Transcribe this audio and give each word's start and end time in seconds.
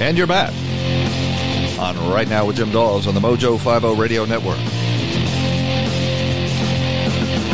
And 0.00 0.16
you're 0.16 0.26
back 0.26 0.54
on 1.78 2.10
Right 2.10 2.26
Now 2.26 2.46
with 2.46 2.56
Jim 2.56 2.70
Daws 2.70 3.06
on 3.06 3.12
the 3.12 3.20
Mojo 3.20 3.58
50 3.58 4.00
Radio 4.00 4.24
Network. 4.24 4.58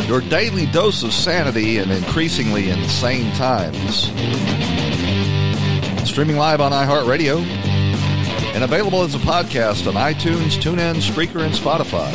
Your 0.07 0.21
daily 0.21 0.65
dose 0.67 1.03
of 1.03 1.11
sanity 1.11 1.77
in 1.77 1.91
increasingly 1.91 2.69
insane 2.69 3.33
times. 3.33 4.03
Streaming 6.09 6.37
live 6.37 6.61
on 6.61 6.71
iHeartRadio 6.71 7.41
and 8.55 8.63
available 8.63 9.03
as 9.03 9.13
a 9.13 9.19
podcast 9.19 9.85
on 9.85 9.95
iTunes, 9.95 10.57
TuneIn, 10.57 11.01
Spreaker, 11.01 11.41
and 11.41 11.53
Spotify. 11.53 12.13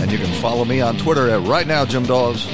And 0.00 0.10
you 0.10 0.16
can 0.16 0.32
follow 0.40 0.64
me 0.64 0.80
on 0.80 0.96
Twitter 0.96 1.28
at 1.28 1.46
Right 1.46 1.66
Now 1.66 1.84
Jim 1.84 2.06
Daws. 2.06 2.46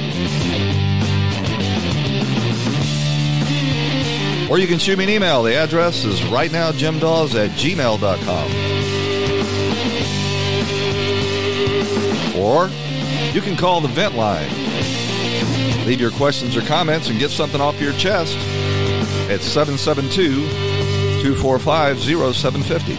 Or 4.49 4.59
you 4.59 4.67
can 4.67 4.77
shoot 4.77 4.97
me 4.97 5.05
an 5.05 5.09
email. 5.09 5.41
The 5.43 5.55
address 5.55 6.05
is 6.05 6.19
rightnowjimdaws 6.21 7.35
at 7.35 7.51
gmail.com. 7.51 8.51
Or 12.39 12.69
you 13.33 13.41
can 13.41 13.57
call 13.57 13.81
the 13.81 13.87
vent 13.87 14.15
line. 14.15 14.49
Leave 15.85 15.99
your 15.99 16.11
questions 16.11 16.55
or 16.55 16.61
comments 16.61 17.09
and 17.09 17.19
get 17.19 17.31
something 17.31 17.59
off 17.59 17.79
your 17.81 17.93
chest 17.93 18.37
at 19.29 19.41
772 19.41 20.47
245 21.21 21.99
0750. 21.99 22.95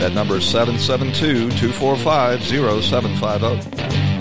That 0.00 0.12
number 0.12 0.36
is 0.36 0.44
772 0.44 1.50
245 1.50 2.42
0750. 2.42 4.13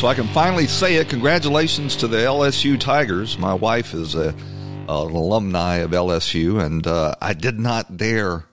So 0.00 0.06
I 0.06 0.14
can 0.14 0.28
finally 0.28 0.66
say 0.66 0.94
it. 0.94 1.10
Congratulations 1.10 1.94
to 1.96 2.08
the 2.08 2.16
LSU 2.16 2.80
Tigers. 2.80 3.36
My 3.36 3.52
wife 3.52 3.92
is 3.92 4.14
a, 4.14 4.28
an 4.30 4.88
alumni 4.88 5.80
of 5.80 5.90
LSU, 5.90 6.58
and 6.64 6.86
uh, 6.86 7.14
I 7.20 7.34
did 7.34 7.60
not 7.60 7.98
dare 7.98 8.46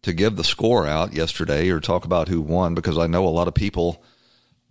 to 0.00 0.14
give 0.14 0.36
the 0.36 0.44
score 0.44 0.86
out 0.86 1.12
yesterday 1.12 1.68
or 1.68 1.78
talk 1.78 2.06
about 2.06 2.28
who 2.28 2.40
won 2.40 2.74
because 2.74 2.96
I 2.96 3.06
know 3.06 3.26
a 3.26 3.28
lot 3.28 3.48
of 3.48 3.54
people 3.54 4.02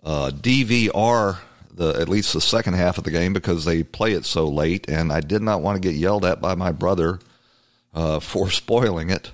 uh, 0.03 0.31
DVR 0.33 1.37
the 1.71 1.89
at 2.01 2.09
least 2.09 2.33
the 2.33 2.41
second 2.41 2.73
half 2.73 2.97
of 2.97 3.03
the 3.03 3.11
game 3.11 3.33
because 3.33 3.63
they 3.63 3.83
play 3.83 4.13
it 4.13 4.25
so 4.25 4.47
late, 4.47 4.89
and 4.89 5.13
I 5.13 5.21
did 5.21 5.43
not 5.43 5.61
want 5.61 5.79
to 5.79 5.87
get 5.87 5.95
yelled 5.95 6.25
at 6.25 6.41
by 6.41 6.55
my 6.55 6.71
brother 6.71 7.19
uh, 7.93 8.19
for 8.19 8.49
spoiling 8.49 9.11
it. 9.11 9.33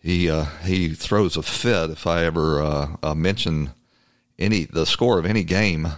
He 0.00 0.30
uh, 0.30 0.44
he 0.62 0.90
throws 0.90 1.36
a 1.36 1.42
fit 1.42 1.90
if 1.90 2.06
I 2.06 2.22
ever 2.22 2.62
uh, 2.62 2.96
uh, 3.02 3.14
mention 3.16 3.72
any 4.38 4.64
the 4.64 4.86
score 4.86 5.18
of 5.18 5.26
any 5.26 5.44
game 5.44 5.88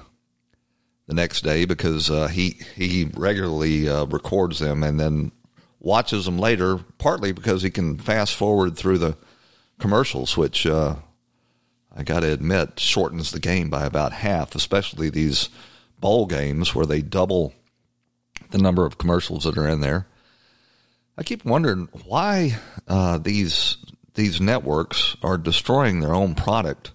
the 1.07 1.15
next 1.15 1.43
day 1.43 1.65
because 1.65 2.11
uh, 2.11 2.29
he 2.29 2.61
he 2.77 3.11
regularly 3.15 3.89
uh, 3.89 4.07
records 4.07 4.61
them 4.61 4.83
and 4.83 4.99
then 4.99 5.33
watches 5.81 6.25
them 6.25 6.39
later. 6.39 6.79
Partly 6.99 7.33
because 7.33 7.63
he 7.63 7.71
can 7.71 7.99
fast 7.99 8.35
forward 8.35 8.77
through 8.77 8.99
the 8.99 9.17
commercials, 9.79 10.37
which 10.37 10.67
uh, 10.67 10.97
I 11.95 12.03
got 12.03 12.21
to 12.21 12.33
admit 12.33 12.79
shortens 12.79 13.33
the 13.33 13.41
game 13.41 13.71
by 13.71 13.85
about 13.85 14.13
half, 14.13 14.55
especially 14.55 15.11
these 15.11 15.49
bowl 15.99 16.27
games 16.27 16.75
where 16.75 16.87
they 16.87 17.03
double 17.03 17.53
the 18.51 18.59
number 18.59 18.87
of 18.87 18.99
commercials 18.99 19.45
that 19.45 19.59
are 19.59 19.69
in 19.69 19.81
there. 19.81 20.07
I 21.19 21.23
keep 21.23 21.45
wondering 21.45 21.89
why 22.07 22.59
uh, 22.89 23.19
these 23.19 23.77
these 24.15 24.41
networks 24.41 25.17
are 25.23 25.39
destroying 25.39 26.01
their 26.01 26.15
own 26.15 26.35
product 26.35 26.93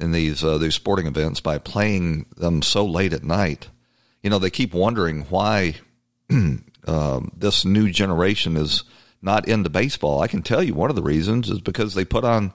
in 0.00 0.12
these 0.12 0.44
uh, 0.44 0.58
these 0.58 0.74
sporting 0.74 1.06
events 1.06 1.40
by 1.40 1.58
playing 1.58 2.26
them 2.36 2.62
so 2.62 2.84
late 2.84 3.12
at 3.12 3.24
night. 3.24 3.68
You 4.22 4.30
know, 4.30 4.38
they 4.38 4.50
keep 4.50 4.74
wondering 4.74 5.22
why 5.24 5.76
um, 6.30 7.32
this 7.36 7.64
new 7.64 7.90
generation 7.90 8.56
is 8.56 8.84
not 9.20 9.48
into 9.48 9.70
baseball. 9.70 10.20
I 10.20 10.28
can 10.28 10.42
tell 10.42 10.62
you 10.62 10.74
one 10.74 10.90
of 10.90 10.96
the 10.96 11.02
reasons 11.02 11.50
is 11.50 11.60
because 11.60 11.94
they 11.94 12.04
put 12.04 12.24
on 12.24 12.52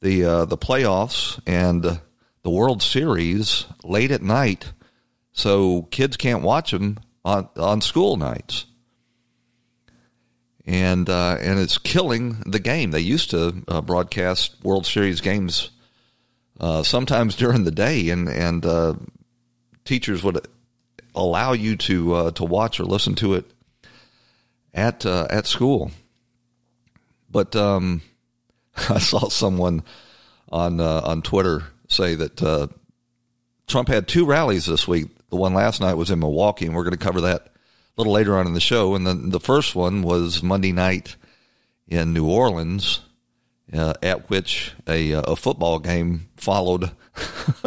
the 0.00 0.24
uh, 0.24 0.44
the 0.44 0.58
playoffs 0.58 1.40
and 1.46 2.00
the 2.42 2.50
World 2.50 2.82
Series 2.82 3.66
late 3.82 4.10
at 4.10 4.22
night, 4.22 4.72
so 5.32 5.82
kids 5.90 6.16
can't 6.16 6.42
watch 6.42 6.70
them 6.70 6.98
on 7.24 7.48
on 7.56 7.80
school 7.80 8.16
nights. 8.16 8.66
And 10.66 11.08
uh, 11.08 11.38
and 11.40 11.58
it's 11.58 11.78
killing 11.78 12.42
the 12.44 12.60
game. 12.60 12.90
They 12.90 13.00
used 13.00 13.30
to 13.30 13.64
uh, 13.68 13.80
broadcast 13.80 14.54
World 14.62 14.84
Series 14.84 15.22
games 15.22 15.70
uh, 16.60 16.82
sometimes 16.82 17.34
during 17.36 17.64
the 17.64 17.70
day, 17.70 18.10
and 18.10 18.28
and 18.28 18.64
uh, 18.64 18.94
teachers 19.84 20.22
would 20.22 20.46
allow 21.14 21.52
you 21.52 21.76
to 21.76 22.14
uh, 22.14 22.30
to 22.32 22.44
watch 22.44 22.80
or 22.80 22.84
listen 22.84 23.14
to 23.16 23.34
it 23.34 23.50
at 24.74 25.04
uh, 25.04 25.26
at 25.30 25.46
school. 25.46 25.90
But 27.30 27.54
um, 27.56 28.02
I 28.88 28.98
saw 28.98 29.28
someone 29.28 29.82
on 30.50 30.80
uh, 30.80 31.00
on 31.04 31.22
Twitter 31.22 31.64
say 31.88 32.14
that 32.14 32.42
uh, 32.42 32.68
Trump 33.66 33.88
had 33.88 34.08
two 34.08 34.24
rallies 34.24 34.66
this 34.66 34.86
week. 34.86 35.08
The 35.30 35.36
one 35.36 35.54
last 35.54 35.80
night 35.80 35.94
was 35.94 36.10
in 36.10 36.20
Milwaukee, 36.20 36.66
and 36.66 36.74
we're 36.74 36.84
going 36.84 36.92
to 36.92 36.98
cover 36.98 37.22
that 37.22 37.42
a 37.42 37.50
little 37.98 38.12
later 38.12 38.36
on 38.38 38.46
in 38.46 38.54
the 38.54 38.60
show. 38.60 38.94
And 38.94 39.06
then 39.06 39.30
the 39.30 39.40
first 39.40 39.74
one 39.74 40.02
was 40.02 40.42
Monday 40.42 40.72
night 40.72 41.16
in 41.86 42.14
New 42.14 42.26
Orleans 42.26 43.00
uh, 43.72 43.94
at 44.02 44.30
which 44.30 44.72
a, 44.86 45.14
uh, 45.14 45.32
a 45.32 45.36
football 45.36 45.78
game 45.78 46.28
followed. 46.36 46.90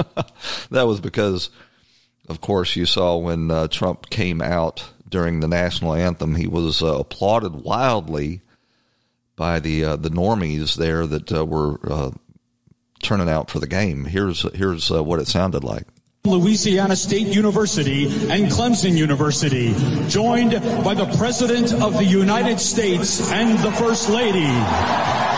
that 0.72 0.84
was 0.88 1.00
because, 1.00 1.50
of 2.30 2.42
course, 2.42 2.76
you 2.76 2.86
saw 2.86 3.18
when 3.18 3.52
uh, 3.52 3.68
Trump 3.68 4.10
came 4.10 4.42
out 4.42 4.90
during 5.10 5.40
the 5.40 5.48
national 5.48 5.94
anthem, 5.94 6.36
he 6.36 6.48
was 6.48 6.82
uh, 6.82 6.98
applauded 6.98 7.54
wildly 7.64 8.42
by 9.36 9.60
the 9.60 9.84
uh, 9.84 9.96
the 9.96 10.10
normies 10.10 10.76
there 10.76 11.06
that 11.06 11.32
uh, 11.32 11.46
were 11.46 12.12
turning 13.02 13.30
out 13.30 13.50
for 13.50 13.60
the 13.60 13.68
game. 13.68 14.06
Here's 14.06 14.44
here's 14.56 14.90
what 14.90 15.20
it 15.20 15.28
sounded 15.28 15.64
like. 15.64 15.86
Louisiana 16.24 16.96
State 16.96 17.28
University 17.28 18.06
and 18.06 18.50
Clemson 18.52 18.96
University, 18.96 19.74
joined 20.08 20.52
by 20.84 20.94
the 20.94 21.12
President 21.18 21.74
of 21.74 21.94
the 21.94 22.06
United 22.06 22.60
States 22.60 23.32
and 23.32 23.58
the 23.60 23.72
First 23.72 24.08
Lady. 24.08 25.31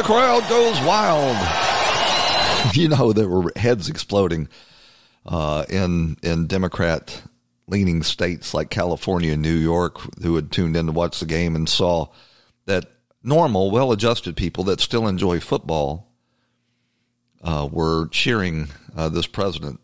The 0.00 0.06
crowd 0.06 0.48
goes 0.48 0.80
wild. 0.80 1.36
You 2.74 2.88
know, 2.88 3.14
there 3.14 3.28
were 3.28 3.52
heads 3.56 3.88
exploding 3.88 4.48
uh, 5.24 5.64
in 5.68 6.18
in 6.22 6.46
Democrat 6.46 7.22
leaning 7.66 8.02
states 8.02 8.52
like 8.52 8.68
California 8.68 9.32
and 9.32 9.40
New 9.40 9.54
York 9.54 9.98
who 10.22 10.36
had 10.36 10.52
tuned 10.52 10.76
in 10.76 10.86
to 10.86 10.92
watch 10.92 11.20
the 11.20 11.26
game 11.26 11.56
and 11.56 11.66
saw 11.66 12.08
that 12.66 12.84
normal, 13.22 13.70
well 13.70 13.92
adjusted 13.92 14.36
people 14.36 14.62
that 14.64 14.78
still 14.78 15.08
enjoy 15.08 15.40
football 15.40 16.12
uh, 17.42 17.66
were 17.72 18.08
cheering 18.08 18.68
uh, 18.94 19.08
this 19.08 19.26
president. 19.26 19.80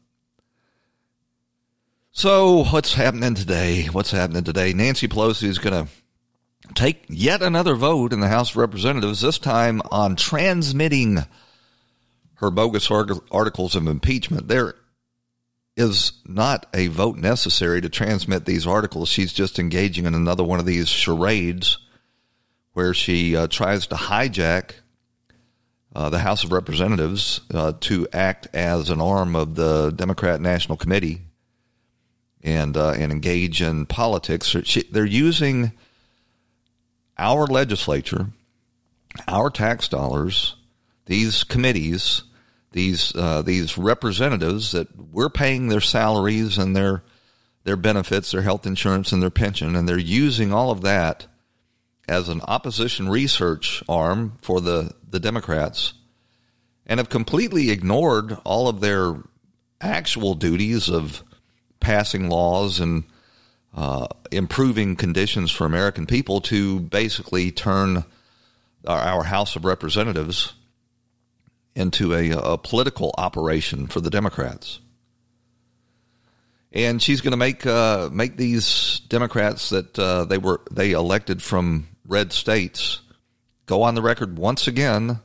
So, 2.12 2.64
what's 2.64 2.92
happening 2.92 3.34
today? 3.34 3.86
What's 3.86 4.10
happening 4.10 4.44
today? 4.44 4.74
Nancy 4.74 5.08
Pelosi 5.08 5.48
is 5.48 5.58
going 5.58 5.86
to 5.86 5.90
take 6.74 7.04
yet 7.08 7.42
another 7.42 7.74
vote 7.74 8.12
in 8.12 8.20
the 8.20 8.28
House 8.28 8.50
of 8.50 8.56
Representatives, 8.56 9.20
this 9.20 9.38
time 9.38 9.80
on 9.90 10.16
transmitting 10.16 11.18
her 12.34 12.50
bogus 12.50 12.90
articles 12.90 13.74
of 13.74 13.86
impeachment. 13.86 14.48
There 14.48 14.74
is 15.76 16.12
not 16.26 16.66
a 16.74 16.86
vote 16.88 17.16
necessary 17.16 17.80
to 17.80 17.88
transmit 17.88 18.44
these 18.44 18.66
articles. 18.66 19.08
She's 19.08 19.32
just 19.32 19.58
engaging 19.58 20.06
in 20.06 20.14
another 20.14 20.44
one 20.44 20.58
of 20.58 20.66
these 20.66 20.88
charades 20.88 21.78
where 22.72 22.94
she 22.94 23.36
uh, 23.36 23.46
tries 23.46 23.86
to 23.88 23.94
hijack 23.94 24.72
uh, 25.94 26.10
the 26.10 26.18
House 26.18 26.44
of 26.44 26.52
Representatives 26.52 27.40
uh, 27.54 27.72
to 27.80 28.06
act 28.12 28.48
as 28.52 28.90
an 28.90 29.00
arm 29.00 29.34
of 29.34 29.54
the 29.54 29.90
Democrat 29.90 30.40
National 30.40 30.76
Committee 30.76 31.22
and 32.42 32.76
uh, 32.76 32.90
and 32.90 33.10
engage 33.10 33.62
in 33.62 33.86
politics. 33.86 34.54
They're 34.90 35.06
using 35.06 35.72
our 37.18 37.46
legislature, 37.46 38.28
our 39.26 39.50
tax 39.50 39.88
dollars, 39.88 40.56
these 41.06 41.44
committees, 41.44 42.22
these 42.72 43.14
uh, 43.14 43.42
these 43.42 43.78
representatives 43.78 44.72
that 44.72 44.88
we're 44.96 45.30
paying 45.30 45.68
their 45.68 45.80
salaries 45.80 46.58
and 46.58 46.76
their 46.76 47.02
their 47.64 47.76
benefits, 47.76 48.30
their 48.30 48.42
health 48.42 48.66
insurance, 48.66 49.12
and 49.12 49.22
their 49.22 49.30
pension, 49.30 49.74
and 49.74 49.88
they're 49.88 49.98
using 49.98 50.52
all 50.52 50.70
of 50.70 50.82
that 50.82 51.26
as 52.08 52.28
an 52.28 52.40
opposition 52.42 53.08
research 53.08 53.82
arm 53.88 54.36
for 54.40 54.60
the, 54.60 54.92
the 55.08 55.20
Democrats 55.20 55.94
and 56.86 57.00
have 57.00 57.08
completely 57.08 57.70
ignored 57.70 58.38
all 58.44 58.68
of 58.68 58.80
their 58.80 59.16
actual 59.80 60.34
duties 60.34 60.88
of 60.88 61.22
passing 61.80 62.28
laws 62.28 62.80
and 62.80 63.04
uh, 63.76 64.06
improving 64.32 64.96
conditions 64.96 65.50
for 65.50 65.66
American 65.66 66.06
people 66.06 66.40
to 66.40 66.80
basically 66.80 67.52
turn 67.52 68.04
our, 68.86 68.98
our 68.98 69.24
House 69.24 69.54
of 69.54 69.66
Representatives 69.66 70.54
into 71.74 72.14
a, 72.14 72.30
a, 72.30 72.56
political 72.56 73.14
operation 73.18 73.86
for 73.86 74.00
the 74.00 74.08
Democrats. 74.08 74.80
And 76.72 77.02
she's 77.02 77.20
going 77.20 77.32
to 77.32 77.36
make 77.36 77.66
uh, 77.66 78.08
make 78.10 78.38
these 78.38 79.00
Democrats 79.08 79.68
that 79.68 79.98
uh, 79.98 80.24
they 80.24 80.38
were 80.38 80.62
they 80.70 80.92
elected 80.92 81.42
from 81.42 81.88
red 82.06 82.32
states 82.32 83.00
go 83.66 83.82
on 83.82 83.94
the 83.94 84.02
record 84.02 84.38
once 84.38 84.66
again 84.66 85.20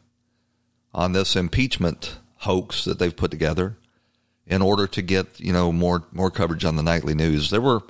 on 0.94 1.13
this 1.13 1.36
impeachment 1.36 2.18
hoax 2.38 2.86
that 2.86 3.00
they've 3.00 3.15
put 3.15 3.31
together 3.31 3.77
in 4.47 4.62
order 4.62 4.88
to 4.88 5.01
get 5.01 5.39
you 5.39 5.54
know 5.54 5.71
more 5.71 6.04
more 6.12 6.31
coverage 6.31 6.65
on 6.65 6.75
the 6.75 6.83
nightly 6.83 7.13
news. 7.13 7.50
There 7.50 7.62
were 7.62 7.81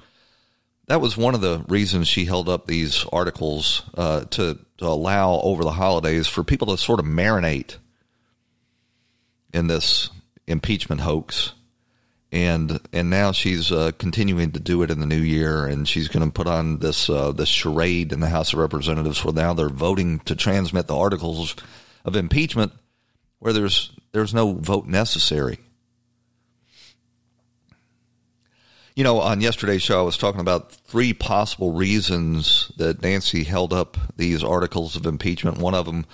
that 0.88 1.02
was 1.02 1.18
one 1.18 1.36
of 1.36 1.42
the 1.42 1.64
reasons 1.68 2.08
she 2.08 2.26
held 2.26 2.50
up 2.50 2.66
these 2.66 3.06
articles 3.12 3.84
uh, 3.96 4.26
to 4.26 4.60
to 4.78 4.86
allow 4.88 5.40
over 5.42 5.64
the 5.64 5.72
holidays 5.72 6.28
for 6.28 6.44
people 6.44 6.68
to 6.68 6.78
sort 6.78 7.00
of 7.00 7.06
marinate 7.06 7.78
in 9.54 9.68
this 9.68 10.10
impeachment 10.48 11.02
hoax 11.02 11.54
and 12.32 12.80
and 12.94 13.10
now 13.10 13.32
she's 13.32 13.72
uh, 13.72 13.92
continuing 13.98 14.52
to 14.52 14.60
do 14.60 14.82
it 14.84 14.92
in 14.92 15.00
the 15.00 15.06
new 15.06 15.20
year, 15.20 15.66
and 15.66 15.88
she's 15.88 16.08
going 16.08 16.26
to 16.26 16.32
put 16.32 16.48
on 16.48 16.80
this 16.80 17.10
uh, 17.10 17.32
this 17.32 17.50
charade 17.50 18.14
in 18.14 18.22
the 18.22 18.30
House 18.30 18.54
of 18.54 18.60
Representatives 18.60 19.24
where 19.24 19.34
now 19.34 19.54
they're 19.54 19.70
voting 19.70 20.20
to 20.20 20.36
transmit 20.36 20.88
the 20.88 20.96
articles 20.96 21.56
of 22.06 22.16
impeachment 22.16 22.72
where 23.40 23.54
there's 23.54 23.92
there's 24.14 24.34
no 24.34 24.54
vote 24.54 24.88
necessary. 24.88 25.60
You 28.94 29.06
know, 29.06 29.22
on 29.22 29.40
yesterday's 29.40 29.82
show, 29.82 30.00
I 30.00 30.04
was 30.04 30.18
talking 30.18 30.42
about 30.42 30.74
three 30.74 31.14
possible 31.14 31.72
reasons 31.72 32.72
that 32.76 33.02
Nancy 33.02 33.46
held 33.46 33.72
up 33.72 33.98
these 34.18 34.44
articles 34.44 34.98
of 34.98 35.06
impeachment. 35.06 35.60
One 35.60 35.74
of 35.74 35.86
them 35.86 36.06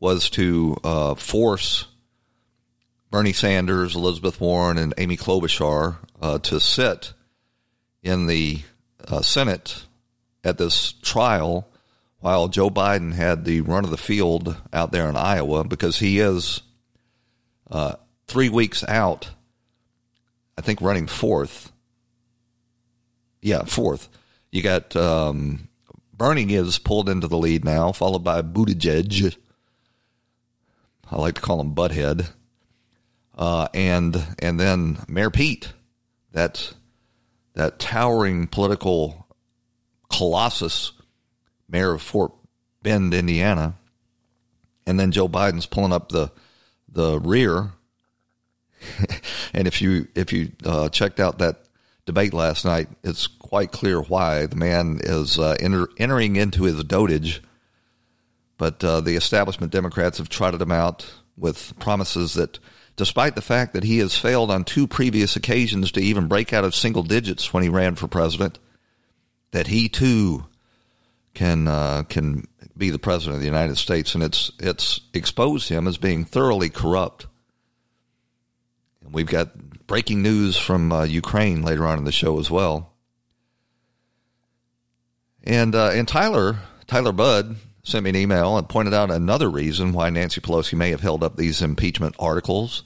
was 0.00 0.28
to 0.30 0.76
uh, 0.82 1.14
force 1.14 1.86
Bernie 3.12 3.32
Sanders, 3.32 3.94
Elizabeth 3.94 4.40
Warren, 4.40 4.78
and 4.78 4.92
Amy 4.98 5.16
Klobuchar 5.16 5.98
uh, 6.20 6.38
to 6.40 6.58
sit 6.58 7.12
in 8.02 8.26
the 8.26 8.62
uh, 9.06 9.22
Senate 9.22 9.84
at 10.42 10.58
this 10.58 10.92
trial 10.94 11.68
while 12.18 12.48
Joe 12.48 12.68
Biden 12.68 13.12
had 13.12 13.44
the 13.44 13.60
run 13.60 13.84
of 13.84 13.90
the 13.90 13.96
field 13.96 14.56
out 14.72 14.90
there 14.90 15.08
in 15.08 15.16
Iowa 15.16 15.62
because 15.62 16.00
he 16.00 16.18
is 16.18 16.62
uh, 17.70 17.94
three 18.26 18.48
weeks 18.48 18.82
out, 18.88 19.30
I 20.58 20.62
think, 20.62 20.80
running 20.80 21.06
fourth. 21.06 21.70
Yeah, 23.44 23.64
fourth. 23.64 24.08
You 24.50 24.62
got 24.62 24.96
um, 24.96 25.68
Bernie 26.16 26.54
is 26.54 26.78
pulled 26.78 27.10
into 27.10 27.28
the 27.28 27.36
lead 27.36 27.62
now, 27.62 27.92
followed 27.92 28.24
by 28.24 28.40
Buttigieg. 28.40 29.36
I 31.10 31.16
like 31.16 31.34
to 31.34 31.40
call 31.42 31.60
him 31.60 31.74
Butthead 31.74 32.30
uh, 33.36 33.68
and 33.74 34.26
and 34.38 34.58
then 34.58 34.98
Mayor 35.08 35.30
Pete, 35.30 35.74
that 36.32 36.72
that 37.54 37.78
towering 37.78 38.46
political 38.46 39.26
colossus, 40.10 40.92
mayor 41.68 41.92
of 41.92 42.02
Fort 42.02 42.32
Bend, 42.82 43.12
Indiana, 43.12 43.74
and 44.86 44.98
then 44.98 45.12
Joe 45.12 45.28
Biden's 45.28 45.66
pulling 45.66 45.92
up 45.92 46.10
the 46.10 46.30
the 46.88 47.20
rear. 47.20 47.72
and 49.52 49.66
if 49.66 49.82
you 49.82 50.08
if 50.14 50.32
you 50.32 50.52
uh, 50.64 50.88
checked 50.88 51.20
out 51.20 51.38
that 51.38 51.63
debate 52.06 52.34
last 52.34 52.64
night, 52.64 52.88
it's 53.02 53.26
quite 53.26 53.72
clear 53.72 54.00
why 54.00 54.46
the 54.46 54.56
man 54.56 55.00
is 55.02 55.38
uh, 55.38 55.56
enter, 55.60 55.88
entering 55.98 56.36
into 56.36 56.64
his 56.64 56.82
dotage. 56.84 57.40
But 58.58 58.84
uh, 58.84 59.00
the 59.00 59.16
establishment 59.16 59.72
Democrats 59.72 60.18
have 60.18 60.28
trotted 60.28 60.62
him 60.62 60.72
out 60.72 61.06
with 61.36 61.78
promises 61.78 62.34
that 62.34 62.58
despite 62.96 63.34
the 63.34 63.42
fact 63.42 63.72
that 63.72 63.84
he 63.84 63.98
has 63.98 64.16
failed 64.16 64.50
on 64.50 64.64
two 64.64 64.86
previous 64.86 65.34
occasions 65.34 65.90
to 65.92 66.00
even 66.00 66.28
break 66.28 66.52
out 66.52 66.64
of 66.64 66.74
single 66.74 67.02
digits 67.02 67.52
when 67.52 67.62
he 67.62 67.68
ran 67.68 67.96
for 67.96 68.06
president, 68.06 68.58
that 69.50 69.66
he 69.66 69.88
too 69.88 70.44
can 71.34 71.66
uh, 71.66 72.02
can 72.08 72.46
be 72.76 72.90
the 72.90 72.98
president 72.98 73.36
of 73.36 73.40
the 73.40 73.46
United 73.46 73.76
States, 73.76 74.14
and 74.14 74.22
it's 74.22 74.52
it's 74.58 75.00
exposed 75.12 75.68
him 75.68 75.86
as 75.86 75.98
being 75.98 76.24
thoroughly 76.24 76.70
corrupt. 76.70 77.26
And 79.04 79.12
we've 79.12 79.26
got 79.26 79.50
breaking 79.86 80.22
news 80.22 80.56
from 80.56 80.92
uh, 80.92 81.04
Ukraine 81.04 81.62
later 81.62 81.86
on 81.86 81.98
in 81.98 82.04
the 82.04 82.12
show 82.12 82.38
as 82.38 82.50
well. 82.50 82.92
And 85.42 85.74
uh, 85.74 85.90
and 85.90 86.08
Tyler 86.08 86.58
Tyler 86.86 87.12
Budd 87.12 87.56
sent 87.82 88.04
me 88.04 88.10
an 88.10 88.16
email 88.16 88.56
and 88.56 88.68
pointed 88.68 88.94
out 88.94 89.10
another 89.10 89.50
reason 89.50 89.92
why 89.92 90.08
Nancy 90.08 90.40
Pelosi 90.40 90.74
may 90.74 90.90
have 90.90 91.02
held 91.02 91.22
up 91.22 91.36
these 91.36 91.60
impeachment 91.60 92.14
articles, 92.18 92.82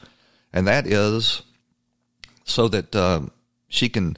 and 0.53 0.67
that 0.67 0.87
is 0.87 1.43
so 2.45 2.67
that 2.69 2.95
uh, 2.97 3.21
she 3.69 3.89
can 3.89 4.17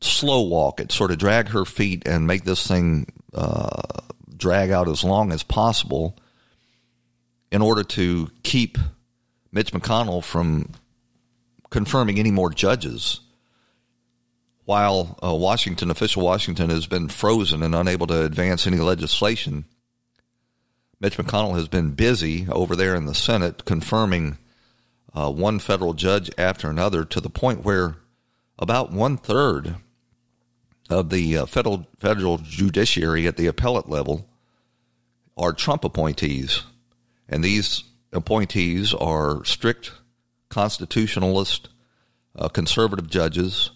slow 0.00 0.42
walk 0.42 0.80
it, 0.80 0.92
sort 0.92 1.10
of 1.10 1.18
drag 1.18 1.48
her 1.48 1.64
feet 1.64 2.06
and 2.06 2.26
make 2.26 2.44
this 2.44 2.66
thing 2.66 3.06
uh, 3.34 3.82
drag 4.36 4.70
out 4.70 4.88
as 4.88 5.04
long 5.04 5.32
as 5.32 5.42
possible 5.42 6.16
in 7.50 7.62
order 7.62 7.82
to 7.82 8.30
keep 8.42 8.78
Mitch 9.52 9.72
McConnell 9.72 10.22
from 10.22 10.70
confirming 11.74 12.18
any 12.18 12.30
more 12.30 12.50
judges. 12.50 13.20
While 14.64 15.18
uh, 15.22 15.34
Washington, 15.34 15.90
official 15.90 16.22
Washington, 16.22 16.70
has 16.70 16.86
been 16.86 17.08
frozen 17.08 17.62
and 17.62 17.74
unable 17.74 18.06
to 18.06 18.24
advance 18.24 18.66
any 18.66 18.78
legislation 18.78 19.66
Mitch 21.04 21.18
McConnell 21.18 21.56
has 21.56 21.68
been 21.68 21.90
busy 21.90 22.46
over 22.48 22.74
there 22.74 22.94
in 22.94 23.04
the 23.04 23.14
Senate 23.14 23.66
confirming 23.66 24.38
uh, 25.12 25.30
one 25.30 25.58
federal 25.58 25.92
judge 25.92 26.30
after 26.38 26.70
another 26.70 27.04
to 27.04 27.20
the 27.20 27.28
point 27.28 27.62
where 27.62 27.96
about 28.58 28.90
one 28.90 29.18
third 29.18 29.76
of 30.88 31.10
the 31.10 31.36
uh, 31.36 31.44
federal 31.44 31.86
federal 31.98 32.38
judiciary 32.38 33.26
at 33.26 33.36
the 33.36 33.46
appellate 33.46 33.86
level 33.86 34.30
are 35.36 35.52
Trump 35.52 35.84
appointees, 35.84 36.62
and 37.28 37.44
these 37.44 37.84
appointees 38.10 38.94
are 38.94 39.44
strict 39.44 39.92
constitutionalist, 40.54 41.68
uh, 42.36 42.48
conservative 42.48 43.10
judges. 43.10 43.72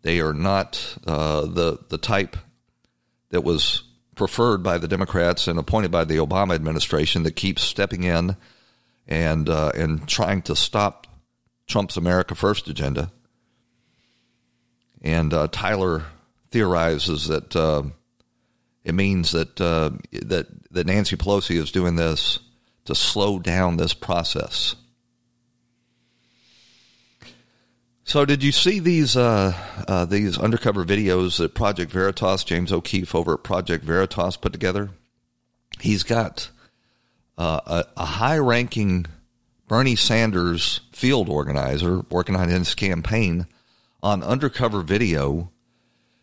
They 0.00 0.18
are 0.20 0.32
not 0.32 0.96
uh, 1.06 1.42
the 1.42 1.78
the 1.90 1.98
type 1.98 2.38
that 3.28 3.44
was 3.44 3.82
preferred 4.14 4.62
by 4.62 4.78
the 4.78 4.88
Democrats 4.88 5.46
and 5.46 5.58
appointed 5.58 5.90
by 5.90 6.06
the 6.06 6.16
Obama 6.16 6.54
administration 6.54 7.22
that 7.24 7.36
keeps 7.36 7.62
stepping 7.62 8.04
in 8.04 8.36
and 9.06 9.50
uh, 9.50 9.72
and 9.76 10.08
trying 10.08 10.40
to 10.42 10.56
stop 10.56 11.06
Trump's 11.66 11.98
America 11.98 12.34
First 12.34 12.66
agenda. 12.66 13.12
And 15.02 15.34
uh, 15.34 15.48
Tyler 15.52 16.04
theorizes 16.50 17.28
that 17.28 17.54
uh, 17.54 17.82
it 18.84 18.94
means 18.94 19.32
that 19.32 19.60
uh, 19.60 19.90
that 20.12 20.46
that 20.70 20.86
Nancy 20.86 21.16
Pelosi 21.16 21.56
is 21.56 21.70
doing 21.70 21.96
this 21.96 22.38
to 22.86 22.94
slow 22.94 23.38
down 23.38 23.76
this 23.76 23.92
process. 23.92 24.76
So, 28.08 28.24
did 28.24 28.44
you 28.44 28.52
see 28.52 28.78
these 28.78 29.16
uh, 29.16 29.52
uh, 29.88 30.04
these 30.04 30.38
undercover 30.38 30.84
videos 30.84 31.38
that 31.38 31.54
Project 31.54 31.90
Veritas, 31.90 32.44
James 32.44 32.70
O'Keefe 32.70 33.16
over 33.16 33.34
at 33.34 33.42
Project 33.42 33.82
Veritas 33.82 34.36
put 34.36 34.52
together? 34.52 34.90
He's 35.80 36.04
got 36.04 36.50
uh, 37.36 37.60
a, 37.66 37.84
a 37.96 38.04
high-ranking 38.04 39.06
Bernie 39.66 39.96
Sanders 39.96 40.82
field 40.92 41.28
organizer 41.28 42.02
working 42.08 42.36
on 42.36 42.48
his 42.48 42.76
campaign 42.76 43.48
on 44.04 44.22
undercover 44.22 44.82
video, 44.82 45.50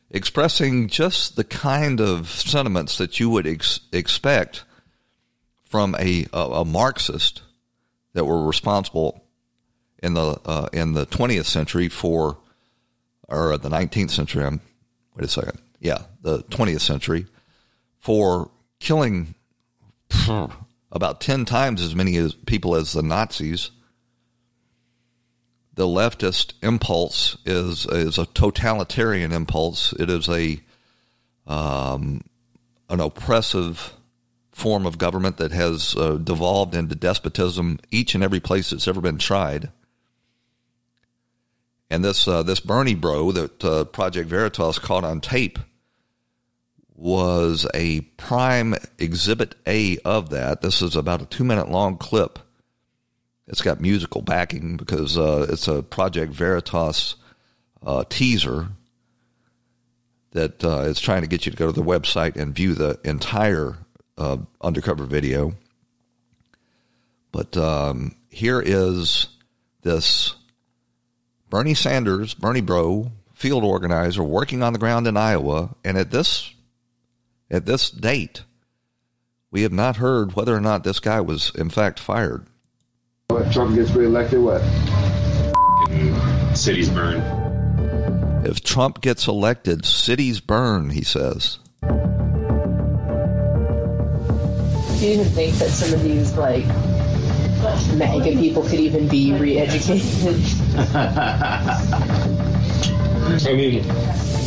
expressing 0.10 0.88
just 0.88 1.36
the 1.36 1.44
kind 1.44 2.00
of 2.00 2.30
sentiments 2.30 2.98
that 2.98 3.20
you 3.20 3.30
would 3.30 3.46
ex- 3.46 3.82
expect 3.92 4.64
from 5.66 5.98
a, 6.00 6.28
a, 6.32 6.40
a 6.40 6.66
Marxist 6.66 7.42
that 8.14 8.24
were 8.24 8.46
responsible 8.48 9.23
in 10.04 10.14
the 10.14 10.38
uh, 10.46 10.68
in 10.74 10.94
the 10.94 11.08
20th 11.08 11.46
century 11.46 11.88
for, 11.90 12.38
or 13.28 13.58
the 13.58 13.70
19th 13.70 14.12
century. 14.12 14.44
I'm, 14.44 14.60
wait 15.16 15.26
a 15.26 15.30
second. 15.30 15.60
Yeah, 15.80 16.04
the 16.22 16.44
20th 16.44 16.82
century 16.82 17.26
for 18.00 18.52
killing 18.80 19.34
about 20.92 21.22
10 21.22 21.46
times 21.46 21.82
as 21.82 21.96
many 21.96 22.18
as 22.18 22.34
people 22.34 22.76
as 22.76 22.92
the 22.92 23.02
Nazis. 23.02 23.72
The 25.76 25.88
leftist 25.88 26.54
impulse 26.62 27.38
is 27.46 27.88
is 27.88 28.20
a 28.20 28.28
totalitarian 28.28 29.32
impulse. 29.32 29.94
It 29.94 30.10
is 30.10 30.30
a 30.30 30.60
um, 31.48 32.24
an 32.90 33.00
oppressive 33.00 33.94
form 34.52 34.86
of 34.86 35.00
government 35.00 35.38
that 35.38 35.52
has 35.52 35.96
uh, 35.96 36.18
devolved 36.18 36.76
into 36.76 36.94
despotism 36.94 37.80
each 37.90 38.14
and 38.14 38.24
every 38.24 38.40
place 38.40 38.72
it's 38.72 38.88
ever 38.88 39.02
been 39.02 39.18
tried. 39.18 39.72
And 41.94 42.04
this 42.04 42.28
uh, 42.28 42.42
this 42.42 42.60
Bernie 42.60 42.96
bro 42.96 43.32
that 43.34 43.64
uh, 43.64 43.84
Project 43.84 44.28
Veritas 44.28 44.80
caught 44.80 45.04
on 45.04 45.22
tape 45.22 45.60
was 46.96 47.68
a 47.76 48.02
prime 48.18 48.74
exhibit 48.98 49.54
A 49.68 50.00
of 50.00 50.32
that. 50.32 50.62
This 50.62 50.82
is 50.82 50.96
about 50.96 51.22
a 51.22 51.28
two 51.28 51.44
minute 51.44 51.70
long 51.70 51.98
clip. 51.98 52.40
It's 53.46 53.62
got 53.62 53.80
musical 53.80 54.24
backing 54.24 54.76
because 54.76 55.20
uh, 55.20 55.46
it's 55.48 55.68
a 55.68 55.84
Project 55.84 56.34
Veritas 56.34 57.14
uh, 57.86 58.06
teaser 58.10 58.70
that 60.32 60.64
uh, 60.64 60.80
is 60.80 61.00
trying 61.00 61.22
to 61.22 61.28
get 61.28 61.46
you 61.46 61.52
to 61.52 61.58
go 61.58 61.68
to 61.68 61.80
the 61.80 61.84
website 61.84 62.38
and 62.38 62.56
view 62.56 62.74
the 62.74 63.00
entire 63.04 63.78
uh, 64.18 64.38
undercover 64.62 65.04
video. 65.04 65.54
But 67.32 67.56
um, 67.56 68.16
here 68.32 68.64
is 68.66 69.28
this 69.84 70.34
Bernie 71.54 71.76
Sanders, 71.76 72.34
Bernie 72.34 72.62
Bro, 72.62 73.12
field 73.36 73.64
organizer, 73.64 74.24
working 74.24 74.64
on 74.64 74.74
the 74.74 74.80
ground 74.80 75.06
in 75.06 75.16
Iowa, 75.16 75.76
and 75.84 76.00
at 76.00 76.10
this 76.10 76.52
at 77.52 77.68
this 77.68 77.92
date, 77.92 78.42
we 79.52 79.62
have 79.62 79.72
not 79.72 79.98
heard 79.98 80.36
whether 80.36 80.56
or 80.56 80.60
not 80.60 80.84
this 80.84 81.00
guy 81.00 81.22
was 81.22 81.52
in 81.54 81.70
fact 81.70 82.00
fired. 82.00 82.48
If 83.30 83.54
Trump 83.54 83.76
gets 83.76 83.92
reelected, 83.92 84.40
what? 84.40 84.64
Cities 86.58 86.90
burn. 86.90 87.22
If 88.44 88.64
Trump 88.64 89.02
gets 89.02 89.28
elected, 89.28 89.86
cities 89.86 90.40
burn, 90.40 90.90
he 90.90 91.04
says. 91.04 91.60
Do 91.84 91.90
you 95.08 95.14
even 95.14 95.26
think 95.26 95.54
that 95.58 95.70
some 95.70 95.94
of 95.94 96.02
these 96.02 96.36
like 96.36 96.66
MAGA 97.96 98.38
people 98.40 98.64
could 98.64 98.80
even 98.80 99.08
be 99.08 99.34
re-educated? 99.34 100.44
I 103.46 103.54
mean, 103.54 103.84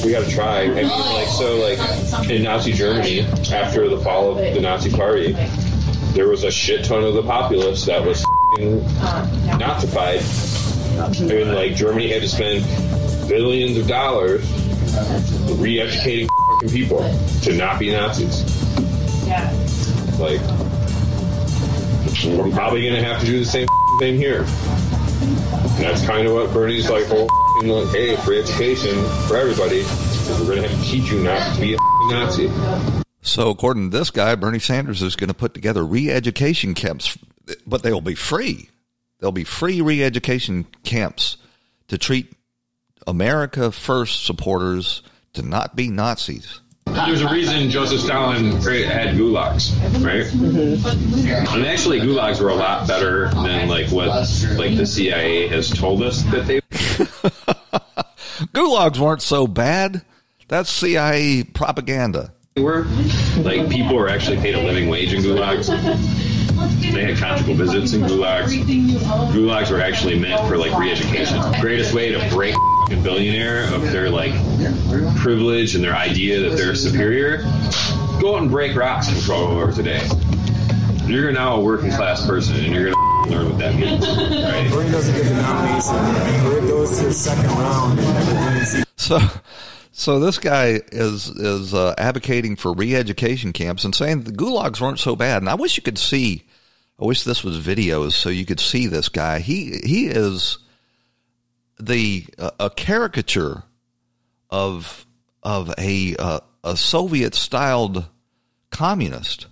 we 0.04 0.12
got 0.12 0.24
to 0.24 0.30
try. 0.30 0.64
I 0.64 0.68
mean, 0.68 0.88
like 0.88 1.28
so, 1.28 1.56
like 1.56 2.30
in 2.30 2.42
Nazi 2.42 2.72
Germany, 2.72 3.20
after 3.52 3.88
the 3.88 3.98
fall 4.00 4.30
of 4.30 4.54
the 4.54 4.60
Nazi 4.60 4.90
Party, 4.90 5.32
there 6.12 6.28
was 6.28 6.44
a 6.44 6.50
shit 6.50 6.84
ton 6.84 7.02
of 7.02 7.14
the 7.14 7.22
populace 7.22 7.86
that 7.86 8.04
was 8.04 8.20
f***ing 8.20 8.80
Nazified. 9.58 10.22
I 10.98 11.24
mean, 11.24 11.54
like 11.54 11.74
Germany 11.74 12.10
had 12.12 12.22
to 12.22 12.28
spend 12.28 12.64
billions 13.28 13.76
of 13.78 13.86
dollars 13.86 14.44
re-educating 15.58 16.26
f***ing 16.26 16.70
people 16.70 16.98
to 17.42 17.54
not 17.54 17.78
be 17.78 17.90
Nazis. 17.90 18.44
Yeah. 19.26 19.50
Like, 20.18 20.40
we're 22.24 22.50
probably 22.50 22.88
gonna 22.88 23.02
have 23.02 23.20
to 23.20 23.26
do 23.26 23.38
the 23.38 23.44
same 23.44 23.68
thing 23.98 24.16
here. 24.16 24.40
And 24.40 25.84
that's 25.84 26.04
kind 26.06 26.26
of 26.26 26.34
what 26.34 26.52
Bernie's 26.52 26.88
like, 26.88 27.08
like, 27.10 27.28
hey, 27.90 28.16
free 28.16 28.40
education 28.40 28.94
for 29.26 29.36
everybody. 29.36 29.84
We're 30.40 30.56
gonna 30.56 30.68
have 30.68 30.80
to 30.80 30.90
teach 30.90 31.10
you 31.10 31.20
not 31.20 31.54
to 31.54 31.60
be 31.60 31.74
a 31.74 31.78
Nazi. 32.10 32.50
So, 33.22 33.50
according 33.50 33.90
to 33.90 33.98
this 33.98 34.10
guy, 34.10 34.34
Bernie 34.36 34.60
Sanders 34.60 35.02
is 35.02 35.16
going 35.16 35.28
to 35.28 35.34
put 35.34 35.52
together 35.52 35.84
re 35.84 36.10
education 36.10 36.74
camps, 36.74 37.18
but 37.66 37.82
they 37.82 37.92
will 37.92 38.00
be 38.00 38.14
free. 38.14 38.70
There'll 39.18 39.32
be 39.32 39.44
free 39.44 39.80
re 39.80 40.02
education 40.02 40.66
camps 40.84 41.36
to 41.88 41.98
treat 41.98 42.32
America 43.06 43.72
First 43.72 44.24
supporters 44.24 45.02
to 45.32 45.42
not 45.42 45.74
be 45.74 45.88
Nazis. 45.88 46.60
There's 46.86 47.20
a 47.20 47.28
reason 47.28 47.68
Joseph 47.68 48.00
Stalin 48.00 48.52
had 48.52 49.16
gulags, 49.16 49.72
right? 50.04 50.24
Mm-hmm. 50.24 51.54
And 51.54 51.66
actually, 51.66 52.00
gulags 52.00 52.40
were 52.40 52.48
a 52.48 52.54
lot 52.54 52.88
better 52.88 53.28
than 53.28 53.68
like 53.68 53.88
what 53.90 54.08
like 54.56 54.76
the 54.76 54.86
CIA 54.86 55.48
has 55.48 55.68
told 55.70 56.02
us 56.02 56.22
that 56.24 56.46
they 56.46 56.60
Gulags 58.52 58.98
weren't 58.98 59.22
so 59.22 59.46
bad. 59.46 60.02
That's 60.48 60.70
CIA 60.70 61.44
propaganda. 61.44 62.32
were. 62.56 62.84
Like 63.38 63.68
people 63.70 63.96
were 63.96 64.08
actually 64.08 64.38
paid 64.38 64.54
a 64.54 64.62
living 64.62 64.88
wage 64.88 65.12
in 65.12 65.22
gulags. 65.22 65.68
They 66.56 67.12
had 67.12 67.18
conjugal 67.18 67.54
visits 67.54 67.92
in 67.92 68.02
gulags. 68.02 68.52
Gulags 69.32 69.70
were 69.70 69.80
actually 69.80 70.18
meant 70.18 70.46
for 70.48 70.56
like 70.56 70.76
re-education. 70.78 71.42
Greatest 71.60 71.92
way 71.94 72.10
to 72.12 72.28
break 72.30 72.54
a 72.90 72.96
billionaire 73.02 73.72
of 73.74 73.82
their 73.92 74.08
like 74.10 74.32
privilege 75.16 75.74
and 75.74 75.84
their 75.84 75.94
idea 75.94 76.40
that 76.40 76.56
they're 76.56 76.74
superior. 76.74 77.42
Go 78.20 78.36
out 78.36 78.42
and 78.42 78.50
break 78.50 78.74
rocks 78.76 79.08
for 79.10 79.26
12 79.26 79.52
hours 79.52 79.78
a 79.78 79.82
day. 79.82 80.08
You're 81.06 81.30
now 81.30 81.56
a 81.56 81.60
working 81.60 81.90
class 81.92 82.26
person, 82.26 82.56
and 82.56 82.74
you're 82.74 82.90
gonna 82.90 83.28
learn 83.30 83.48
what 83.50 83.58
that 83.58 83.74
means. 83.76 84.06
Right? 84.06 84.68
Bernie 84.70 84.90
doesn't 84.90 85.14
get 85.14 85.24
the 85.24 85.34
nomination, 85.34 85.94
or 86.46 86.58
it 86.58 86.68
goes 86.68 86.98
to 86.98 87.04
the 87.06 87.12
second 87.12 87.46
round, 87.46 88.00
and 88.00 88.86
So, 88.96 89.20
so 89.98 90.20
this 90.20 90.38
guy 90.38 90.82
is 90.92 91.30
is 91.30 91.72
uh, 91.72 91.94
advocating 91.96 92.54
for 92.54 92.74
re-education 92.74 93.54
camps 93.54 93.82
and 93.82 93.94
saying 93.94 94.24
the 94.24 94.30
gulags 94.30 94.78
weren't 94.78 94.98
so 94.98 95.16
bad. 95.16 95.40
And 95.40 95.48
I 95.48 95.54
wish 95.54 95.78
you 95.78 95.82
could 95.82 95.96
see. 95.98 96.44
I 97.00 97.06
wish 97.06 97.24
this 97.24 97.42
was 97.42 97.58
videos 97.58 98.12
so 98.12 98.28
you 98.28 98.44
could 98.44 98.60
see 98.60 98.86
this 98.86 99.08
guy. 99.08 99.38
He 99.38 99.80
he 99.84 100.06
is 100.08 100.58
the 101.80 102.26
uh, 102.38 102.50
a 102.60 102.68
caricature 102.68 103.62
of 104.50 105.06
of 105.42 105.72
a 105.78 106.14
uh, 106.16 106.40
a 106.62 106.76
Soviet 106.76 107.34
styled 107.34 108.04
communist 108.70 109.46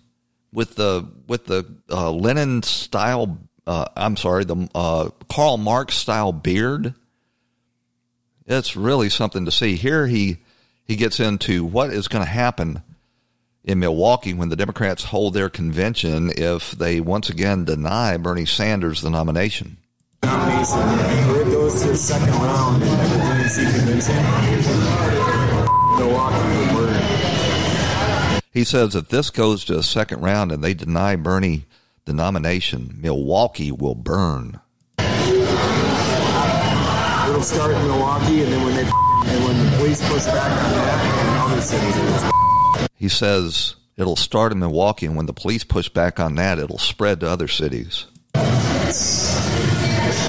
with 0.53 0.77
the 0.77 1.09
with 1.27 1.47
the 1.47 1.65
uh, 1.91 2.11
Lenin 2.11 2.63
style. 2.63 3.39
Uh, 3.67 3.87
I'm 3.97 4.19
sorry, 4.19 4.45
the 4.45 4.69
uh, 4.75 5.09
Karl 5.31 5.57
Marx 5.57 5.95
style 5.95 6.33
beard. 6.33 6.95
It's 8.47 8.77
really 8.77 9.09
something 9.09 9.45
to 9.47 9.51
see. 9.51 9.77
Here 9.77 10.07
he 10.07 10.39
he 10.87 10.97
gets 10.97 11.19
into 11.19 11.65
what 11.65 11.91
is 11.91 12.09
going 12.09 12.25
to 12.25 12.31
happen 12.31 12.83
in 13.65 13.79
Milwaukee 13.79 14.35
when 14.35 14.51
the 14.51 14.57
Democrats 14.57 15.05
hold 15.05 15.33
their 15.33 15.49
convention 15.49 16.31
if 16.37 16.73
they 16.73 17.01
once 17.01 17.31
again 17.31 17.65
deny 17.65 18.19
Bernie 18.19 18.45
Sanders 18.45 19.01
the 19.01 19.09
nomination. 19.09 19.79
He 28.53 28.65
says 28.65 28.95
if 28.95 29.09
this 29.09 29.31
goes 29.31 29.65
to 29.65 29.79
a 29.79 29.83
second 29.83 30.21
round 30.21 30.53
and 30.53 30.63
they 30.63 30.75
deny 30.75 31.17
Bernie 31.17 31.65
the 32.05 32.13
nomination, 32.13 32.99
Milwaukee 33.01 33.73
will 33.73 33.95
burn. 33.95 34.61
It'll 37.35 37.43
start 37.43 37.73
in 37.73 37.83
Milwaukee, 37.89 38.43
and 38.45 38.53
then 38.53 38.65
when 38.65 38.77
they 38.77 38.83
and 38.83 39.45
when 39.45 39.65
the 39.65 39.77
police 39.77 40.01
push 40.09 40.25
back 40.27 40.51
on 40.53 40.71
that, 40.73 41.05
and 41.27 41.53
other 41.53 41.61
cities, 41.61 42.89
He 42.95 43.09
says 43.09 43.75
it'll 43.97 44.17
start 44.17 44.53
in 44.53 44.61
Milwaukee 44.61 45.07
and 45.07 45.17
when 45.17 45.27
the 45.27 45.33
police 45.33 45.65
push 45.65 45.89
back 45.89 46.21
on 46.21 46.37
that, 46.37 46.59
it'll 46.59 46.79
spread 46.79 47.21
to 47.21 47.29
other 47.29 47.49
cities. 47.49 48.07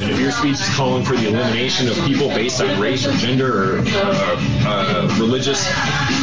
And 0.05 0.13
if 0.13 0.19
your 0.19 0.31
speech 0.31 0.53
is 0.61 0.69
calling 0.75 1.03
for 1.03 1.15
the 1.15 1.29
elimination 1.29 1.87
of 1.87 1.95
people 2.05 2.27
based 2.29 2.61
on 2.61 2.79
race 2.79 3.07
or 3.07 3.13
gender 3.13 3.77
or 3.77 3.79
uh, 3.87 4.35
uh, 4.67 5.17
religious, 5.19 5.65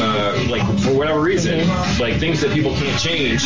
uh, 0.01 0.47
like 0.49 0.63
for 0.79 0.95
whatever 0.97 1.19
reason, 1.21 1.67
like 1.99 2.21
things 2.21 2.41
that 2.43 2.53
people 2.53 2.73
can't 2.77 2.97
change, 3.01 3.43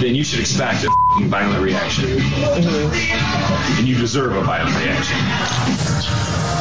then 0.00 0.14
you 0.14 0.22
should 0.22 0.38
expect 0.38 0.84
a 0.84 0.86
f***ing 0.86 1.26
violent 1.28 1.60
reaction. 1.60 2.04
And 2.08 3.88
you 3.88 3.96
deserve 3.98 4.36
a 4.36 4.42
violent 4.42 4.76
reaction. 4.76 5.18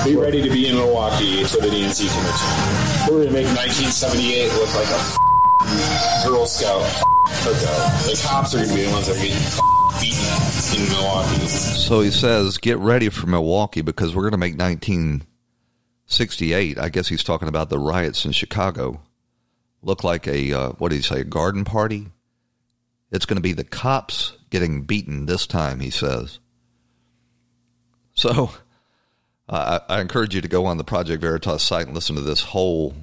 Be 0.04 0.16
ready 0.20 0.42
to 0.42 0.50
be 0.50 0.68
in 0.68 0.76
Milwaukee 0.76 1.44
for 1.44 1.58
the 1.62 1.68
DNC 1.68 2.10
convention. 2.10 3.14
We're 3.14 3.26
gonna 3.26 3.32
make 3.32 3.46
1978 3.54 4.52
look 4.54 4.74
like 4.74 4.88
a 4.90 4.98
f- 4.98 6.26
Girl 6.26 6.48
Scout 6.48 6.82
f- 6.82 7.04
cookout. 7.46 8.06
The 8.10 8.24
cops 8.28 8.56
are 8.56 8.64
gonna 8.66 8.74
be 8.74 8.86
the 8.86 8.92
ones 8.92 9.06
that 9.06 9.18
are 9.18 9.22
getting 9.22 9.38
f- 9.38 9.60
beaten 9.60 9.83
in 10.04 10.90
Milwaukee. 10.90 11.48
So 11.48 12.02
he 12.02 12.12
says, 12.12 12.58
get 12.58 12.78
ready 12.78 13.10
for 13.10 13.28
Milwaukee 13.28 13.82
because 13.82 14.16
we're 14.16 14.24
going 14.24 14.32
to 14.32 14.38
make 14.38 14.58
1968. 14.58 16.78
I 16.78 16.90
guess 16.90 17.08
he's 17.08 17.24
talking 17.24 17.48
about 17.48 17.70
the 17.70 17.80
riots 17.80 18.26
in 18.26 18.32
Chicago. 18.32 19.02
Look 19.82 20.04
like 20.04 20.28
a, 20.28 20.54
uh, 20.54 20.70
what 20.74 20.90
did 20.90 20.98
he 20.98 21.02
say, 21.02 21.22
a 21.22 21.26
garden 21.26 21.66
party? 21.66 22.08
It's 23.12 23.26
going 23.26 23.38
to 23.38 23.42
be 23.42 23.54
the 23.54 23.64
cops 23.64 24.38
getting 24.50 24.84
beaten 24.84 25.26
this 25.26 25.46
time, 25.46 25.80
he 25.80 25.90
says. 25.90 26.40
So 28.14 28.52
uh, 29.50 29.80
I, 29.90 29.98
I 29.98 30.02
encourage 30.02 30.36
you 30.36 30.42
to 30.42 30.48
go 30.48 30.66
on 30.66 30.78
the 30.78 30.84
Project 30.84 31.22
Veritas 31.22 31.64
site 31.64 31.86
and 31.86 31.96
listen 31.96 32.16
to 32.16 32.22
this 32.22 32.42
whole 32.42 32.96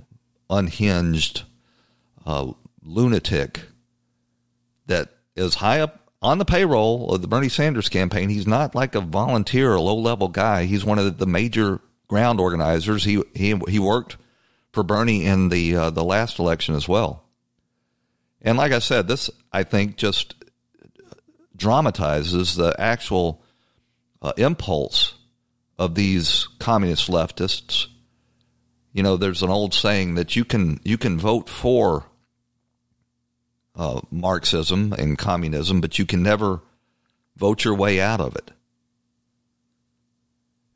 unhinged 0.49 1.45
uh, 2.27 2.53
lunatic 2.83 3.61
that 4.87 5.11
is 5.37 5.57
high 5.57 5.81
up 5.81 6.00
on 6.23 6.39
the 6.39 6.45
payroll 6.45 7.13
of 7.15 7.23
the 7.23 7.29
Bernie 7.29 7.49
Sanders 7.49 7.89
campaign. 7.89 8.29
He's 8.29 8.47
not 8.47 8.75
like 8.75 8.95
a 8.95 9.01
volunteer 9.01 9.73
or 9.73 9.81
low 9.81 9.97
level 9.97 10.29
guy. 10.29 10.65
He's 10.65 10.85
one 10.85 10.99
of 10.99 11.19
the 11.19 11.27
major 11.27 11.81
ground 12.09 12.41
organizers. 12.41 13.05
He 13.05 13.23
he 13.35 13.57
he 13.69 13.79
worked 13.79 14.17
for 14.73 14.83
Bernie 14.83 15.25
in 15.25 15.49
the 15.49 15.77
uh, 15.77 15.91
the 15.91 16.05
last 16.05 16.39
election 16.39 16.75
as 16.75 16.89
well. 16.89 17.25
And 18.43 18.59
like 18.59 18.73
I 18.73 18.79
said, 18.79 19.09
this 19.09 19.31
I 19.53 19.63
think 19.63 19.97
just 19.97 20.35
dramatizes 21.57 22.57
the 22.57 22.75
actual 22.79 23.43
uh, 24.23 24.33
impulse 24.37 25.15
of 25.79 25.95
these 25.95 26.49
communist 26.59 27.11
leftists. 27.11 27.87
You 28.93 29.03
know, 29.03 29.17
there's 29.17 29.43
an 29.43 29.51
old 29.51 29.73
saying 29.73 30.15
that 30.17 30.37
you 30.37 30.45
can 30.45 30.81
you 30.85 30.99
can 30.99 31.19
vote 31.19 31.49
for 31.49 32.07
uh, 33.81 34.03
Marxism 34.11 34.93
and 34.93 35.17
communism, 35.17 35.81
but 35.81 35.99
you 35.99 36.05
can 36.05 36.23
never 36.23 36.61
vote 37.35 37.65
your 37.65 37.75
way 37.75 37.99
out 37.99 38.21
of 38.21 38.37
it. 38.37 38.51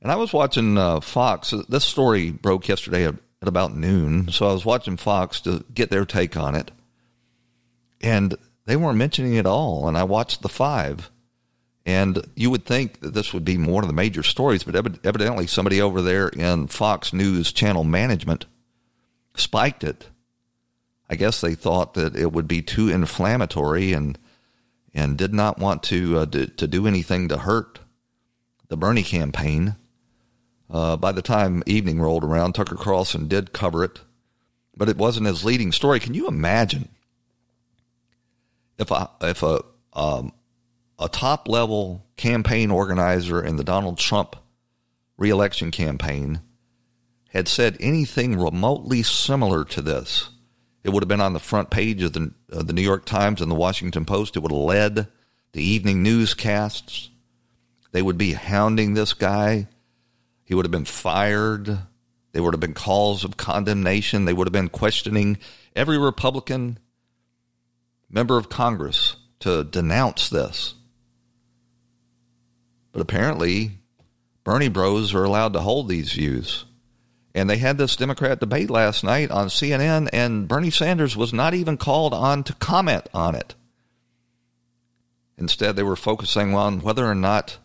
And 0.01 0.11
I 0.11 0.17
was 0.17 0.33
watching 0.33 0.79
uh, 0.79 1.01
Fox. 1.01 1.53
This 1.69 1.85
story 1.85 2.31
broke 2.31 2.67
yesterday 2.67 3.05
at, 3.07 3.15
at 3.43 3.49
about 3.49 3.77
noon, 3.77 4.31
so 4.31 4.49
I 4.49 4.55
was 4.55 4.65
watching 4.65 4.97
Fox 4.97 5.43
to 5.43 5.67
get 5.73 5.91
their 5.91 6.07
take 6.07 6.35
on 6.35 6.55
it. 6.55 6.71
And 8.01 8.35
they 8.65 8.77
weren't 8.77 8.97
mentioning 8.97 9.35
it 9.35 9.47
all. 9.47 9.87
And 9.87 9.99
I 9.99 10.05
watched 10.05 10.41
the 10.41 10.49
five. 10.49 11.11
And 11.85 12.27
you 12.35 12.51
would 12.51 12.65
think 12.65 13.01
that 13.01 13.13
this 13.13 13.35
would 13.35 13.45
be 13.45 13.59
one 13.59 13.85
of 13.85 13.89
the 13.89 13.95
major 13.95 14.23
stories, 14.23 14.65
but 14.65 14.75
evidently 15.05 15.47
somebody 15.47 15.83
over 15.83 16.01
there 16.01 16.29
in 16.29 16.69
Fox 16.69 17.13
News 17.13 17.53
channel 17.53 17.85
management 17.85 18.47
spiked 19.35 19.85
it 19.85 20.07
I 21.15 21.17
guess 21.17 21.41
they 21.41 21.55
thought 21.55 21.95
that 21.95 22.17
it 22.17 22.33
would 22.33 22.49
be 22.49 22.61
too 22.61 22.89
inflammatory 22.89 23.93
and 23.93 24.19
and 24.93 25.17
did 25.17 25.33
not 25.33 25.61
want 25.61 25.85
to 25.85 26.19
uh, 26.19 26.25
do, 26.25 26.47
to 26.47 26.67
do 26.67 26.89
anything 26.89 27.29
to 27.29 27.37
hurt 27.37 27.79
the 28.67 28.77
Bernie 28.77 29.05
campaign. 29.05 29.77
Uh, 30.69 30.97
by 30.97 31.13
the 31.13 31.23
time 31.23 31.63
evening 31.67 32.01
rolled 32.01 32.25
around, 32.25 32.55
Tucker 32.55 32.75
Carlson 32.75 33.29
did 33.29 33.53
cover 33.53 33.85
it, 33.85 34.01
but 34.77 34.89
it 34.89 34.97
wasn't 34.97 35.29
his 35.29 35.45
leading 35.45 35.71
story. 35.71 36.01
Can 36.01 36.15
you 36.15 36.27
imagine 36.27 36.89
if 38.77 38.91
a 38.91 39.09
if 39.21 39.45
a 39.45 39.63
um, 39.93 40.33
a 40.99 41.09
top 41.09 41.47
level 41.47 42.05
campaign 42.17 42.73
organizer 42.73 43.41
in 43.41 43.55
the 43.55 43.63
Donald 43.63 43.99
Trump 43.99 44.35
reelection 45.17 45.71
campaign 45.71 46.41
had 47.29 47.47
said 47.47 47.77
anything 47.79 48.37
remotely 48.37 49.05
similar 49.05 49.65
to 49.67 49.81
this? 49.81 50.31
It 50.85 50.91
would 50.91 51.03
have 51.03 51.09
been 51.09 51.23
on 51.23 51.33
the 51.33 51.41
front 51.41 51.71
page 51.71 52.03
of 52.03 52.13
the, 52.13 52.33
the 52.49 52.75
New 52.75 52.83
York 52.83 53.07
Times 53.07 53.41
and 53.41 53.51
the 53.51 53.57
Washington 53.57 54.05
Post. 54.05 54.37
It 54.37 54.41
would 54.41 54.53
have 54.53 54.61
led 54.61 55.09
the 55.53 55.63
evening 55.63 56.03
newscasts. 56.03 57.09
They 57.93 58.03
would 58.03 58.19
be 58.19 58.35
hounding 58.35 58.93
this 58.93 59.15
guy. 59.15 59.69
He 60.45 60.55
would 60.55 60.67
have 60.67 60.73
been 60.73 60.85
fired. 60.85 61.79
There 62.33 62.43
would 62.43 62.53
have 62.53 62.61
been 62.61 62.75
calls 62.75 63.25
of 63.25 63.39
condemnation. 63.39 64.27
They 64.27 64.35
would 64.35 64.47
have 64.47 64.53
been 64.53 64.69
questioning 64.69 65.39
every 65.75 65.97
Republican 65.97 66.79
member 68.11 68.37
of 68.37 68.51
Congress 68.51 69.17
to 69.41 69.65
denounce 69.65 70.29
this. 70.29 70.75
But 72.93 73.01
apparently, 73.01 73.79
Bernie 74.45 74.69
bros 74.69 75.15
are 75.15 75.25
allowed 75.25 75.55
to 75.55 75.61
hold 75.61 75.89
these 75.89 76.13
views. 76.13 76.67
And 77.35 77.51
they 77.51 77.59
had 77.59 77.79
this 77.79 77.97
Democrat 77.97 78.39
debate 78.39 78.71
last 78.71 79.03
night 79.03 79.31
on 79.31 79.49
CNN, 79.49 80.09
and 80.13 80.47
Bernie 80.47 80.71
Sanders 80.71 81.17
was 81.17 81.33
not 81.33 81.53
even 81.53 81.77
called 81.77 82.15
on 82.15 82.45
to 82.45 82.55
comment 82.55 83.09
on 83.13 83.35
it. 83.35 83.55
Instead, 85.37 85.75
they 85.75 85.83
were 85.83 85.97
focusing 85.97 86.55
on 86.55 86.81
whether 86.81 87.05
or 87.05 87.15
not 87.15 87.59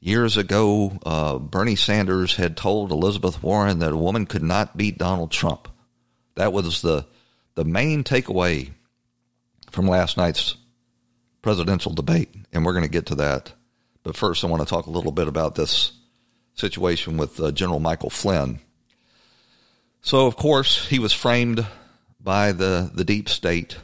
years 0.00 0.36
ago 0.36 0.98
uh, 1.04 1.38
Bernie 1.38 1.76
Sanders 1.76 2.36
had 2.36 2.56
told 2.56 2.90
Elizabeth 2.90 3.42
Warren 3.42 3.80
that 3.80 3.92
a 3.92 3.96
woman 3.98 4.24
could 4.24 4.42
not 4.42 4.76
beat 4.76 4.96
Donald 4.96 5.30
Trump. 5.30 5.68
That 6.36 6.52
was 6.52 6.82
the 6.82 7.06
the 7.54 7.64
main 7.64 8.04
takeaway 8.04 8.70
from 9.70 9.88
last 9.88 10.16
night's 10.16 10.56
presidential 11.42 11.92
debate, 11.92 12.34
and 12.52 12.64
we're 12.64 12.72
going 12.72 12.84
to 12.84 12.90
get 12.90 13.06
to 13.06 13.14
that. 13.16 13.52
But 14.02 14.16
first, 14.16 14.44
I 14.44 14.46
want 14.46 14.62
to 14.62 14.68
talk 14.68 14.86
a 14.86 14.90
little 14.90 15.12
bit 15.12 15.26
about 15.26 15.54
this 15.54 15.92
situation 16.54 17.16
with 17.16 17.40
uh, 17.40 17.50
General 17.52 17.80
Michael 17.80 18.10
Flynn. 18.10 18.60
So, 20.06 20.28
of 20.28 20.36
course, 20.36 20.86
he 20.86 21.00
was 21.00 21.12
framed 21.12 21.66
by 22.20 22.52
the, 22.52 22.92
the 22.94 23.02
deep 23.02 23.28
state 23.28 23.78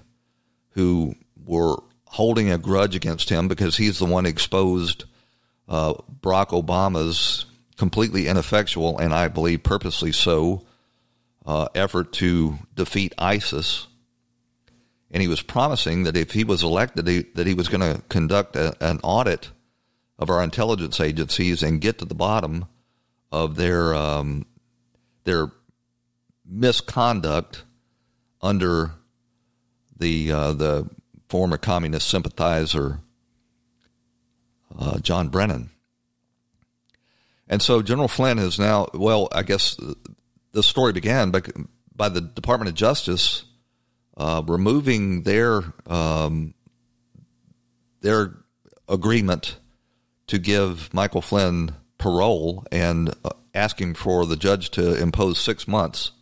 who 0.71 1.17
were 1.45 1.75
holding 2.05 2.49
a 2.49 2.59
grudge 2.59 2.95
against 2.95 3.29
him 3.29 3.49
because 3.49 3.77
he's 3.77 3.99
the 3.99 4.05
one 4.05 4.25
exposed 4.25 5.05
uh, 5.69 5.95
Barack 6.21 6.51
Obama's 6.51 7.47
completely 7.77 8.29
ineffectual 8.29 9.01
and 9.01 9.13
I 9.13 9.27
believe 9.27 9.65
purposely 9.65 10.13
so 10.13 10.65
uh, 11.45 11.67
effort 11.75 12.13
to 12.13 12.57
defeat 12.73 13.15
ISIS. 13.19 13.89
And 15.11 15.23
he 15.23 15.29
was 15.29 15.43
promising 15.43 16.05
that 16.05 16.17
if 16.17 16.31
he 16.31 16.45
was 16.45 16.63
elected, 16.63 17.09
he, 17.09 17.23
that 17.35 17.49
he 17.49 17.55
was 17.55 17.67
going 17.67 17.81
to 17.81 18.01
conduct 18.03 18.55
a, 18.55 18.77
an 18.81 19.01
audit 19.03 19.51
of 20.21 20.31
our 20.31 20.41
intelligence 20.41 21.01
agencies 21.01 21.65
and 21.65 21.81
get 21.81 21.99
to 21.99 22.05
the 22.05 22.15
bottom 22.15 22.67
of 23.33 23.57
their 23.57 23.93
um, 23.93 24.47
their 25.25 25.51
misconduct 26.45 27.65
under 28.41 28.93
the 29.99 30.33
uh, 30.33 30.53
the 30.53 30.89
former 31.29 31.57
communist 31.57 32.09
sympathizer 32.09 33.01
uh, 34.79 34.99
John 34.99 35.29
Brennan. 35.29 35.71
And 37.49 37.61
so 37.61 37.83
General 37.83 38.09
Flynn 38.09 38.39
is 38.39 38.59
now, 38.59 38.89
well, 38.95 39.29
I 39.33 39.43
guess 39.43 39.77
the 40.53 40.63
story 40.63 40.93
began 40.93 41.31
by, 41.31 41.43
by 41.95 42.09
the 42.09 42.21
Department 42.21 42.69
of 42.69 42.75
Justice 42.75 43.45
uh, 44.17 44.43
removing 44.47 45.23
their 45.23 45.63
um, 45.87 46.55
their 48.01 48.35
agreement 48.89 49.57
to 50.27 50.39
give 50.39 50.93
Michael 50.93 51.23
Flynn 51.23 51.75
parole 51.99 52.67
and 52.73 53.15
uh, 53.25 53.31
asking 53.55 53.95
for 53.95 54.27
the 54.27 54.37
judge 54.37 54.71
to 54.71 55.01
impose 55.01 55.39
six 55.39 55.67
months 55.69 56.13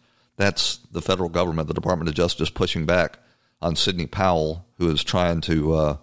that's 0.40 0.78
the 0.90 1.02
federal 1.02 1.28
government, 1.28 1.68
the 1.68 1.74
Department 1.74 2.08
of 2.08 2.14
Justice, 2.14 2.50
pushing 2.50 2.86
back 2.86 3.18
on 3.60 3.76
Sidney 3.76 4.06
Powell, 4.06 4.66
who 4.78 4.90
is 4.90 5.04
trying 5.04 5.40
to 5.42 5.74
uh, 5.74 5.96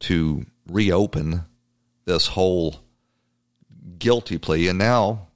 to 0.00 0.46
reopen 0.66 1.42
this 2.04 2.28
whole 2.28 2.80
guilty 3.98 4.38
plea. 4.38 4.68
And 4.68 4.78
now 4.78 5.28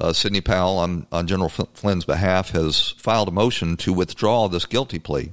uh, 0.00 0.12
Sidney 0.12 0.40
Powell, 0.40 0.78
on, 0.78 1.06
on 1.10 1.26
General 1.26 1.48
Flynn's 1.48 2.04
behalf, 2.04 2.50
has 2.50 2.90
filed 2.90 3.28
a 3.28 3.32
motion 3.32 3.76
to 3.78 3.92
withdraw 3.92 4.48
this 4.48 4.66
guilty 4.66 4.98
plea 4.98 5.32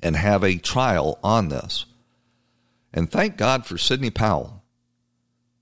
and 0.00 0.16
have 0.16 0.42
a 0.42 0.56
trial 0.56 1.18
on 1.22 1.48
this. 1.48 1.86
And 2.92 3.10
thank 3.10 3.36
God 3.36 3.66
for 3.66 3.76
Sidney 3.76 4.10
Powell, 4.10 4.62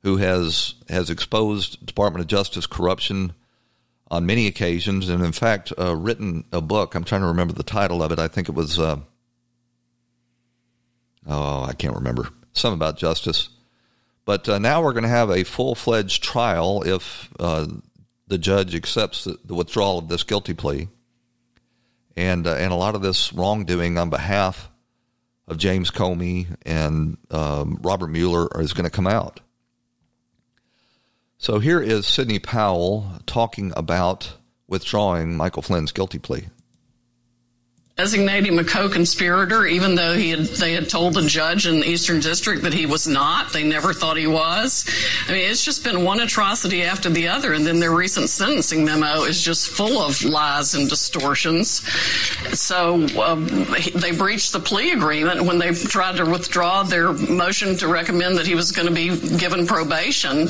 who 0.02 0.18
has 0.18 0.74
has 0.88 1.10
exposed 1.10 1.84
Department 1.84 2.20
of 2.20 2.28
Justice 2.28 2.66
corruption 2.66 3.32
on 4.12 4.26
many 4.26 4.46
occasions, 4.46 5.08
and 5.08 5.24
in 5.24 5.32
fact, 5.32 5.72
uh, 5.78 5.96
written 5.96 6.44
a 6.52 6.60
book. 6.60 6.94
I'm 6.94 7.02
trying 7.02 7.22
to 7.22 7.28
remember 7.28 7.54
the 7.54 7.62
title 7.62 8.02
of 8.02 8.12
it. 8.12 8.18
I 8.18 8.28
think 8.28 8.50
it 8.50 8.54
was, 8.54 8.78
uh, 8.78 8.98
oh, 11.26 11.62
I 11.64 11.72
can't 11.72 11.94
remember. 11.94 12.28
Some 12.52 12.74
about 12.74 12.98
justice. 12.98 13.48
But 14.26 14.46
uh, 14.50 14.58
now 14.58 14.82
we're 14.82 14.92
going 14.92 15.04
to 15.04 15.08
have 15.08 15.30
a 15.30 15.44
full 15.44 15.74
fledged 15.74 16.22
trial 16.22 16.82
if 16.82 17.30
uh, 17.40 17.66
the 18.28 18.36
judge 18.36 18.74
accepts 18.74 19.24
the, 19.24 19.38
the, 19.46 19.54
withdrawal 19.54 19.98
of 19.98 20.08
this 20.08 20.24
guilty 20.24 20.52
plea. 20.52 20.88
And, 22.14 22.46
uh, 22.46 22.56
and 22.56 22.70
a 22.70 22.76
lot 22.76 22.94
of 22.94 23.00
this 23.00 23.32
wrongdoing 23.32 23.96
on 23.96 24.10
behalf 24.10 24.70
of 25.48 25.56
James 25.56 25.90
Comey 25.90 26.54
and 26.66 27.16
um, 27.30 27.78
Robert 27.80 28.08
Mueller 28.08 28.60
is 28.60 28.74
going 28.74 28.84
to 28.84 28.90
come 28.90 29.06
out. 29.06 29.40
So 31.42 31.58
here 31.58 31.80
is 31.82 32.06
Sidney 32.06 32.38
Powell 32.38 33.18
talking 33.26 33.72
about 33.76 34.34
withdrawing 34.68 35.36
Michael 35.36 35.62
Flynn's 35.62 35.90
guilty 35.90 36.20
plea. 36.20 36.50
Designate 37.96 38.46
him 38.46 38.58
a 38.58 38.64
co-conspirator, 38.64 39.66
even 39.66 39.94
though 39.94 40.14
he 40.14 40.30
had, 40.30 40.40
they 40.40 40.72
had 40.72 40.88
told 40.88 41.12
the 41.12 41.22
judge 41.22 41.66
in 41.66 41.80
the 41.80 41.86
Eastern 41.86 42.20
District 42.20 42.62
that 42.62 42.72
he 42.72 42.86
was 42.86 43.06
not. 43.06 43.52
They 43.52 43.64
never 43.64 43.92
thought 43.92 44.16
he 44.16 44.26
was. 44.26 44.88
I 45.28 45.32
mean, 45.32 45.50
it's 45.50 45.62
just 45.62 45.84
been 45.84 46.02
one 46.02 46.20
atrocity 46.20 46.84
after 46.84 47.10
the 47.10 47.28
other, 47.28 47.52
and 47.52 47.66
then 47.66 47.80
their 47.80 47.92
recent 47.92 48.30
sentencing 48.30 48.84
memo 48.84 49.24
is 49.24 49.42
just 49.42 49.68
full 49.68 50.00
of 50.00 50.24
lies 50.24 50.74
and 50.74 50.88
distortions. 50.88 51.86
So 52.58 53.06
um, 53.22 53.46
they 53.94 54.12
breached 54.12 54.52
the 54.52 54.60
plea 54.60 54.92
agreement 54.92 55.42
when 55.42 55.58
they 55.58 55.72
tried 55.72 56.16
to 56.16 56.24
withdraw 56.24 56.82
their 56.84 57.12
motion 57.12 57.76
to 57.76 57.88
recommend 57.88 58.38
that 58.38 58.46
he 58.46 58.54
was 58.54 58.72
going 58.72 58.88
to 58.88 58.94
be 58.94 59.36
given 59.36 59.66
probation 59.66 60.48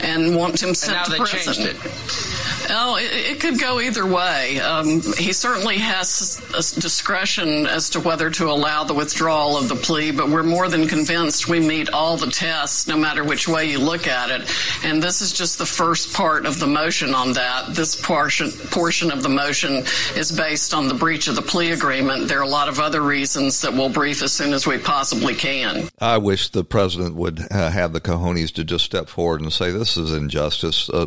and 0.00 0.36
want 0.36 0.62
him 0.62 0.74
sent 0.74 1.04
to 1.06 1.10
they 1.10 1.18
prison. 1.18 1.54
changed 1.54 1.84
it. 1.86 2.70
Oh, 2.70 2.96
it, 2.96 3.32
it 3.32 3.40
could 3.40 3.60
go 3.60 3.80
either 3.80 4.06
way. 4.06 4.58
Um, 4.60 5.02
he 5.18 5.32
certainly 5.32 5.78
has 5.78 6.40
discretion 6.84 7.66
as 7.66 7.88
to 7.88 7.98
whether 7.98 8.28
to 8.28 8.50
allow 8.50 8.84
the 8.84 8.92
withdrawal 8.92 9.56
of 9.56 9.70
the 9.70 9.74
plea, 9.74 10.10
but 10.10 10.28
we're 10.28 10.42
more 10.42 10.68
than 10.68 10.86
convinced 10.86 11.48
we 11.48 11.58
meet 11.58 11.88
all 11.88 12.18
the 12.18 12.30
tests, 12.30 12.86
no 12.86 12.94
matter 12.94 13.24
which 13.24 13.48
way 13.48 13.70
you 13.70 13.78
look 13.78 14.06
at 14.06 14.30
it. 14.30 14.46
And 14.84 15.02
this 15.02 15.22
is 15.22 15.32
just 15.32 15.56
the 15.56 15.64
first 15.64 16.12
part 16.12 16.44
of 16.44 16.60
the 16.60 16.66
motion 16.66 17.14
on 17.14 17.32
that. 17.32 17.74
This 17.74 17.96
portion 17.96 18.50
portion 18.70 19.10
of 19.10 19.22
the 19.22 19.30
motion 19.30 19.82
is 20.14 20.30
based 20.30 20.74
on 20.74 20.88
the 20.88 20.94
breach 20.94 21.26
of 21.26 21.36
the 21.36 21.42
plea 21.42 21.70
agreement. 21.70 22.28
There 22.28 22.38
are 22.38 22.42
a 22.42 22.46
lot 22.46 22.68
of 22.68 22.78
other 22.78 23.00
reasons 23.00 23.62
that 23.62 23.72
we'll 23.72 23.88
brief 23.88 24.22
as 24.22 24.34
soon 24.34 24.52
as 24.52 24.66
we 24.66 24.76
possibly 24.76 25.34
can. 25.34 25.88
I 25.98 26.18
wish 26.18 26.50
the 26.50 26.64
president 26.64 27.14
would 27.14 27.40
uh, 27.50 27.70
have 27.70 27.94
the 27.94 28.00
cojones 28.02 28.52
to 28.52 28.64
just 28.64 28.84
step 28.84 29.08
forward 29.08 29.40
and 29.40 29.50
say 29.50 29.70
this 29.70 29.96
is 29.96 30.12
injustice. 30.12 30.90
Uh, 30.90 31.06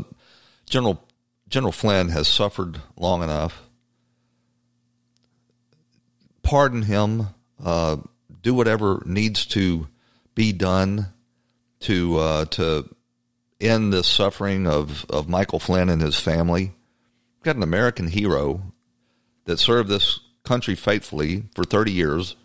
General 0.67 0.99
General 1.49 1.71
Flynn 1.71 2.09
has 2.09 2.27
suffered 2.27 2.81
long 2.95 3.21
enough. 3.21 3.66
Pardon 6.47 6.83
him. 6.83 7.27
Uh, 7.61 7.97
do 8.41 8.53
whatever 8.53 9.03
needs 9.05 9.45
to 9.47 9.89
be 10.33 10.53
done 10.53 11.07
to 11.81 12.17
uh, 12.17 12.45
to 12.45 12.87
end 13.59 13.91
the 13.91 14.01
suffering 14.01 14.65
of, 14.65 15.05
of 15.09 15.27
Michael 15.27 15.59
Flynn 15.59 15.89
and 15.89 16.01
his 16.01 16.17
family. 16.17 16.71
We've 17.35 17.43
got 17.43 17.57
an 17.57 17.63
American 17.63 18.07
hero 18.07 18.61
that 19.43 19.59
served 19.59 19.89
this 19.89 20.21
country 20.45 20.75
faithfully 20.75 21.43
for 21.53 21.65
30 21.65 21.91
years. 21.91 22.37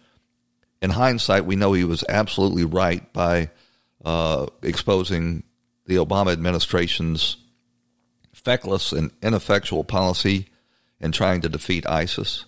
In 0.81 0.91
hindsight, 0.91 1.45
we 1.45 1.55
know 1.55 1.73
he 1.73 1.85
was 1.85 2.05
absolutely 2.09 2.65
right 2.65 3.13
by 3.13 3.51
uh, 4.05 4.47
exposing 4.63 5.45
the 5.87 5.95
Obama 5.95 6.33
administration's 6.33 7.37
feckless 8.33 8.91
and 8.91 9.13
ineffectual 9.23 9.85
policy 9.85 10.49
in 11.01 11.13
trying 11.13 11.43
to 11.43 11.49
defeat 11.49 11.87
ISIS. 11.87 12.47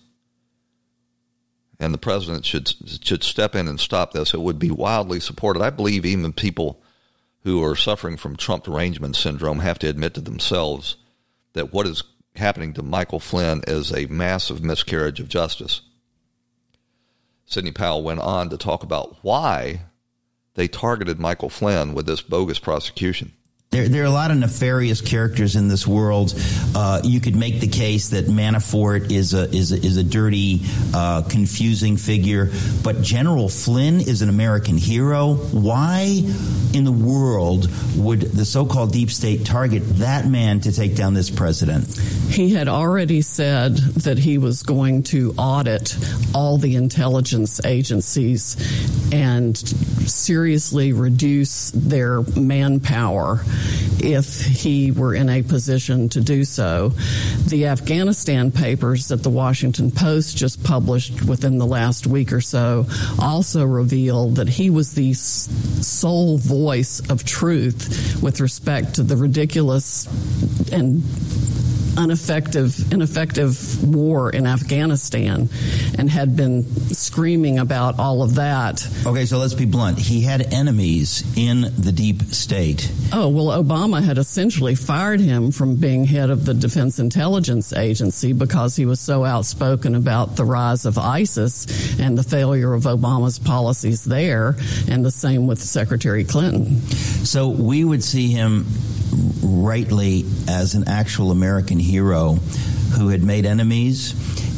And 1.79 1.93
the 1.93 1.97
president 1.99 2.45
should 2.45 2.73
should 3.03 3.23
step 3.23 3.53
in 3.53 3.67
and 3.67 3.79
stop 3.79 4.13
this. 4.13 4.33
It 4.33 4.41
would 4.41 4.59
be 4.59 4.71
wildly 4.71 5.19
supported. 5.19 5.61
I 5.61 5.69
believe 5.69 6.05
even 6.05 6.31
people 6.31 6.81
who 7.43 7.63
are 7.63 7.75
suffering 7.75 8.17
from 8.17 8.35
Trump 8.35 8.63
derangement 8.63 9.15
syndrome 9.15 9.59
have 9.59 9.77
to 9.79 9.89
admit 9.89 10.13
to 10.15 10.21
themselves 10.21 10.95
that 11.53 11.73
what 11.73 11.85
is 11.85 12.03
happening 12.35 12.73
to 12.73 12.83
Michael 12.83 13.19
Flynn 13.19 13.61
is 13.67 13.91
a 13.91 14.07
massive 14.07 14.63
miscarriage 14.63 15.19
of 15.19 15.29
justice. 15.29 15.81
Sidney 17.45 17.71
Powell 17.71 18.03
went 18.03 18.19
on 18.19 18.49
to 18.49 18.57
talk 18.57 18.83
about 18.83 19.17
why 19.21 19.81
they 20.55 20.67
targeted 20.67 21.19
Michael 21.19 21.49
Flynn 21.49 21.93
with 21.93 22.07
this 22.07 22.21
bogus 22.21 22.59
prosecution. 22.59 23.33
There, 23.75 23.89
there 23.89 24.03
are 24.03 24.05
a 24.05 24.09
lot 24.09 24.31
of 24.31 24.37
nefarious 24.37 25.01
characters 25.01 25.57
in 25.57 25.67
this 25.67 25.85
world. 25.85 26.33
Uh, 26.73 27.01
you 27.03 27.19
could 27.19 27.35
make 27.35 27.59
the 27.59 27.67
case 27.67 28.11
that 28.11 28.27
Manafort 28.27 29.11
is 29.11 29.33
a 29.33 29.53
is 29.53 29.73
a, 29.73 29.75
is 29.75 29.97
a 29.97 30.03
dirty, 30.03 30.61
uh, 30.93 31.23
confusing 31.23 31.97
figure, 31.97 32.51
but 32.85 33.01
General 33.01 33.49
Flynn 33.49 33.95
is 33.99 34.21
an 34.21 34.29
American 34.29 34.77
hero. 34.77 35.33
Why 35.33 36.23
in 36.73 36.85
the 36.85 36.91
world 36.93 37.69
would 37.97 38.21
the 38.21 38.45
so-called 38.45 38.93
deep 38.93 39.11
state 39.11 39.45
target 39.45 39.83
that 39.97 40.25
man 40.25 40.61
to 40.61 40.71
take 40.71 40.95
down 40.95 41.13
this 41.13 41.29
president? 41.29 41.97
He 42.29 42.53
had 42.53 42.69
already 42.69 43.21
said 43.21 43.75
that 43.75 44.17
he 44.17 44.37
was 44.37 44.63
going 44.63 45.03
to 45.03 45.33
audit 45.37 45.97
all 46.33 46.57
the 46.57 46.77
intelligence 46.77 47.59
agencies 47.65 48.55
and 49.11 49.57
seriously 49.57 50.93
reduce 50.93 51.71
their 51.71 52.21
manpower 52.21 53.43
if 53.99 54.41
he 54.41 54.91
were 54.91 55.13
in 55.13 55.29
a 55.29 55.41
position 55.41 56.09
to 56.09 56.21
do 56.21 56.43
so. 56.43 56.89
The 57.47 57.67
Afghanistan 57.67 58.51
papers 58.51 59.07
that 59.09 59.23
the 59.23 59.29
Washington 59.29 59.91
Post 59.91 60.37
just 60.37 60.63
published 60.63 61.23
within 61.23 61.57
the 61.57 61.65
last 61.65 62.07
week 62.07 62.31
or 62.31 62.41
so 62.41 62.85
also 63.19 63.63
reveal 63.63 64.29
that 64.31 64.49
he 64.49 64.69
was 64.69 64.93
the 64.93 65.13
sole 65.13 66.37
voice 66.37 66.99
of 67.09 67.23
truth 67.23 68.19
with 68.21 68.41
respect 68.41 68.95
to 68.95 69.03
the 69.03 69.17
ridiculous 69.17 70.07
and 70.71 71.03
ineffective, 71.97 72.91
ineffective 72.91 73.83
war 73.83 74.29
in 74.29 74.45
Afghanistan 74.47 75.49
and 75.97 76.09
had 76.09 76.35
been 76.35 76.63
screaming 76.93 77.59
about 77.59 77.99
all 77.99 78.21
of 78.21 78.35
that. 78.35 78.87
Okay, 79.05 79.25
so 79.25 79.37
let's 79.37 79.53
be 79.53 79.65
blunt. 79.65 79.97
He 79.97 80.21
had 80.21 80.53
enemies 80.53 81.23
in 81.37 81.61
the 81.77 81.91
deep 81.91 82.21
state. 82.23 82.91
Oh, 83.13 83.29
well, 83.29 83.63
Obama 83.63 84.03
had 84.03 84.17
essentially 84.17 84.75
fired 84.75 85.19
him 85.19 85.51
from 85.51 85.75
being 85.75 86.05
head 86.05 86.29
of 86.29 86.45
the 86.45 86.53
Defense 86.53 86.99
Intelligence 86.99 87.73
Agency 87.73 88.33
because 88.33 88.75
he 88.75 88.85
was 88.85 88.99
so 88.99 89.23
outspoken 89.23 89.95
about 89.95 90.35
the 90.35 90.45
rise 90.45 90.85
of 90.85 90.97
ISIS 90.97 91.99
and 91.99 92.17
the 92.17 92.23
failure 92.23 92.73
of 92.73 92.83
Obama's 92.83 93.39
policies 93.39 94.03
there, 94.03 94.55
and 94.87 95.05
the 95.05 95.11
same 95.11 95.47
with 95.47 95.61
Secretary 95.61 96.23
Clinton. 96.23 96.81
So 97.25 97.49
we 97.49 97.83
would 97.83 98.03
see 98.03 98.29
him 98.29 98.65
rightly 99.43 100.25
as 100.47 100.75
an 100.75 100.87
actual 100.87 101.31
American 101.31 101.79
hero 101.79 102.33
who 102.97 103.09
had 103.09 103.23
made 103.23 103.45
enemies 103.45 104.13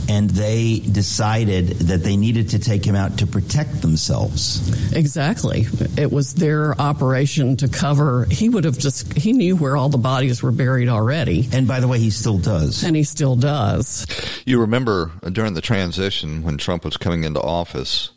and 0.10 0.30
they 0.30 0.80
decided 0.80 1.68
that 1.68 2.04
they 2.04 2.16
needed 2.16 2.50
to 2.50 2.60
take 2.60 2.86
him 2.86 2.96
out 2.96 3.18
to 3.18 3.28
protect 3.28 3.82
themselves. 3.82 4.94
Exactly. 4.94 5.68
It 5.98 6.12
was 6.12 6.34
their 6.36 6.80
operation 6.80 7.58
to 7.58 7.68
cover. 7.68 8.26
He 8.32 8.50
would 8.50 8.64
have 8.64 8.78
just, 8.78 9.14
he 9.14 9.34
knew 9.34 9.56
where 9.56 9.76
all 9.76 9.90
the 9.90 9.98
bodies 9.98 10.42
were 10.42 10.52
buried 10.52 10.88
already. 10.88 11.50
And 11.52 11.68
by 11.68 11.80
the 11.80 11.88
way, 11.88 12.00
he 12.00 12.10
still 12.10 12.38
does. 12.38 12.84
And 12.84 12.96
he 12.96 13.04
still 13.04 13.36
does. 13.36 14.08
You 14.46 14.62
remember 14.62 15.12
during 15.32 15.54
the 15.54 15.62
transition 15.62 16.44
when 16.44 16.58
Trump 16.58 16.86
was 16.86 16.96
coming 16.96 17.24
into 17.24 17.42
office, 17.42 18.12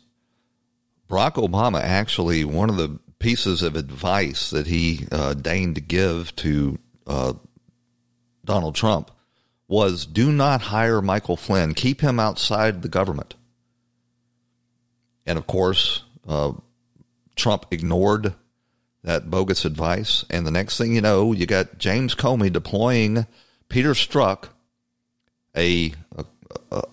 Barack 1.09 1.33
Obama 1.33 1.81
actually, 1.81 2.45
one 2.45 2.69
of 2.69 2.77
the 2.77 2.97
pieces 3.21 3.61
of 3.61 3.75
advice 3.75 4.49
that 4.49 4.67
he 4.67 5.07
uh, 5.11 5.33
deigned 5.33 5.75
to 5.75 5.81
give 5.81 6.35
to 6.37 6.77
uh, 7.07 7.33
Donald 8.43 8.75
Trump 8.75 9.11
was 9.67 10.05
do 10.05 10.31
not 10.31 10.61
hire 10.63 11.01
Michael 11.01 11.37
Flynn. 11.37 11.73
Keep 11.73 12.01
him 12.01 12.19
outside 12.19 12.81
the 12.81 12.89
government. 12.89 13.35
And 15.25 15.37
of 15.37 15.47
course, 15.47 16.03
uh, 16.27 16.53
Trump 17.35 17.67
ignored 17.71 18.33
that 19.03 19.29
bogus 19.29 19.65
advice. 19.65 20.25
And 20.29 20.45
the 20.45 20.51
next 20.51 20.77
thing 20.77 20.93
you 20.93 21.01
know, 21.01 21.31
you 21.31 21.45
got 21.45 21.77
James 21.77 22.15
Comey 22.15 22.51
deploying 22.51 23.25
Peter 23.69 23.91
Strzok, 23.91 24.49
a, 25.55 25.93
a, 26.17 26.25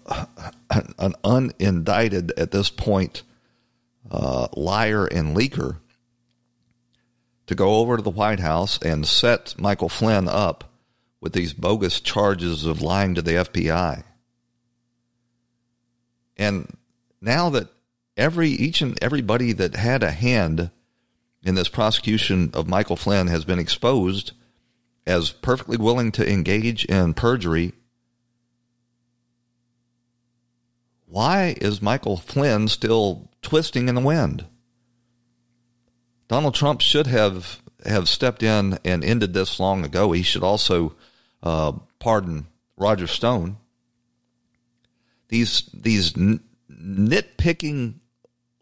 a 0.07 0.27
an 0.99 1.15
unindicted 1.25 2.31
at 2.37 2.51
this 2.51 2.71
point 2.71 3.23
uh, 4.11 4.49
liar 4.55 5.07
and 5.07 5.37
leaker, 5.37 5.79
to 7.49 7.55
go 7.55 7.77
over 7.77 7.97
to 7.97 8.03
the 8.03 8.11
White 8.11 8.41
House 8.41 8.79
and 8.83 9.07
set 9.07 9.55
Michael 9.59 9.89
Flynn 9.89 10.29
up 10.29 10.71
with 11.21 11.33
these 11.33 11.55
bogus 11.55 11.99
charges 12.01 12.65
of 12.65 12.83
lying 12.83 13.15
to 13.15 13.23
the 13.23 13.33
FBI. 13.33 14.05
And 16.37 16.77
now 17.21 17.49
that 17.51 17.69
every 18.17 18.51
each 18.51 18.83
and 18.83 19.03
everybody 19.03 19.53
that 19.53 19.75
had 19.75 20.03
a 20.03 20.11
hand 20.11 20.71
in 21.43 21.55
this 21.55 21.71
prosecution 21.71 22.51
of 22.53 22.69
Michael 22.69 22.97
Flynn 22.97 23.29
has 23.29 23.47
been 23.47 23.59
exposed 23.59 24.33
as 25.07 25.31
perfectly 25.31 25.79
willing 25.79 26.13
to 26.13 26.31
engage 26.31 26.85
in 26.85 27.15
perjury, 27.15 27.73
why 31.07 31.57
is 31.63 31.81
Michael 31.81 32.19
Flynn 32.19 32.69
still 32.69 33.31
twisting 33.41 33.89
in 33.89 33.95
the 33.95 34.03
wind? 34.03 34.45
Donald 36.29 36.55
Trump 36.55 36.81
should 36.81 37.07
have 37.07 37.61
have 37.85 38.09
stepped 38.09 38.43
in 38.43 38.79
and 38.85 39.05
ended 39.05 39.33
this 39.33 39.59
long 39.59 39.85
ago. 39.85 40.13
He 40.13 40.23
should 40.23 40.43
also 40.43 40.95
uh, 41.43 41.73
pardon 41.99 42.47
Roger 42.77 43.07
Stone. 43.07 43.57
These 45.29 45.69
these 45.73 46.17
n- 46.17 46.41
nitpicking 46.71 47.95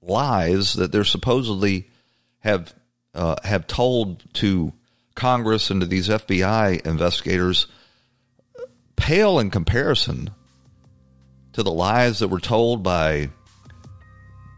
lies 0.00 0.74
that 0.74 0.92
they're 0.92 1.04
supposedly 1.04 1.90
have 2.40 2.74
uh, 3.14 3.36
have 3.42 3.66
told 3.66 4.22
to 4.34 4.72
Congress 5.14 5.70
and 5.70 5.80
to 5.80 5.86
these 5.86 6.08
FBI 6.08 6.86
investigators 6.86 7.66
pale 8.96 9.38
in 9.38 9.50
comparison 9.50 10.30
to 11.52 11.62
the 11.62 11.72
lies 11.72 12.18
that 12.18 12.28
were 12.28 12.40
told 12.40 12.82
by 12.82 13.30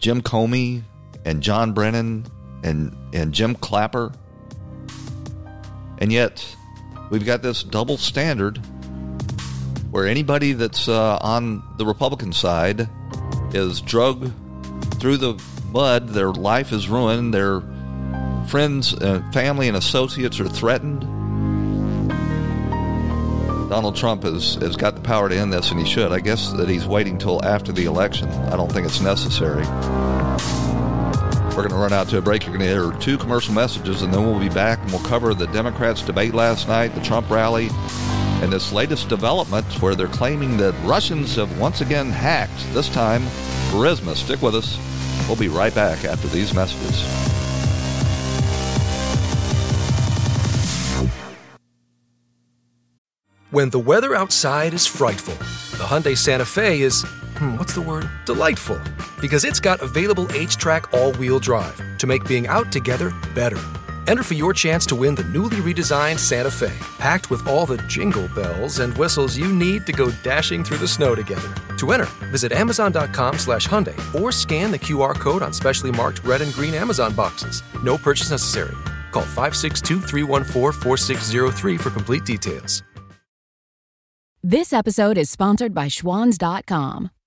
Jim 0.01 0.21
Comey 0.21 0.83
and 1.25 1.42
John 1.42 1.73
Brennan 1.73 2.27
and, 2.62 2.97
and 3.12 3.33
Jim 3.33 3.55
Clapper. 3.55 4.12
And 5.99 6.12
yet, 6.12 6.57
we've 7.11 7.25
got 7.25 7.42
this 7.42 7.62
double 7.62 7.97
standard 7.97 8.59
where 9.90 10.07
anybody 10.07 10.53
that's 10.53 10.88
uh, 10.88 11.18
on 11.21 11.62
the 11.79 11.87
Republican 11.87 12.33
side 12.33 12.88
is 13.53 13.81
drug 13.81 14.31
through 15.01 15.16
the 15.16 15.42
mud, 15.71 16.09
their 16.09 16.33
life 16.33 16.73
is 16.73 16.88
ruined, 16.88 17.33
their 17.33 17.62
friends, 18.49 18.94
uh, 18.94 19.23
family, 19.33 19.68
and 19.68 19.77
associates 19.77 20.40
are 20.40 20.49
threatened. 20.49 21.03
Donald 23.68 23.97
Trump 23.97 24.23
has, 24.23 24.55
has 24.57 24.77
got 24.77 24.94
the 24.94 25.01
power 25.01 25.29
to 25.29 25.37
end 25.37 25.53
this, 25.53 25.71
and 25.71 25.79
he 25.79 25.87
should. 25.87 26.11
I 26.11 26.21
guess 26.21 26.53
that 26.53 26.68
he's 26.68 26.87
waiting 26.87 27.18
till 27.18 27.44
after 27.44 27.71
the 27.71 27.85
election. 27.85 28.29
I 28.29 28.57
don't 28.57 28.73
think 28.73 28.87
it's 28.87 29.01
necessary. 29.01 29.64
We're 31.59 31.64
going 31.64 31.75
to 31.75 31.83
run 31.83 31.92
out 31.92 32.09
to 32.11 32.18
a 32.18 32.23
break. 32.23 32.47
You're 32.47 32.57
going 32.57 32.68
to 32.68 32.73
hear 32.73 33.01
two 33.01 33.18
commercial 33.18 33.53
messages, 33.53 34.03
and 34.03 34.14
then 34.14 34.25
we'll 34.25 34.38
be 34.38 34.49
back 34.49 34.79
and 34.79 34.92
we'll 34.92 35.03
cover 35.03 35.35
the 35.35 35.49
Democrats' 35.49 36.03
debate 36.03 36.33
last 36.33 36.68
night, 36.68 36.94
the 36.94 37.01
Trump 37.01 37.29
rally, 37.29 37.68
and 38.40 38.53
this 38.53 38.71
latest 38.71 39.09
development 39.09 39.66
where 39.83 39.97
they're 39.97 40.07
claiming 40.07 40.57
that 40.59 40.73
Russians 40.85 41.35
have 41.35 41.59
once 41.59 41.81
again 41.81 42.11
hacked, 42.11 42.73
this 42.75 42.88
time 42.88 43.23
Burisma. 43.73 44.14
Stick 44.14 44.40
with 44.40 44.55
us. 44.55 44.79
We'll 45.27 45.35
be 45.35 45.49
right 45.49 45.75
back 45.75 46.05
after 46.05 46.29
these 46.29 46.55
messages. 46.55 47.03
When 53.51 53.71
the 53.71 53.81
weather 53.81 54.14
outside 54.14 54.75
is 54.75 54.87
frightful, 54.87 55.35
the 55.77 55.83
Hyundai 55.83 56.16
Santa 56.16 56.44
Fe 56.44 56.83
is, 56.83 57.05
hmm, 57.38 57.57
what's 57.57 57.74
the 57.74 57.81
word? 57.81 58.09
Delightful. 58.27 58.81
Because 59.20 59.44
it's 59.44 59.61
got 59.61 59.81
available 59.81 60.27
HTRAC 60.27 60.92
all 60.92 61.12
wheel 61.14 61.38
drive 61.38 61.81
to 61.98 62.07
make 62.07 62.27
being 62.27 62.46
out 62.46 62.70
together 62.72 63.12
better. 63.35 63.59
Enter 64.07 64.22
for 64.22 64.35
your 64.35 64.53
chance 64.53 64.87
to 64.87 64.94
win 64.94 65.14
the 65.14 65.24
newly 65.24 65.59
redesigned 65.59 66.18
Santa 66.18 66.51
Fe, 66.51 66.72
packed 66.98 67.31
with 67.31 67.46
all 67.46 67.66
the 67.66 67.77
jingle 67.88 68.29
bells 68.29 68.79
and 68.79 68.96
whistles 68.96 69.37
you 69.37 69.53
need 69.53 69.87
to 69.87 69.92
go 69.92 70.11
dashing 70.22 70.64
through 70.64 70.79
the 70.79 70.88
snow 70.88 71.14
together. 71.14 71.53
To 71.79 71.92
enter, 71.92 72.07
visit 72.31 72.53
Amazon.com 72.53 73.38
slash 73.38 73.68
Hyundai 73.68 73.96
or 74.20 74.33
scan 74.33 74.70
the 74.70 74.79
QR 74.79 75.14
code 75.14 75.42
on 75.42 75.53
specially 75.53 75.90
marked 75.92 76.24
red 76.24 76.42
and 76.42 76.53
green 76.55 76.74
Amazon 76.74 77.14
boxes. 77.14 77.62
No 77.83 77.98
purchase 77.98 78.31
necessary. 78.31 78.74
Call 79.12 79.22
562 79.22 80.01
314 80.03 80.81
4603 80.81 81.77
for 81.77 81.90
complete 81.90 82.24
details. 82.24 82.83
This 84.42 84.72
episode 84.72 85.18
is 85.18 85.29
sponsored 85.29 85.74
by 85.74 85.88
Schwans.com. 85.88 87.11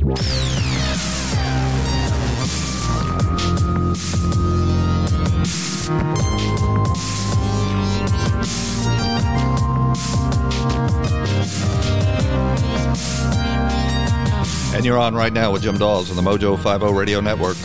And 0.00 0.06
you're 14.84 14.98
on 14.98 15.16
right 15.16 15.32
now 15.32 15.50
with 15.52 15.62
Jim 15.62 15.76
Daws 15.76 16.10
on 16.10 16.16
the 16.16 16.22
Mojo 16.22 16.56
50 16.56 16.92
Radio 16.92 17.20
Network. 17.20 17.56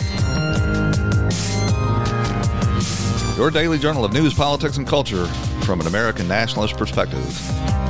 Your 3.36 3.52
daily 3.52 3.78
journal 3.78 4.04
of 4.04 4.12
news, 4.12 4.34
politics, 4.34 4.76
and 4.76 4.86
culture 4.86 5.26
from 5.62 5.80
an 5.80 5.86
American 5.86 6.26
nationalist 6.26 6.76
perspective. 6.76 7.83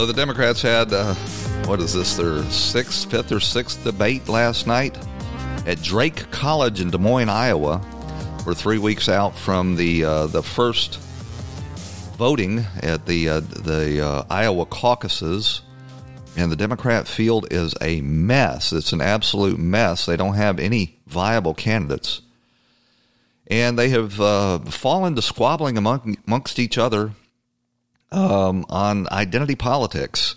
So 0.00 0.06
the 0.06 0.14
Democrats 0.14 0.62
had, 0.62 0.94
uh, 0.94 1.14
what 1.66 1.78
is 1.78 1.92
this, 1.92 2.16
their 2.16 2.42
sixth, 2.44 3.10
fifth, 3.10 3.30
or 3.32 3.38
sixth 3.38 3.84
debate 3.84 4.30
last 4.30 4.66
night 4.66 4.96
at 5.66 5.82
Drake 5.82 6.30
College 6.30 6.80
in 6.80 6.88
Des 6.88 6.96
Moines, 6.96 7.28
Iowa. 7.28 7.82
We're 8.46 8.54
three 8.54 8.78
weeks 8.78 9.10
out 9.10 9.36
from 9.36 9.76
the 9.76 10.02
uh, 10.04 10.26
the 10.28 10.42
first 10.42 10.98
voting 12.16 12.64
at 12.82 13.04
the 13.04 13.28
uh, 13.28 13.40
the 13.40 14.00
uh, 14.02 14.24
Iowa 14.30 14.64
caucuses, 14.64 15.60
and 16.34 16.50
the 16.50 16.56
Democrat 16.56 17.06
field 17.06 17.48
is 17.50 17.74
a 17.82 18.00
mess. 18.00 18.72
It's 18.72 18.94
an 18.94 19.02
absolute 19.02 19.58
mess. 19.58 20.06
They 20.06 20.16
don't 20.16 20.32
have 20.32 20.58
any 20.58 20.98
viable 21.08 21.52
candidates, 21.52 22.22
and 23.48 23.78
they 23.78 23.90
have 23.90 24.18
uh, 24.18 24.60
fallen 24.60 25.14
to 25.16 25.20
squabbling 25.20 25.76
among, 25.76 26.16
amongst 26.26 26.58
each 26.58 26.78
other 26.78 27.12
um, 28.12 28.64
on 28.68 29.08
identity 29.10 29.54
politics, 29.54 30.36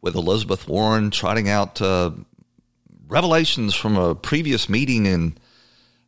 with 0.00 0.14
Elizabeth 0.14 0.66
Warren 0.68 1.10
trotting 1.10 1.48
out 1.48 1.80
uh, 1.82 2.10
revelations 3.08 3.74
from 3.74 3.96
a 3.96 4.14
previous 4.14 4.68
meeting 4.68 5.06
in. 5.06 5.38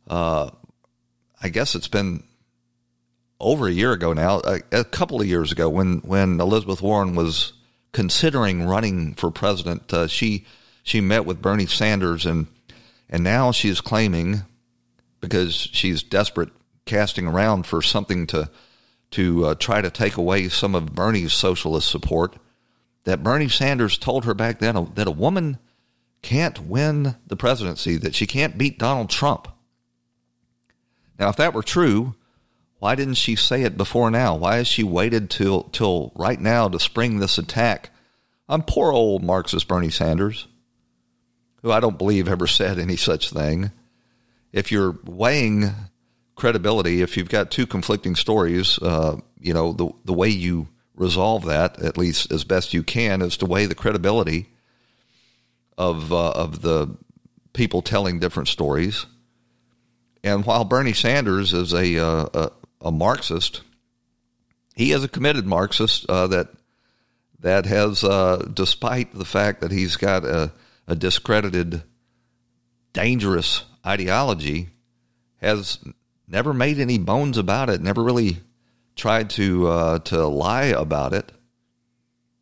Uh, 0.07 0.49
I 1.41 1.49
guess 1.49 1.75
it's 1.75 1.89
been 1.89 2.23
over 3.39 3.67
a 3.67 3.71
year 3.71 3.91
ago 3.91 4.13
now, 4.13 4.41
a, 4.45 4.61
a, 4.71 4.83
couple 4.83 5.19
of 5.19 5.27
years 5.27 5.51
ago, 5.51 5.69
when 5.69 5.97
when 5.99 6.39
Elizabeth 6.39 6.81
Warren 6.81 7.15
was 7.15 7.53
considering 7.91 8.65
running 8.65 9.13
for 9.13 9.29
president, 9.29 9.93
uh, 9.93 10.07
she 10.07 10.45
she 10.83 11.01
met 11.01 11.25
with 11.25 11.41
Bernie 11.41 11.65
Sanders 11.65 12.25
and 12.25 12.47
and 13.09 13.23
now 13.23 13.51
she's 13.51 13.81
claiming 13.81 14.43
because 15.19 15.55
she's 15.55 16.03
desperate, 16.03 16.49
casting 16.85 17.27
around 17.27 17.65
for 17.65 17.81
something 17.81 18.25
to 18.27 18.49
to 19.13 19.45
uh, 19.45 19.55
try 19.55 19.81
to 19.81 19.89
take 19.89 20.17
away 20.17 20.49
some 20.49 20.75
of 20.75 20.93
Bernie's 20.93 21.33
socialist 21.33 21.89
support. 21.89 22.35
That 23.05 23.23
Bernie 23.23 23.49
Sanders 23.49 23.97
told 23.97 24.25
her 24.25 24.33
back 24.33 24.59
then 24.59 24.91
that 24.95 25.07
a 25.07 25.11
woman 25.11 25.59
can't 26.21 26.59
win 26.59 27.15
the 27.27 27.35
presidency, 27.35 27.97
that 27.97 28.15
she 28.15 28.25
can't 28.25 28.57
beat 28.57 28.79
Donald 28.79 29.09
Trump. 29.09 29.47
Now, 31.19 31.29
if 31.29 31.35
that 31.35 31.53
were 31.53 31.63
true, 31.63 32.15
why 32.79 32.95
didn't 32.95 33.15
she 33.15 33.35
say 33.35 33.63
it 33.63 33.77
before 33.77 34.09
now? 34.09 34.35
Why 34.35 34.57
has 34.57 34.67
she 34.67 34.83
waited 34.83 35.29
till 35.29 35.63
till 35.63 36.11
right 36.15 36.39
now 36.39 36.67
to 36.67 36.79
spring 36.79 37.19
this 37.19 37.37
attack 37.37 37.91
on 38.49 38.63
poor 38.63 38.91
old 38.91 39.23
Marxist 39.23 39.67
Bernie 39.67 39.89
Sanders, 39.89 40.47
who 41.61 41.71
I 41.71 41.79
don't 41.79 41.97
believe 41.97 42.27
ever 42.27 42.47
said 42.47 42.79
any 42.79 42.95
such 42.95 43.29
thing? 43.29 43.71
If 44.51 44.71
you're 44.71 44.97
weighing 45.05 45.71
credibility, 46.35 47.01
if 47.01 47.17
you've 47.17 47.29
got 47.29 47.51
two 47.51 47.67
conflicting 47.67 48.15
stories, 48.15 48.79
uh, 48.79 49.17
you 49.39 49.53
know 49.53 49.73
the 49.73 49.89
the 50.05 50.13
way 50.13 50.29
you 50.29 50.67
resolve 50.95 51.45
that, 51.45 51.81
at 51.81 51.97
least 51.97 52.31
as 52.31 52.43
best 52.43 52.73
you 52.73 52.83
can, 52.83 53.21
is 53.21 53.37
to 53.37 53.45
weigh 53.45 53.65
the 53.65 53.75
credibility 53.75 54.47
of 55.77 56.11
uh, 56.11 56.31
of 56.31 56.61
the 56.61 56.95
people 57.53 57.81
telling 57.81 58.19
different 58.19 58.47
stories. 58.47 59.05
And 60.23 60.45
while 60.45 60.63
Bernie 60.63 60.93
Sanders 60.93 61.53
is 61.53 61.73
a, 61.73 61.97
uh, 61.97 62.27
a 62.33 62.51
a 62.83 62.91
Marxist. 62.91 63.61
He 64.75 64.91
is 64.91 65.03
a 65.03 65.07
committed 65.07 65.45
Marxist 65.45 66.05
uh, 66.09 66.27
that 66.27 66.49
that 67.39 67.65
has, 67.65 68.03
uh, 68.03 68.47
despite 68.53 69.13
the 69.13 69.25
fact 69.25 69.61
that 69.61 69.71
he's 69.71 69.97
got 69.97 70.23
a, 70.23 70.51
a 70.87 70.95
discredited, 70.95 71.83
dangerous 72.93 73.63
ideology, 73.85 74.69
has 75.41 75.79
never 76.33 76.53
made 76.53 76.79
any 76.79 76.97
bones 76.97 77.37
about 77.37 77.69
it. 77.69 77.79
Never 77.81 78.03
really 78.03 78.39
tried 78.95 79.29
to 79.31 79.67
uh, 79.67 79.99
to 79.99 80.27
lie 80.27 80.65
about 80.65 81.13
it. 81.13 81.31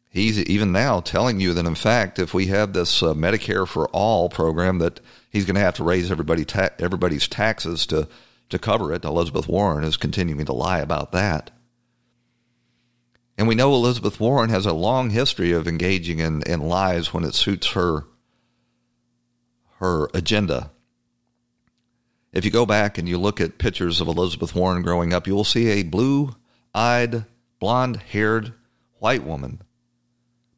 He's 0.09 0.39
even 0.39 0.71
now 0.71 0.99
telling 0.99 1.39
you 1.39 1.53
that, 1.53 1.65
in 1.65 1.75
fact, 1.75 2.17
if 2.17 2.33
we 2.33 2.47
have 2.47 2.73
this 2.73 3.03
uh, 3.03 3.13
Medicare 3.13 3.67
for 3.67 3.87
All 3.89 4.29
program, 4.29 4.79
that 4.79 4.99
he's 5.29 5.45
going 5.45 5.55
to 5.55 5.61
have 5.61 5.75
to 5.75 5.83
raise 5.83 6.09
everybody 6.09 6.43
ta- 6.43 6.69
everybody's 6.79 7.27
taxes 7.27 7.85
to 7.87 8.07
to 8.49 8.57
cover 8.57 8.93
it. 8.93 9.05
Elizabeth 9.05 9.47
Warren 9.47 9.83
is 9.83 9.97
continuing 9.97 10.45
to 10.45 10.53
lie 10.53 10.79
about 10.79 11.11
that. 11.11 11.51
And 13.37 13.47
we 13.47 13.55
know 13.55 13.73
Elizabeth 13.73 14.19
Warren 14.19 14.49
has 14.49 14.65
a 14.65 14.73
long 14.73 15.09
history 15.09 15.51
of 15.51 15.67
engaging 15.67 16.19
in, 16.19 16.43
in 16.43 16.59
lies 16.59 17.13
when 17.13 17.23
it 17.23 17.33
suits 17.33 17.71
her 17.71 18.05
her 19.79 20.09
agenda. 20.13 20.71
If 22.33 22.45
you 22.45 22.51
go 22.51 22.65
back 22.65 22.97
and 22.97 23.09
you 23.09 23.17
look 23.17 23.41
at 23.41 23.57
pictures 23.57 23.99
of 23.99 24.07
Elizabeth 24.07 24.55
Warren 24.55 24.81
growing 24.81 25.13
up, 25.13 25.27
you 25.27 25.35
will 25.35 25.43
see 25.43 25.67
a 25.67 25.83
blue 25.83 26.35
eyed, 26.73 27.25
blonde 27.59 27.97
haired 27.97 28.53
white 28.99 29.23
woman. 29.23 29.61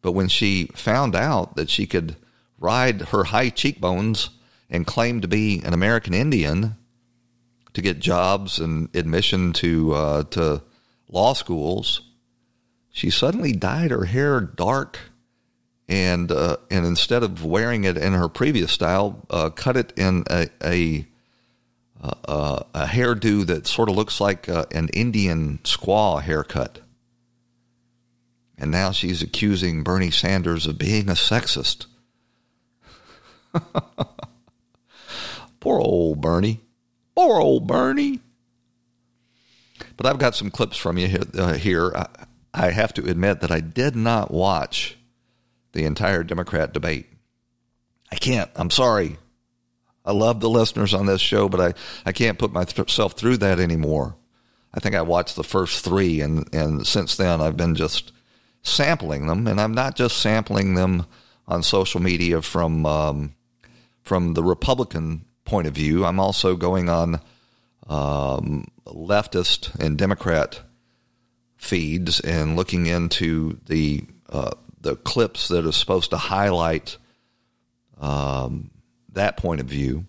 But 0.01 0.11
when 0.11 0.27
she 0.27 0.69
found 0.75 1.15
out 1.15 1.55
that 1.55 1.69
she 1.69 1.87
could 1.87 2.15
ride 2.59 3.01
her 3.09 3.25
high 3.25 3.49
cheekbones 3.49 4.29
and 4.69 4.85
claim 4.85 5.21
to 5.21 5.27
be 5.27 5.61
an 5.63 5.73
American 5.73 6.13
Indian 6.13 6.75
to 7.73 7.81
get 7.81 7.99
jobs 7.99 8.59
and 8.59 8.95
admission 8.95 9.53
to 9.53 9.93
uh, 9.93 10.23
to 10.23 10.61
law 11.09 11.33
schools, 11.33 12.01
she 12.91 13.09
suddenly 13.09 13.51
dyed 13.51 13.91
her 13.91 14.05
hair 14.05 14.39
dark 14.41 14.99
and 15.89 16.31
uh, 16.31 16.57
and 16.69 16.85
instead 16.85 17.23
of 17.23 17.43
wearing 17.43 17.83
it 17.83 17.97
in 17.97 18.13
her 18.13 18.29
previous 18.29 18.71
style, 18.71 19.25
uh, 19.29 19.49
cut 19.49 19.77
it 19.77 19.93
in 19.97 20.23
a 20.29 20.49
a, 20.63 21.05
a, 22.03 22.65
a 22.73 22.85
hairdo 22.85 23.45
that 23.45 23.65
sort 23.65 23.89
of 23.89 23.95
looks 23.95 24.19
like 24.19 24.49
uh, 24.49 24.65
an 24.71 24.89
Indian 24.89 25.59
squaw 25.63 26.21
haircut. 26.21 26.79
And 28.57 28.71
now 28.71 28.91
she's 28.91 29.21
accusing 29.21 29.83
Bernie 29.83 30.11
Sanders 30.11 30.67
of 30.67 30.77
being 30.77 31.09
a 31.09 31.13
sexist. 31.13 31.85
Poor 35.59 35.79
old 35.79 36.21
Bernie. 36.21 36.59
Poor 37.15 37.39
old 37.39 37.67
Bernie. 37.67 38.19
But 39.95 40.05
I've 40.05 40.19
got 40.19 40.35
some 40.35 40.51
clips 40.51 40.77
from 40.77 40.97
you 40.97 41.07
here. 41.07 41.23
Uh, 41.37 41.53
here. 41.53 41.91
I, 41.95 42.07
I 42.53 42.69
have 42.71 42.93
to 42.95 43.09
admit 43.09 43.41
that 43.41 43.51
I 43.51 43.61
did 43.61 43.95
not 43.95 44.29
watch 44.31 44.97
the 45.71 45.85
entire 45.85 46.23
Democrat 46.23 46.73
debate. 46.73 47.07
I 48.11 48.15
can't. 48.15 48.51
I'm 48.55 48.69
sorry. 48.69 49.17
I 50.05 50.11
love 50.11 50.39
the 50.39 50.49
listeners 50.49 50.93
on 50.93 51.05
this 51.05 51.21
show, 51.21 51.47
but 51.47 51.61
I, 51.61 51.73
I 52.05 52.11
can't 52.11 52.37
put 52.37 52.51
myself 52.51 53.13
through 53.13 53.37
that 53.37 53.59
anymore. 53.59 54.15
I 54.73 54.79
think 54.79 54.95
I 54.95 55.01
watched 55.01 55.35
the 55.35 55.43
first 55.43 55.85
three, 55.85 56.19
and, 56.19 56.47
and 56.53 56.85
since 56.85 57.15
then 57.15 57.41
I've 57.41 57.57
been 57.57 57.75
just 57.75 58.11
sampling 58.63 59.27
them, 59.27 59.47
and 59.47 59.61
I'm 59.61 59.73
not 59.73 59.95
just 59.95 60.17
sampling 60.17 60.75
them 60.75 61.05
on 61.47 61.63
social 61.63 62.01
media 62.01 62.41
from 62.41 62.85
um, 62.85 63.35
from 64.01 64.33
the 64.33 64.43
Republican 64.43 65.25
point 65.45 65.67
of 65.67 65.75
view. 65.75 66.05
I'm 66.05 66.19
also 66.19 66.55
going 66.55 66.89
on 66.89 67.21
um, 67.87 68.65
leftist 68.85 69.75
and 69.79 69.97
Democrat 69.97 70.61
feeds 71.57 72.19
and 72.19 72.55
looking 72.55 72.87
into 72.87 73.59
the 73.67 74.05
uh, 74.29 74.51
the 74.81 74.95
clips 74.97 75.47
that 75.49 75.65
are 75.65 75.71
supposed 75.71 76.09
to 76.09 76.17
highlight 76.17 76.97
um, 77.99 78.71
that 79.13 79.37
point 79.37 79.61
of 79.61 79.67
view. 79.67 80.05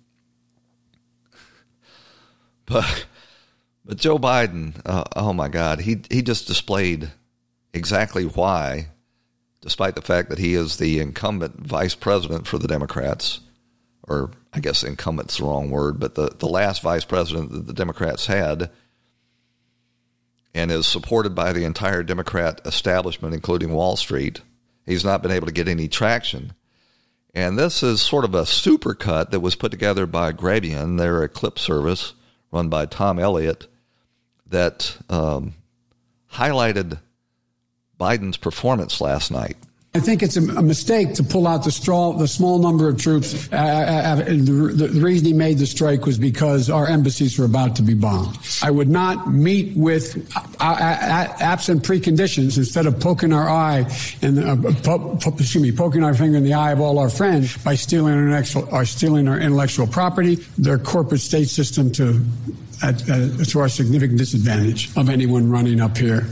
But 2.67 3.07
but 3.85 3.99
Joe 3.99 4.19
Biden, 4.19 4.81
uh, 4.87 5.05
oh 5.15 5.33
my 5.33 5.49
God, 5.49 5.81
he 5.81 6.03
he 6.11 6.23
just 6.23 6.47
displayed 6.47 7.11
exactly 7.75 8.25
why, 8.25 8.89
despite 9.61 9.95
the 9.95 10.03
fact 10.03 10.31
that 10.31 10.39
he 10.39 10.55
is 10.55 10.79
the 10.79 11.01
incumbent 11.01 11.67
vice 11.67 11.95
president 11.95 12.47
for 12.47 12.59
the 12.59 12.69
Democrats, 12.69 13.41
or 14.09 14.31
I 14.53 14.61
guess 14.61 14.83
incumbent's 14.83 15.37
the 15.37 15.45
wrong 15.45 15.71
word, 15.71 16.01
but 16.01 16.15
the, 16.15 16.31
the 16.39 16.49
last 16.49 16.83
vice 16.83 17.05
president 17.05 17.53
that 17.53 17.67
the 17.67 17.75
Democrats 17.75 18.27
had 18.27 18.71
and 20.55 20.71
is 20.71 20.87
supported 20.87 21.35
by 21.35 21.53
the 21.53 21.65
entire 21.65 22.03
Democrat 22.03 22.61
establishment, 22.65 23.35
including 23.35 23.73
Wall 23.73 23.97
Street. 23.97 24.41
He's 24.87 25.05
not 25.05 25.21
been 25.21 25.33
able 25.33 25.47
to 25.47 25.53
get 25.53 25.67
any 25.67 25.89
traction. 25.89 26.53
And 27.35 27.59
this 27.59 27.83
is 27.83 28.01
sort 28.01 28.25
of 28.25 28.35
a 28.35 28.43
supercut 28.43 29.31
that 29.31 29.41
was 29.41 29.57
put 29.57 29.73
together 29.73 30.07
by 30.07 30.33
Grabien. 30.33 30.99
They're 30.99 31.27
clip 31.29 31.59
service 31.59 32.15
run 32.53 32.69
by 32.69 32.87
Tom 32.87 33.19
Elliott 33.19 33.67
that 34.47 34.97
um, 35.09 35.55
highlighted 36.35 37.01
Biden's 37.99 38.37
performance 38.37 39.01
last 39.01 39.33
night. 39.33 39.57
I 39.97 40.01
think 40.01 40.25
it's 40.25 40.37
a, 40.37 40.41
mistake 40.41 41.15
to 41.15 41.23
pull 41.23 41.47
out 41.47 41.63
the, 41.63 41.71
straw, 41.71 42.15
the 42.15 42.27
small 42.27 42.59
number 42.59 42.89
of 42.89 43.01
troops. 43.01 43.49
Uh, 43.53 43.57
uh, 43.57 43.59
uh 43.59 44.17
the, 44.25 44.89
the, 44.93 45.01
reason 45.01 45.27
he 45.29 45.33
made 45.33 45.59
the 45.59 45.67
strike 45.67 46.05
was 46.05 46.19
because 46.19 46.69
our 46.69 46.89
embassies 46.89 47.39
were 47.39 47.45
about 47.45 47.77
to 47.77 47.83
be 47.83 47.95
bombed. 47.95 48.37
I 48.61 48.73
would 48.73 48.89
not 48.89 49.33
meet 49.33 49.77
with, 49.77 50.17
uh, 50.37 50.65
uh 50.65 51.37
absent 51.39 51.85
preconditions, 51.85 52.59
instead 52.59 52.87
of 52.87 52.99
poking 52.99 53.33
our 53.33 53.49
eye 53.49 53.89
and 54.21 54.41
uh, 54.41 54.69
excuse 55.29 55.63
me, 55.63 55.71
poking 55.71 56.03
our 56.03 56.15
finger 56.15 56.39
in 56.39 56.43
the 56.43 56.55
eye 56.55 56.73
of 56.73 56.81
all 56.81 56.99
our 56.99 57.09
friends 57.09 57.57
by 57.59 57.77
stealing 57.77 58.15
our 58.15 58.21
intellectual, 58.21 58.69
or 58.73 58.85
stealing 58.85 59.29
our 59.29 59.39
intellectual 59.39 59.87
property, 59.87 60.35
their 60.59 60.79
corporate 60.79 61.21
state 61.21 61.49
system 61.49 61.93
to 61.93 62.21
at, 62.83 62.99
to 62.99 63.61
our 63.61 63.69
significant 63.69 64.19
disadvantage 64.19 64.91
of 64.97 65.09
anyone 65.09 65.49
running 65.49 65.81
up 65.81 65.97
here 65.97 66.27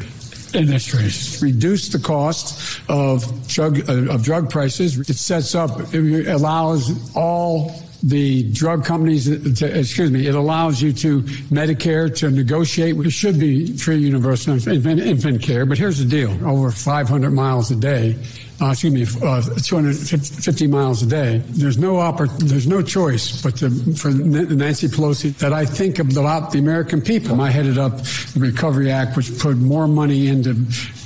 industries. 0.55 1.43
Reduce 1.43 1.89
the 1.89 1.99
cost 1.99 2.81
of 2.89 3.49
drug 3.49 3.89
uh, 3.89 4.13
of 4.13 4.23
drug 4.23 4.51
prices. 4.51 4.99
It 4.99 5.17
sets 5.17 5.55
up. 5.55 5.93
It 5.95 6.27
allows 6.27 7.15
all 7.15 7.73
the 8.03 8.51
drug 8.51 8.85
companies, 8.85 9.27
to, 9.27 9.79
excuse 9.79 10.11
me, 10.11 10.27
it 10.27 10.35
allows 10.35 10.83
you 10.83 10.93
to 10.93 11.23
Medicare 11.53 12.15
to 12.17 12.31
negotiate. 12.31 12.97
It 12.97 13.11
should 13.11 13.39
be 13.39 13.77
free 13.77 13.99
universal 13.99 14.55
infant, 14.55 15.01
infant 15.01 15.41
care, 15.43 15.65
but 15.65 15.79
here's 15.79 15.99
the 15.99 16.05
deal: 16.05 16.33
over 16.47 16.71
500 16.71 17.31
miles 17.31 17.71
a 17.71 17.77
day 17.77 18.17
uh, 18.63 18.71
excuse 18.71 18.93
me, 18.93 19.27
uh, 19.27 19.43
250 19.43 20.67
miles 20.69 21.03
a 21.03 21.07
day. 21.07 21.43
There's 21.49 21.79
no 21.79 21.95
oppor- 21.95 22.37
there's 22.39 22.67
no 22.67 22.81
choice 22.81 23.43
but 23.43 23.57
to, 23.57 23.71
for 23.95 24.11
Nancy 24.11 24.87
Pelosi 24.87 25.37
that 25.39 25.53
I 25.53 25.65
think 25.67 25.99
about 25.99 26.53
the 26.53 26.61
American 26.61 27.03
people. 27.03 27.41
I 27.41 27.51
headed 27.51 27.77
up 27.77 27.99
the 27.99 28.41
Recovery 28.41 28.91
Act, 28.91 29.17
which 29.17 29.37
put 29.39 29.57
more 29.57 29.89
money 29.89 30.29
into 30.29 30.55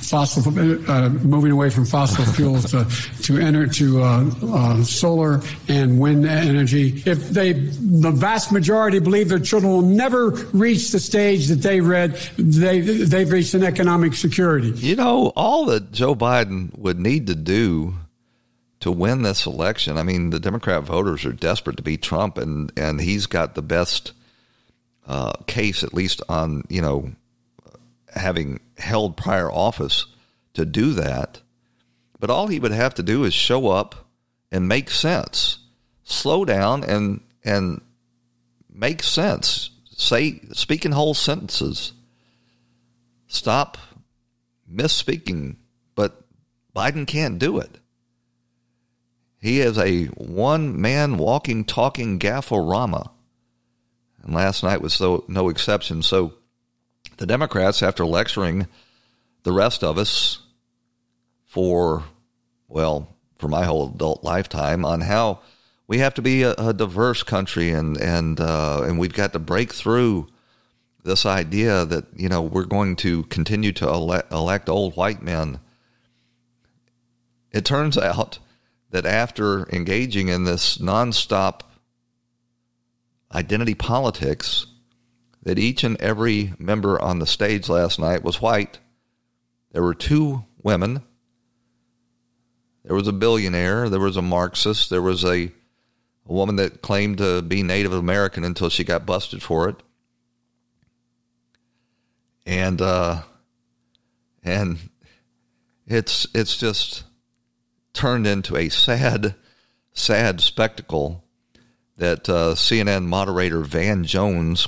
fossil, 0.07 0.47
uh, 0.47 1.09
moving 1.09 1.51
away 1.51 1.69
from 1.69 1.85
fossil 1.85 2.23
fuels 2.25 2.71
to 2.71 2.85
to 3.23 3.37
enter 3.37 3.67
to 3.67 4.01
uh, 4.01 4.31
uh, 4.43 4.83
solar 4.83 5.41
and 5.67 5.99
wind 5.99 6.25
energy. 6.25 7.03
If 7.05 7.29
they, 7.29 7.53
the 7.53 8.11
vast 8.11 8.51
majority 8.51 8.99
believe 8.99 9.29
their 9.29 9.39
children 9.39 9.71
will 9.71 9.81
never 9.81 10.29
reach 10.53 10.91
the 10.91 10.99
stage 10.99 11.47
that 11.47 11.61
they 11.61 11.81
read, 11.81 12.15
they 12.37 12.79
they've 12.79 13.29
reached 13.29 13.53
an 13.53 13.63
economic 13.63 14.13
security. 14.13 14.69
You 14.69 14.95
know, 14.95 15.33
all 15.35 15.65
that 15.65 15.91
Joe 15.91 16.15
Biden 16.15 16.77
would 16.77 16.99
need 16.99 17.27
to 17.27 17.35
do 17.35 17.95
to 18.79 18.91
win 18.91 19.23
this 19.23 19.45
election. 19.45 19.97
I 19.97 20.03
mean, 20.03 20.29
the 20.29 20.39
Democrat 20.39 20.83
voters 20.83 21.25
are 21.25 21.33
desperate 21.33 21.77
to 21.77 21.83
beat 21.83 22.01
Trump, 22.01 22.37
and 22.37 22.71
and 22.77 23.01
he's 23.01 23.25
got 23.25 23.55
the 23.55 23.61
best 23.61 24.13
uh, 25.05 25.33
case, 25.47 25.83
at 25.83 25.93
least 25.93 26.21
on 26.29 26.63
you 26.69 26.81
know 26.81 27.11
having 28.17 28.59
held 28.77 29.17
prior 29.17 29.51
office 29.51 30.05
to 30.53 30.65
do 30.65 30.93
that. 30.93 31.41
But 32.19 32.29
all 32.29 32.47
he 32.47 32.59
would 32.59 32.71
have 32.71 32.95
to 32.95 33.03
do 33.03 33.23
is 33.23 33.33
show 33.33 33.67
up 33.67 34.07
and 34.51 34.67
make 34.67 34.89
sense. 34.89 35.59
Slow 36.03 36.45
down 36.45 36.83
and 36.83 37.21
and 37.43 37.81
make 38.71 39.03
sense. 39.03 39.69
Say 39.91 40.41
speak 40.53 40.85
in 40.85 40.91
whole 40.91 41.13
sentences. 41.13 41.93
Stop 43.27 43.77
misspeaking, 44.71 45.57
but 45.95 46.21
Biden 46.75 47.05
can't 47.05 47.39
do 47.39 47.59
it. 47.59 47.79
He 49.39 49.59
is 49.59 49.77
a 49.77 50.05
one 50.05 50.79
man 50.79 51.17
walking, 51.17 51.65
talking 51.65 52.19
gafforama. 52.19 53.11
And 54.23 54.33
last 54.33 54.63
night 54.63 54.81
was 54.81 54.93
so 54.93 55.23
no 55.27 55.49
exception. 55.49 56.01
So 56.01 56.33
the 57.17 57.25
Democrats, 57.25 57.83
after 57.83 58.05
lecturing 58.05 58.67
the 59.43 59.51
rest 59.51 59.83
of 59.83 59.97
us 59.97 60.39
for, 61.45 62.03
well, 62.67 63.15
for 63.37 63.47
my 63.47 63.65
whole 63.65 63.89
adult 63.89 64.23
lifetime 64.23 64.85
on 64.85 65.01
how 65.01 65.39
we 65.87 65.99
have 65.99 66.13
to 66.15 66.21
be 66.21 66.43
a, 66.43 66.53
a 66.53 66.73
diverse 66.73 67.23
country 67.23 67.71
and 67.71 67.97
and 67.97 68.39
uh, 68.39 68.81
and 68.83 68.99
we've 68.99 69.13
got 69.13 69.33
to 69.33 69.39
break 69.39 69.73
through 69.73 70.27
this 71.03 71.25
idea 71.25 71.85
that 71.85 72.05
you 72.15 72.27
know 72.29 72.41
we're 72.41 72.65
going 72.65 72.95
to 72.97 73.23
continue 73.23 73.71
to 73.71 73.87
elect, 73.87 74.31
elect 74.31 74.69
old 74.69 74.95
white 74.95 75.21
men. 75.21 75.59
It 77.51 77.63
turns 77.63 77.97
out 77.97 78.39
that 78.91 79.05
after 79.05 79.67
engaging 79.69 80.27
in 80.27 80.43
this 80.43 80.77
nonstop 80.77 81.61
identity 83.33 83.73
politics, 83.73 84.65
that 85.47 85.57
each 85.57 85.85
and 85.85 85.95
every 86.01 86.53
member 86.59 87.01
on 87.01 87.19
the 87.19 87.25
stage 87.25 87.69
last 87.69 87.97
night 87.99 88.21
was 88.21 88.41
white. 88.41 88.79
There 89.71 89.81
were 89.81 89.93
two 89.93 90.43
women. 90.61 91.03
There 92.83 92.93
was 92.93 93.07
a 93.07 93.13
billionaire. 93.13 93.87
There 93.87 94.01
was 94.01 94.17
a 94.17 94.21
Marxist. 94.21 94.89
There 94.89 95.01
was 95.01 95.23
a, 95.23 95.45
a 95.45 95.51
woman 96.25 96.57
that 96.57 96.81
claimed 96.81 97.19
to 97.19 97.41
be 97.41 97.63
Native 97.63 97.93
American 97.93 98.43
until 98.43 98.67
she 98.67 98.83
got 98.83 99.05
busted 99.05 99.41
for 99.41 99.69
it. 99.69 99.77
And 102.45 102.81
uh, 102.81 103.21
and 104.43 104.77
it's 105.85 106.27
it's 106.33 106.57
just 106.57 107.05
turned 107.93 108.27
into 108.27 108.57
a 108.57 108.67
sad, 108.67 109.35
sad 109.93 110.41
spectacle 110.41 111.23
that 111.95 112.27
uh, 112.27 112.53
CNN 112.53 113.05
moderator 113.05 113.61
Van 113.61 114.03
Jones 114.03 114.67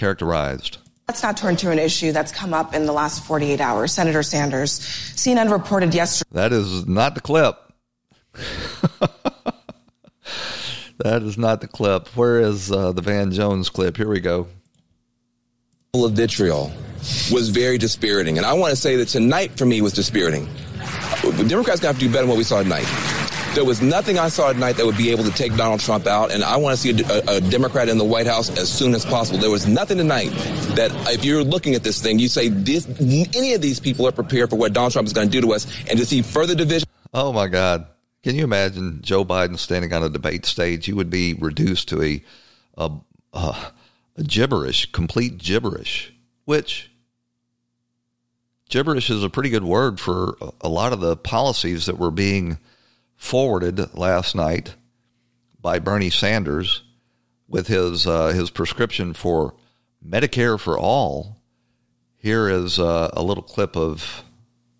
characterized. 0.00 0.78
Let's 1.06 1.22
now 1.22 1.32
turn 1.32 1.56
to 1.56 1.70
an 1.70 1.78
issue 1.78 2.10
that's 2.12 2.32
come 2.32 2.54
up 2.54 2.74
in 2.74 2.86
the 2.86 2.92
last 2.92 3.24
48 3.24 3.60
hours. 3.60 3.92
Senator 3.92 4.22
Sanders, 4.22 4.80
CNN 4.80 5.52
reported 5.52 5.94
yesterday. 5.94 6.30
That 6.32 6.52
is 6.52 6.86
not 6.86 7.14
the 7.14 7.20
clip. 7.20 7.56
that 10.98 11.22
is 11.22 11.36
not 11.36 11.60
the 11.60 11.68
clip. 11.68 12.08
Where 12.16 12.40
is 12.40 12.72
uh, 12.72 12.92
the 12.92 13.02
Van 13.02 13.30
Jones 13.30 13.68
clip? 13.68 13.96
Here 13.96 14.08
we 14.08 14.20
go. 14.20 14.46
Of 15.92 16.12
vitriol 16.12 16.72
was 17.32 17.48
very 17.48 17.76
dispiriting. 17.76 18.38
And 18.38 18.46
I 18.46 18.52
want 18.52 18.70
to 18.70 18.76
say 18.76 18.96
that 18.96 19.08
tonight 19.08 19.58
for 19.58 19.66
me 19.66 19.82
was 19.82 19.92
dispiriting. 19.92 20.48
Democrats 21.48 21.80
got 21.80 21.94
to 21.94 22.00
do 22.00 22.06
better 22.06 22.20
than 22.20 22.28
what 22.28 22.38
we 22.38 22.44
saw 22.44 22.62
tonight. 22.62 22.86
There 23.54 23.64
was 23.64 23.82
nothing 23.82 24.16
I 24.16 24.28
saw 24.28 24.52
tonight 24.52 24.76
that 24.76 24.86
would 24.86 24.96
be 24.96 25.10
able 25.10 25.24
to 25.24 25.30
take 25.32 25.56
Donald 25.56 25.80
Trump 25.80 26.06
out, 26.06 26.30
and 26.30 26.44
I 26.44 26.56
want 26.56 26.78
to 26.78 26.80
see 26.80 27.02
a, 27.02 27.34
a, 27.34 27.36
a, 27.38 27.40
Democrat 27.40 27.88
in 27.88 27.98
the 27.98 28.04
White 28.04 28.28
House 28.28 28.48
as 28.56 28.72
soon 28.72 28.94
as 28.94 29.04
possible. 29.04 29.40
There 29.40 29.50
was 29.50 29.66
nothing 29.66 29.98
tonight 29.98 30.30
that, 30.76 30.92
if 31.12 31.24
you're 31.24 31.42
looking 31.42 31.74
at 31.74 31.82
this 31.82 32.00
thing, 32.00 32.20
you 32.20 32.28
say 32.28 32.48
this, 32.48 32.86
any 33.00 33.54
of 33.54 33.60
these 33.60 33.80
people 33.80 34.06
are 34.06 34.12
prepared 34.12 34.50
for 34.50 34.56
what 34.56 34.72
Donald 34.72 34.92
Trump 34.92 35.06
is 35.06 35.12
going 35.12 35.28
to 35.28 35.32
do 35.32 35.40
to 35.40 35.52
us, 35.52 35.66
and 35.88 35.98
to 35.98 36.06
see 36.06 36.22
further 36.22 36.54
division. 36.54 36.88
Oh 37.12 37.32
my 37.32 37.48
God! 37.48 37.88
Can 38.22 38.36
you 38.36 38.44
imagine 38.44 39.00
Joe 39.02 39.24
Biden 39.24 39.58
standing 39.58 39.92
on 39.92 40.04
a 40.04 40.08
debate 40.08 40.46
stage? 40.46 40.86
He 40.86 40.92
would 40.92 41.10
be 41.10 41.34
reduced 41.34 41.88
to 41.88 42.02
a, 42.02 42.22
a, 42.76 42.92
a 43.34 43.72
gibberish, 44.22 44.92
complete 44.92 45.38
gibberish, 45.38 46.14
which 46.44 46.88
gibberish 48.68 49.10
is 49.10 49.24
a 49.24 49.28
pretty 49.28 49.50
good 49.50 49.64
word 49.64 49.98
for 49.98 50.36
a 50.60 50.68
lot 50.68 50.92
of 50.92 51.00
the 51.00 51.16
policies 51.16 51.86
that 51.86 51.98
were 51.98 52.12
being 52.12 52.58
forwarded 53.20 53.94
last 53.94 54.34
night 54.34 54.74
by 55.60 55.78
Bernie 55.78 56.10
Sanders 56.10 56.82
with 57.46 57.68
his 57.68 58.06
uh, 58.06 58.28
his 58.28 58.50
prescription 58.50 59.12
for 59.12 59.54
Medicare 60.04 60.58
for 60.58 60.78
all. 60.78 61.36
Here 62.16 62.48
is 62.48 62.78
uh, 62.78 63.10
a 63.12 63.22
little 63.22 63.42
clip 63.42 63.76
of 63.76 64.24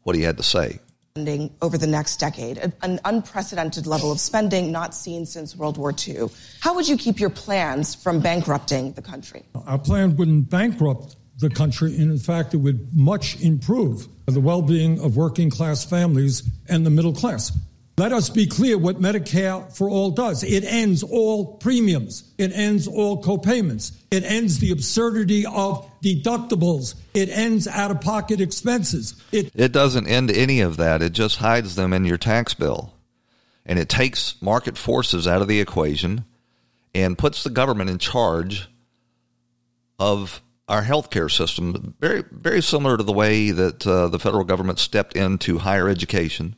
what 0.03 0.17
he 0.17 0.23
had 0.23 0.39
to 0.39 0.43
say. 0.43 0.81
Spending 1.15 1.55
Over 1.61 1.77
the 1.77 1.87
next 1.87 2.17
decade, 2.17 2.73
an 2.83 2.99
unprecedented 3.05 3.87
level 3.87 4.11
of 4.11 4.21
spending 4.21 4.73
not 4.73 4.95
seen 4.95 5.27
since 5.27 5.55
World 5.55 5.77
War 5.77 5.93
II. 5.93 6.29
How 6.61 6.75
would 6.75 6.89
you 6.89 6.97
keep 6.97 7.21
your 7.21 7.31
plans 7.31 7.95
from 7.95 8.21
bankrupting 8.21 8.93
the 8.93 9.03
country? 9.03 9.45
Our 9.67 9.79
plan 9.79 10.17
wouldn't 10.17 10.49
bankrupt 10.49 11.17
the 11.39 11.51
country, 11.51 11.95
and 11.97 12.11
in 12.11 12.19
fact, 12.19 12.55
it 12.55 12.59
would 12.59 12.97
much 12.97 13.41
improve 13.41 14.09
the 14.27 14.41
well 14.41 14.63
being 14.63 14.99
of 15.01 15.17
working 15.17 15.51
class 15.51 15.85
families 15.85 16.43
and 16.69 16.87
the 16.87 16.91
middle 16.91 17.15
class. 17.15 17.53
Let 17.99 18.13
us 18.13 18.31
be 18.31 18.47
clear 18.47 18.79
what 18.79 18.99
Medicare 18.99 19.71
for 19.77 19.91
All 19.91 20.11
does. 20.11 20.43
It 20.43 20.65
ends 20.65 21.03
all 21.03 21.57
premiums. 21.59 22.25
It 22.39 22.51
ends 22.53 22.89
all 22.89 23.23
copayments. 23.23 23.93
It 24.11 24.25
ends 24.25 24.59
the 24.59 24.71
absurdity 24.71 25.45
of 25.45 25.87
deductibles. 26.03 26.95
It 27.13 27.29
ends 27.29 27.69
out 27.69 27.91
of 27.91 28.01
pocket 28.01 28.41
expenses. 28.41 29.23
It, 29.33 29.51
it 29.55 29.73
doesn't 29.73 30.07
end 30.07 30.31
any 30.31 30.61
of 30.61 30.79
that. 30.79 31.03
It 31.03 31.13
just 31.13 31.37
hides 31.37 31.77
them 31.77 31.93
in 31.93 32.07
your 32.07 32.17
tax 32.17 32.55
bill. 32.55 32.95
And 33.67 33.79
it 33.79 33.91
takes 33.91 34.41
market 34.41 34.79
forces 34.79 35.29
out 35.29 35.43
of 35.43 35.49
the 35.49 35.61
equation 35.61 36.25
and 36.95 37.19
puts 37.19 37.43
the 37.43 37.51
government 37.51 37.91
in 37.91 37.99
charge 37.99 38.69
of 39.99 40.43
our 40.69 40.85
healthcare 40.85 41.31
system. 41.31 41.95
Very, 42.01 42.25
very 42.31 42.63
similar 42.63 42.97
to 42.97 43.03
the 43.03 43.13
way 43.13 43.51
that 43.51 43.87
uh, 43.87 44.09
the 44.09 44.19
federal 44.19 44.45
government 44.45 44.79
stepped 44.79 45.15
into 45.15 45.59
higher 45.59 45.89
education 45.89 46.57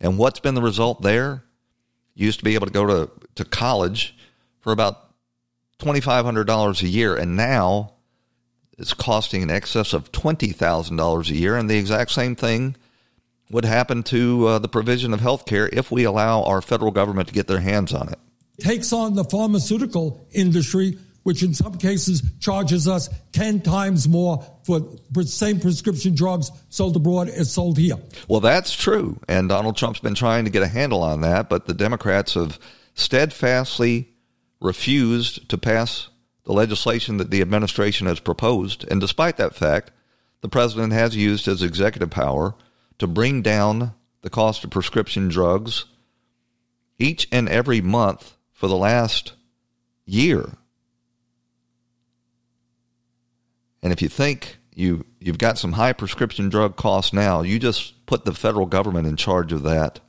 and 0.00 0.18
what's 0.18 0.40
been 0.40 0.54
the 0.54 0.62
result 0.62 1.02
there? 1.02 1.44
You 2.14 2.26
used 2.26 2.38
to 2.38 2.44
be 2.44 2.54
able 2.54 2.66
to 2.66 2.72
go 2.72 2.86
to, 2.86 3.10
to 3.36 3.44
college 3.44 4.16
for 4.60 4.72
about 4.72 5.10
$2,500 5.78 6.82
a 6.82 6.88
year, 6.88 7.14
and 7.16 7.36
now 7.36 7.92
it's 8.76 8.94
costing 8.94 9.42
in 9.42 9.50
excess 9.50 9.92
of 9.92 10.12
$20,000 10.12 11.30
a 11.30 11.34
year. 11.34 11.56
And 11.56 11.68
the 11.68 11.76
exact 11.76 12.10
same 12.10 12.36
thing 12.36 12.76
would 13.50 13.64
happen 13.64 14.02
to 14.04 14.46
uh, 14.46 14.58
the 14.58 14.68
provision 14.68 15.12
of 15.14 15.20
health 15.20 15.46
care 15.46 15.68
if 15.72 15.90
we 15.90 16.04
allow 16.04 16.42
our 16.44 16.60
federal 16.60 16.90
government 16.90 17.28
to 17.28 17.34
get 17.34 17.46
their 17.46 17.60
hands 17.60 17.92
on 17.92 18.08
it. 18.08 18.18
Takes 18.60 18.92
on 18.92 19.14
the 19.14 19.24
pharmaceutical 19.24 20.26
industry 20.32 20.98
which 21.28 21.42
in 21.42 21.52
some 21.52 21.76
cases 21.76 22.22
charges 22.40 22.88
us 22.88 23.10
10 23.32 23.60
times 23.60 24.08
more 24.08 24.42
for 24.64 24.80
the 25.10 25.24
same 25.24 25.60
prescription 25.60 26.14
drugs 26.14 26.50
sold 26.70 26.96
abroad 26.96 27.28
as 27.28 27.52
sold 27.52 27.76
here. 27.76 27.96
Well, 28.28 28.40
that's 28.40 28.74
true. 28.74 29.20
And 29.28 29.46
Donald 29.46 29.76
Trump's 29.76 30.00
been 30.00 30.14
trying 30.14 30.46
to 30.46 30.50
get 30.50 30.62
a 30.62 30.66
handle 30.66 31.02
on 31.02 31.20
that, 31.20 31.50
but 31.50 31.66
the 31.66 31.74
Democrats 31.74 32.32
have 32.32 32.58
steadfastly 32.94 34.08
refused 34.58 35.46
to 35.50 35.58
pass 35.58 36.08
the 36.44 36.54
legislation 36.54 37.18
that 37.18 37.30
the 37.30 37.42
administration 37.42 38.06
has 38.06 38.20
proposed. 38.20 38.90
And 38.90 38.98
despite 38.98 39.36
that 39.36 39.54
fact, 39.54 39.90
the 40.40 40.48
president 40.48 40.94
has 40.94 41.14
used 41.14 41.44
his 41.44 41.62
executive 41.62 42.08
power 42.08 42.54
to 43.00 43.06
bring 43.06 43.42
down 43.42 43.92
the 44.22 44.30
cost 44.30 44.64
of 44.64 44.70
prescription 44.70 45.28
drugs 45.28 45.84
each 46.98 47.28
and 47.30 47.50
every 47.50 47.82
month 47.82 48.34
for 48.50 48.66
the 48.66 48.78
last 48.78 49.34
year. 50.06 50.54
And 53.82 53.92
if 53.92 54.02
you 54.02 54.08
think 54.08 54.58
you 54.74 55.04
you've 55.20 55.38
got 55.38 55.58
some 55.58 55.72
high 55.72 55.92
prescription 55.92 56.48
drug 56.48 56.76
costs 56.76 57.12
now, 57.12 57.42
you 57.42 57.58
just 57.58 58.06
put 58.06 58.24
the 58.24 58.34
federal 58.34 58.66
government 58.66 59.06
in 59.06 59.16
charge 59.16 59.52
of 59.52 59.62
that, 59.64 60.00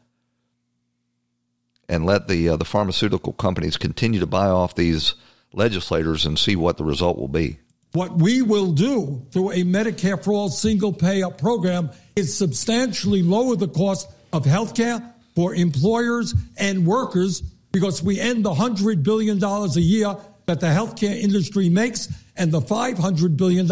and 1.88 2.06
let 2.06 2.28
the 2.28 2.50
uh, 2.50 2.56
the 2.56 2.66
pharmaceutical 2.66 3.34
companies 3.34 3.78
continue 3.78 4.20
to 4.20 4.28
buy 4.28 4.48
off 4.48 4.76
these 4.76 5.16
legislators 5.54 6.26
and 6.26 6.38
see 6.38 6.56
what 6.56 6.78
the 6.78 6.84
result 6.84 7.18
will 7.18 7.28
be. 7.28 7.60
What 7.94 8.18
we 8.18 8.44
will 8.44 8.72
do 8.72 9.26
through 9.32 9.52
a 9.52 9.64
Medicare 9.64 10.24
for 10.24 10.34
All 10.34 10.50
single 10.50 10.94
payer 10.94 11.32
program 11.32 11.90
is 12.16 12.36
substantially 12.38 13.24
lower 13.24 13.56
the 13.56 13.68
cost 13.68 14.08
of 14.32 14.46
health 14.46 14.76
care 14.76 15.02
for 15.34 15.56
employers 15.56 16.36
and 16.58 16.86
workers 16.86 17.42
because 17.72 18.04
we 18.04 18.20
end 18.20 18.46
the 18.46 18.54
$100 18.54 19.04
billion 19.04 19.44
a 19.44 19.68
year 19.80 20.16
that 20.50 20.60
the 20.60 20.68
healthcare 20.68 21.16
industry 21.16 21.70
makes 21.70 22.10
and 22.36 22.52
the 22.52 22.60
$500 22.60 23.38
billion. 23.38 23.70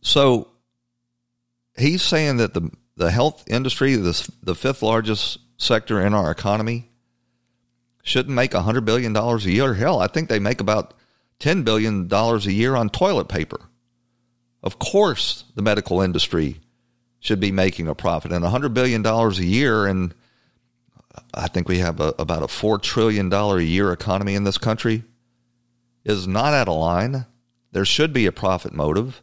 So 0.00 0.48
he's 1.76 2.02
saying 2.02 2.38
that 2.38 2.54
the 2.54 2.70
the 2.96 3.10
health 3.10 3.44
industry, 3.46 3.94
the 3.94 4.30
the 4.42 4.54
fifth 4.54 4.82
largest 4.82 5.38
sector 5.58 6.00
in 6.00 6.14
our 6.14 6.30
economy, 6.30 6.90
shouldn't 8.02 8.34
make 8.34 8.54
100 8.54 8.84
billion 8.86 9.12
dollars 9.12 9.44
a 9.44 9.52
year. 9.52 9.74
Hell, 9.74 10.00
I 10.00 10.06
think 10.06 10.28
they 10.28 10.38
make 10.38 10.60
about 10.60 10.94
10 11.40 11.62
billion 11.62 12.08
dollars 12.08 12.46
a 12.46 12.52
year 12.52 12.74
on 12.74 12.88
toilet 12.88 13.28
paper. 13.28 13.60
Of 14.62 14.78
course, 14.78 15.44
the 15.54 15.62
medical 15.62 16.00
industry 16.00 16.60
should 17.20 17.38
be 17.38 17.52
making 17.52 17.86
a 17.86 17.94
profit 17.94 18.32
and 18.32 18.42
100 18.42 18.72
billion 18.72 19.02
dollars 19.02 19.38
a 19.38 19.44
year 19.44 19.86
and 19.86 20.14
I 21.34 21.48
think 21.48 21.68
we 21.68 21.78
have 21.78 22.00
a, 22.00 22.14
about 22.18 22.44
a 22.44 22.48
4 22.48 22.78
trillion 22.78 23.28
dollar 23.28 23.58
a 23.58 23.62
year 23.62 23.92
economy 23.92 24.34
in 24.34 24.44
this 24.44 24.56
country 24.56 25.02
is 26.04 26.26
not 26.26 26.54
out 26.54 26.68
of 26.68 26.76
line. 26.76 27.26
There 27.72 27.84
should 27.84 28.12
be 28.12 28.26
a 28.26 28.32
profit 28.32 28.72
motive 28.72 29.22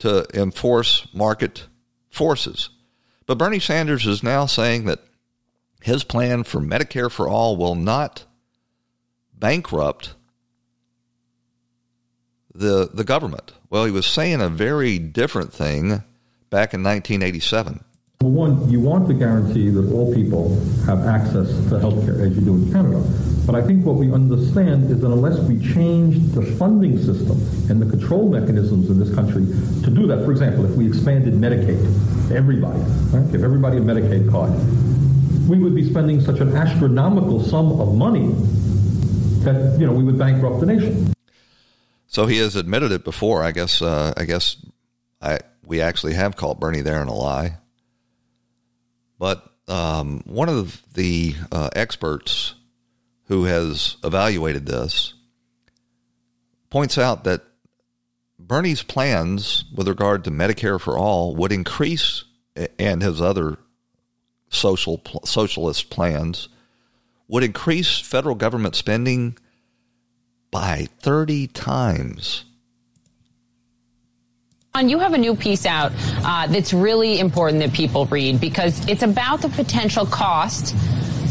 to 0.00 0.26
enforce 0.34 1.06
market 1.14 1.66
forces. 2.10 2.70
But 3.26 3.38
Bernie 3.38 3.60
Sanders 3.60 4.06
is 4.06 4.22
now 4.22 4.46
saying 4.46 4.84
that 4.84 5.00
his 5.82 6.04
plan 6.04 6.44
for 6.44 6.60
Medicare 6.60 7.10
for 7.10 7.28
all 7.28 7.56
will 7.56 7.74
not 7.74 8.24
bankrupt 9.32 10.14
the 12.54 12.88
the 12.92 13.04
government. 13.04 13.52
Well, 13.68 13.84
he 13.84 13.90
was 13.90 14.06
saying 14.06 14.40
a 14.40 14.48
very 14.48 14.98
different 14.98 15.52
thing 15.52 16.02
back 16.50 16.72
in 16.72 16.82
1987. 16.82 17.84
One, 18.28 18.68
you 18.70 18.80
want 18.80 19.08
to 19.08 19.14
guarantee 19.14 19.70
that 19.70 19.92
all 19.92 20.12
people 20.14 20.54
have 20.86 21.06
access 21.06 21.48
to 21.68 21.78
health 21.78 22.04
care 22.04 22.20
as 22.22 22.34
you 22.34 22.42
do 22.42 22.54
in 22.54 22.72
Canada. 22.72 23.02
But 23.46 23.54
I 23.54 23.62
think 23.62 23.84
what 23.84 23.96
we 23.96 24.10
understand 24.10 24.90
is 24.90 25.00
that 25.00 25.06
unless 25.06 25.38
we 25.40 25.58
change 25.58 26.16
the 26.34 26.42
funding 26.56 26.96
system 26.98 27.40
and 27.68 27.80
the 27.80 27.86
control 27.86 28.28
mechanisms 28.30 28.88
in 28.88 28.98
this 28.98 29.14
country 29.14 29.44
to 29.82 29.90
do 29.90 30.06
that, 30.06 30.24
for 30.24 30.30
example, 30.30 30.64
if 30.64 30.72
we 30.76 30.86
expanded 30.86 31.34
Medicaid 31.34 32.28
to 32.28 32.34
everybody, 32.34 32.80
right, 33.12 33.30
give 33.30 33.44
everybody 33.44 33.76
a 33.76 33.80
Medicaid 33.80 34.30
card, 34.30 34.52
we 35.48 35.58
would 35.58 35.74
be 35.74 35.88
spending 35.88 36.20
such 36.22 36.40
an 36.40 36.56
astronomical 36.56 37.42
sum 37.42 37.78
of 37.80 37.94
money 37.94 38.32
that 39.44 39.78
you 39.78 39.86
know 39.86 39.92
we 39.92 40.02
would 40.02 40.18
bankrupt 40.18 40.60
the 40.60 40.66
nation. 40.66 41.12
So 42.06 42.26
he 42.26 42.38
has 42.38 42.56
admitted 42.56 42.92
it 42.92 43.04
before. 43.04 43.42
I 43.42 43.52
guess. 43.52 43.82
Uh, 43.82 44.14
I 44.16 44.24
guess. 44.24 44.56
I 45.20 45.40
we 45.66 45.80
actually 45.80 46.14
have 46.14 46.36
called 46.36 46.60
Bernie 46.60 46.80
there 46.80 47.02
in 47.02 47.08
a 47.08 47.14
lie. 47.14 47.58
But 49.24 49.50
um, 49.68 50.20
one 50.26 50.50
of 50.50 50.82
the 50.92 51.34
uh, 51.50 51.70
experts 51.74 52.56
who 53.28 53.44
has 53.44 53.96
evaluated 54.04 54.66
this 54.66 55.14
points 56.68 56.98
out 56.98 57.24
that 57.24 57.40
Bernie's 58.38 58.82
plans 58.82 59.64
with 59.74 59.88
regard 59.88 60.24
to 60.24 60.30
Medicare 60.30 60.78
for 60.78 60.98
all 60.98 61.34
would 61.36 61.52
increase, 61.52 62.24
and 62.78 63.02
his 63.02 63.22
other 63.22 63.56
social 64.50 65.00
socialist 65.24 65.88
plans 65.88 66.50
would 67.26 67.44
increase 67.44 67.98
federal 68.00 68.34
government 68.34 68.76
spending 68.76 69.38
by 70.50 70.86
30 71.00 71.46
times. 71.46 72.44
You 74.82 74.98
have 74.98 75.14
a 75.14 75.18
new 75.18 75.36
piece 75.36 75.66
out 75.66 75.92
uh, 76.24 76.48
that's 76.48 76.72
really 76.72 77.20
important 77.20 77.60
that 77.60 77.72
people 77.72 78.06
read 78.06 78.40
because 78.40 78.88
it's 78.88 79.04
about 79.04 79.40
the 79.40 79.48
potential 79.48 80.04
cost 80.04 80.74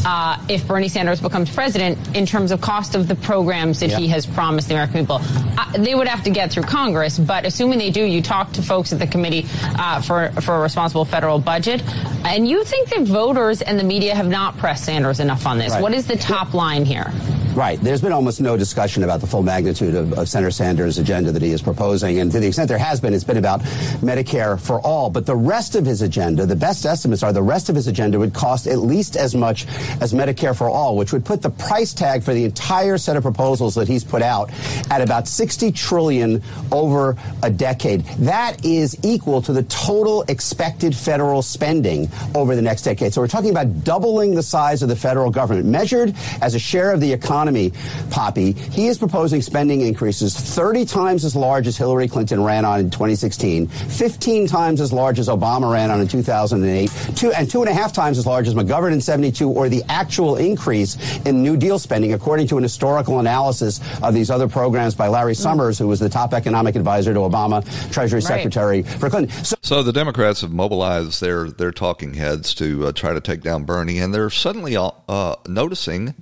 uh, 0.06 0.38
if 0.48 0.66
Bernie 0.66 0.88
Sanders 0.88 1.20
becomes 1.20 1.54
president 1.54 2.16
in 2.16 2.26
terms 2.26 2.52
of 2.52 2.62
cost 2.62 2.96
of 2.96 3.10
the 3.10 3.16
programs 3.16 3.82
that 3.82 3.92
he 3.92 4.08
has 4.08 4.26
promised 4.26 4.70
the 4.70 4.76
American 4.76 5.02
people. 5.02 5.20
Uh, 5.22 5.70
they 5.74 5.94
would 5.94 6.08
have 6.08 6.24
to 6.24 6.30
get 6.30 6.54
through 6.54 6.64
Congress, 6.64 7.20
but 7.20 7.46
assuming 7.46 7.80
they 7.80 7.92
do, 7.92 8.02
you 8.06 8.22
talk 8.22 8.54
to 8.54 8.62
folks 8.62 8.94
at 8.94 9.00
the 9.00 9.08
committee 9.08 9.46
uh, 9.78 10.02
for 10.02 10.30
for 10.42 10.56
a 10.56 10.62
responsible 10.62 11.04
federal 11.04 11.38
budget, 11.38 11.84
and 12.24 12.48
you 12.48 12.64
think 12.64 12.88
that 12.92 13.02
voters 13.02 13.62
and 13.62 13.78
the 13.78 13.84
media 13.84 14.16
have 14.16 14.30
not 14.30 14.58
pressed 14.58 14.86
Sanders 14.86 15.20
enough 15.20 15.46
on 15.46 15.58
this. 15.58 15.74
Right. 15.74 15.82
What 15.82 15.94
is 15.94 16.08
the 16.08 16.16
top 16.16 16.54
line 16.54 16.86
here? 16.86 17.12
Right. 17.56 17.80
There's 17.80 18.02
been 18.02 18.12
almost 18.12 18.42
no 18.42 18.58
discussion 18.58 19.04
about 19.04 19.22
the 19.22 19.28
full 19.28 19.44
magnitude 19.44 19.94
of, 19.94 20.14
of, 20.14 20.28
Senator 20.28 20.50
Sanders' 20.50 20.98
agenda 20.98 21.32
that 21.32 21.44
he 21.44 21.52
is 21.52 21.62
proposing. 21.62 22.20
And 22.20 22.32
to 22.32 22.40
the 22.40 22.48
extent 22.48 22.68
there 22.68 22.80
has 22.80 23.00
been, 23.00 23.14
it's 23.14 23.24
been 23.24 23.38
about 23.38 23.62
Medicare 24.02 24.60
for 24.60 24.82
all. 24.82 25.12
But 25.12 25.28
the 25.28 25.36
rest 25.36 25.76
of 25.76 25.86
his 25.86 26.02
agenda, 26.02 26.48
the 26.48 26.56
best 26.56 26.84
estimates 26.84 27.22
are 27.22 27.32
the 27.32 27.44
rest 27.44 27.70
of 27.70 27.76
his 27.76 27.86
agenda 27.86 28.18
would 28.18 28.34
cost 28.34 28.66
at 28.66 28.80
least 28.80 29.16
as 29.16 29.36
much 29.36 29.68
as 30.02 30.14
Medicare 30.14 30.58
for 30.58 30.68
all, 30.68 30.98
which 30.98 31.14
would 31.14 31.24
put 31.24 31.44
the 31.44 31.52
price 31.52 31.94
tag 31.94 32.24
for 32.24 32.34
the 32.34 32.44
entire 32.44 32.98
set 32.98 33.18
of 33.18 33.22
proposals 33.22 33.76
that 33.76 33.88
he's 33.88 34.04
put 34.04 34.24
out 34.24 34.50
at 34.90 35.02
about 35.02 35.28
60 35.28 35.72
trillion 35.74 36.42
over 36.72 37.16
a 37.44 37.52
decade. 37.52 38.04
That 38.18 38.66
is 38.66 38.98
equal 39.04 39.44
to 39.44 39.54
the 39.54 39.64
total 39.64 40.24
expected 40.24 40.96
federal 40.96 41.44
spending 41.44 42.10
over 42.34 42.56
the 42.56 42.64
next 42.64 42.82
decade. 42.82 43.14
So 43.14 43.22
we're 43.22 43.28
talking 43.28 43.52
about 43.52 43.84
doubling 43.84 44.34
the 44.34 44.44
size 44.44 44.82
of 44.82 44.90
the 44.90 44.96
federal 44.96 45.30
government 45.30 45.68
measured 45.68 46.16
as 46.42 46.56
a 46.56 46.60
share 46.60 46.92
of 46.92 47.00
the 47.00 47.14
economy 47.14 47.43
economy, 47.44 47.74
Poppy, 48.10 48.54
he 48.54 48.88
is 48.88 48.98
proposing 48.98 49.42
spending 49.42 49.82
increases 49.82 50.34
30 50.34 50.86
times 50.86 51.26
as 51.26 51.36
large 51.36 51.68
as 51.68 51.76
Hillary 51.76 52.08
Clinton 52.08 52.42
ran 52.42 52.64
on 52.64 52.80
in 52.80 52.90
2016, 52.90 53.68
15 53.68 54.48
times 54.48 54.80
as 54.80 54.94
large 54.94 55.20
as 55.20 55.28
Obama 55.28 55.70
ran 55.70 55.92
on 55.92 56.00
in 56.00 56.08
2008, 56.08 56.90
two, 57.18 57.34
and 57.34 57.52
two 57.52 57.62
and 57.62 57.70
a 57.70 57.74
half 57.74 57.92
times 57.92 58.18
as 58.18 58.26
large 58.26 58.48
as 58.48 58.54
McGovern 58.54 58.94
in 58.94 59.02
72, 59.02 59.50
or 59.50 59.68
the 59.68 59.84
actual 59.90 60.38
increase 60.38 60.96
in 61.26 61.44
New 61.44 61.58
Deal 61.58 61.78
spending, 61.78 62.14
according 62.14 62.48
to 62.48 62.56
an 62.56 62.64
historical 62.64 63.20
analysis 63.20 63.82
of 64.02 64.14
these 64.14 64.30
other 64.30 64.48
programs 64.48 64.96
by 64.96 65.10
Larry 65.10 65.36
Summers, 65.36 65.78
who 65.78 65.90
was 65.90 66.00
the 66.00 66.10
top 66.10 66.34
economic 66.34 66.78
advisor 66.78 67.14
to 67.14 67.20
Obama, 67.20 67.62
Treasury 67.92 68.20
right. 68.20 68.24
Secretary 68.24 68.84
for 68.84 69.10
Clinton. 69.10 69.44
So, 69.44 69.58
so, 69.62 69.84
the 69.84 69.92
Democrats 69.92 70.40
have 70.42 70.54
mobilized 70.54 71.20
their, 71.20 71.50
their 71.50 71.74
talking 71.74 72.14
heads 72.14 72.54
to 72.56 72.88
uh, 72.88 72.92
try 72.94 73.12
to 73.12 73.20
take 73.20 73.42
down 73.42 73.66
Bernie, 73.66 74.00
and 74.00 74.14
they're 74.14 74.30
suddenly 74.30 74.78
uh, 74.78 75.36
noticing 75.48 76.14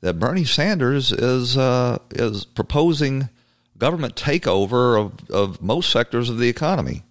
that 0.00 0.18
Bernie 0.18 0.44
Sanders 0.44 1.12
is 1.12 1.56
uh, 1.56 1.98
is 2.10 2.44
proposing 2.44 3.28
government 3.76 4.16
takeover 4.16 5.00
of, 5.00 5.30
of 5.30 5.62
most 5.62 5.90
sectors 5.90 6.28
of 6.28 6.38
the 6.38 6.48
economy, 6.48 7.02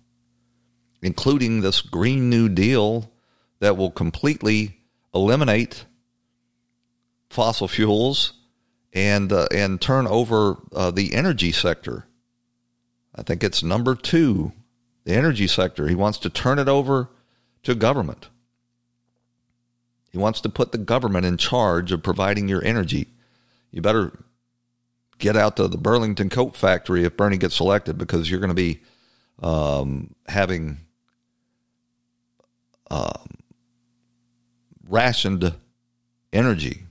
including 1.01 1.61
this 1.61 1.81
Green 1.81 2.29
New 2.29 2.49
Deal 2.49 3.11
that 3.59 3.77
will 3.77 3.91
completely 3.91 4.77
eliminate 5.13 5.85
fossil 7.29 7.67
fuels 7.67 8.33
and 8.93 9.31
uh, 9.31 9.47
and 9.53 9.81
turn 9.81 10.07
over 10.07 10.57
uh, 10.73 10.91
the 10.91 11.13
energy 11.13 11.51
sector. 11.51 12.05
I 13.13 13.23
think 13.23 13.43
it's 13.43 13.63
number 13.63 13.95
two, 13.95 14.51
the 15.03 15.13
energy 15.13 15.47
sector. 15.47 15.87
He 15.87 15.95
wants 15.95 16.19
to 16.19 16.29
turn 16.29 16.59
it 16.59 16.67
over 16.67 17.09
to 17.63 17.75
government. 17.75 18.29
He 20.17 20.23
wants 20.23 20.41
to 20.41 20.49
put 20.49 20.71
the 20.71 20.79
government 20.79 21.27
in 21.27 21.37
charge 21.37 21.91
of 21.91 22.01
providing 22.01 22.47
your 22.47 22.65
energy. 22.65 23.05
You 23.69 23.83
better 23.83 24.17
get 25.19 25.37
out 25.37 25.57
to 25.57 25.67
the 25.67 25.77
Burlington 25.77 26.31
Coat 26.31 26.57
Factory 26.57 27.03
if 27.03 27.15
Bernie 27.15 27.37
gets 27.37 27.59
elected 27.59 27.99
because 27.99 28.27
you're 28.27 28.39
going 28.39 28.49
to 28.49 28.55
be 28.55 28.81
um, 29.43 30.15
having 30.27 30.79
um, 32.89 33.27
rationed 34.89 35.53
energy. 36.33 36.87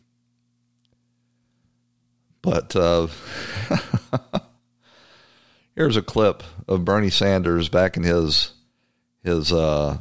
But 2.43 2.77
uh, 2.77 3.09
here's 5.75 5.97
a 5.97 6.03
clip 6.03 6.45
of 6.69 6.85
Bernie 6.85 7.11
Sanders 7.11 7.69
back 7.69 7.97
in 7.97 8.05
his 8.05 8.53
his 9.25 9.53
uh, 9.53 9.99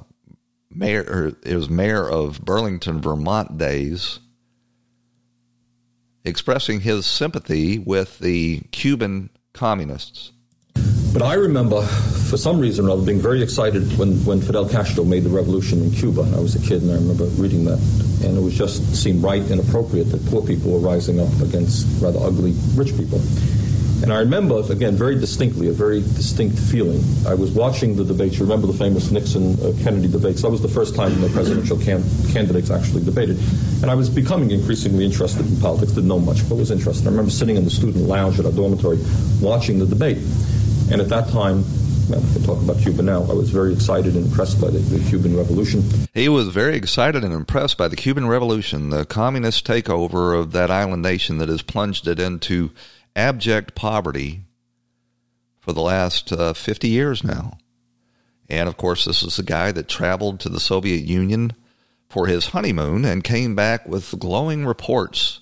mayor, 0.75 1.33
it 1.43 1.55
was 1.55 1.69
mayor 1.69 2.07
of 2.07 2.43
Burlington, 2.43 3.01
Vermont 3.01 3.57
days, 3.57 4.19
expressing 6.23 6.81
his 6.81 7.05
sympathy 7.05 7.79
with 7.79 8.19
the 8.19 8.61
Cuban 8.71 9.29
communists. 9.53 10.31
But 11.13 11.21
I 11.21 11.35
remember, 11.35 11.81
for 11.81 12.35
some 12.35 12.59
reason 12.59 12.87
or 12.87 12.89
other, 12.91 13.05
being 13.05 13.21
very 13.21 13.41
excited 13.41 13.97
when, 13.97 14.17
when 14.25 14.41
Fidel 14.41 14.67
Castro 14.67 15.05
made 15.05 15.23
the 15.23 15.29
revolution 15.29 15.81
in 15.81 15.91
Cuba. 15.91 16.29
I 16.35 16.41
was 16.41 16.55
a 16.55 16.67
kid 16.67 16.81
and 16.81 16.91
I 16.91 16.95
remember 16.95 17.23
reading 17.41 17.63
that. 17.65 17.79
And 18.25 18.37
it 18.37 18.41
was 18.41 18.53
just 18.53 18.95
seemed 18.95 19.23
right 19.23 19.41
and 19.43 19.61
appropriate 19.61 20.05
that 20.05 20.25
poor 20.25 20.45
people 20.45 20.71
were 20.71 20.79
rising 20.79 21.21
up 21.21 21.31
against 21.39 21.87
rather 22.01 22.19
ugly 22.19 22.53
rich 22.75 22.97
people. 22.97 23.21
And 24.03 24.11
I 24.11 24.19
remember, 24.19 24.61
again, 24.71 24.95
very 24.95 25.15
distinctly, 25.15 25.69
a 25.69 25.71
very 25.71 26.01
distinct 26.01 26.59
feeling. 26.59 27.01
I 27.25 27.33
was 27.33 27.51
watching 27.51 27.95
the 27.95 28.03
debates. 28.03 28.37
You 28.37 28.43
remember 28.43 28.67
the 28.67 28.77
famous 28.77 29.09
Nixon 29.09 29.53
uh, 29.53 29.71
Kennedy 29.83 30.07
debates. 30.07 30.41
That 30.41 30.51
was 30.51 30.61
the 30.61 30.67
first 30.67 30.95
time 30.95 31.19
the 31.21 31.29
presidential 31.29 31.77
can- 31.77 32.03
candidates 32.31 32.69
actually 32.69 33.03
debated. 33.03 33.39
And 33.81 33.89
I 33.89 33.95
was 33.95 34.09
becoming 34.09 34.51
increasingly 34.51 35.05
interested 35.05 35.47
in 35.47 35.59
politics. 35.59 35.93
Didn't 35.93 36.09
know 36.09 36.19
much, 36.19 36.47
but 36.49 36.55
was 36.55 36.71
interested. 36.71 37.07
I 37.07 37.11
remember 37.11 37.31
sitting 37.31 37.55
in 37.55 37.63
the 37.63 37.71
student 37.71 38.05
lounge 38.05 38.39
at 38.39 38.45
our 38.45 38.51
dormitory 38.51 38.99
watching 39.41 39.79
the 39.79 39.85
debate. 39.85 40.17
And 40.91 41.01
at 41.01 41.09
that 41.09 41.29
time, 41.29 41.63
well, 42.09 42.21
we 42.21 42.33
can 42.33 42.43
talk 42.43 42.61
about 42.61 42.77
Cuba 42.79 43.01
now. 43.01 43.23
I 43.23 43.33
was 43.33 43.49
very 43.49 43.73
excited 43.73 44.15
and 44.15 44.25
impressed 44.25 44.61
by 44.61 44.69
the, 44.69 44.77
the, 44.77 45.09
Cuban 45.09 45.35
Revolution. 45.35 45.83
He 46.13 46.29
was 46.29 46.49
very 46.49 46.75
excited 46.75 47.23
and 47.23 47.33
impressed 47.33 47.77
by 47.77 47.87
the 47.87 47.95
Cuban 47.95 48.27
Revolution, 48.27 48.89
the 48.89 49.05
communist 49.05 49.65
takeover 49.65 50.39
of 50.39 50.51
that 50.51 50.69
island 50.69 51.01
nation 51.01 51.39
that 51.39 51.49
has 51.49 51.63
plunged 51.63 52.07
it 52.07 52.19
into 52.19 52.69
abject 53.15 53.75
poverty 53.75 54.41
for 55.59 55.73
the 55.73 55.81
last 55.81 56.31
uh, 56.31 56.53
50 56.53 56.87
years 56.87 57.23
now. 57.23 57.57
And 58.47 58.69
of 58.69 58.77
course, 58.77 59.05
this 59.05 59.23
is 59.23 59.37
the 59.37 59.43
guy 59.43 59.71
that 59.71 59.87
traveled 59.87 60.39
to 60.41 60.49
the 60.49 60.59
Soviet 60.59 61.03
Union 61.03 61.53
for 62.07 62.27
his 62.27 62.47
honeymoon 62.47 63.03
and 63.03 63.23
came 63.23 63.55
back 63.55 63.87
with 63.87 64.19
glowing 64.19 64.65
reports 64.65 65.41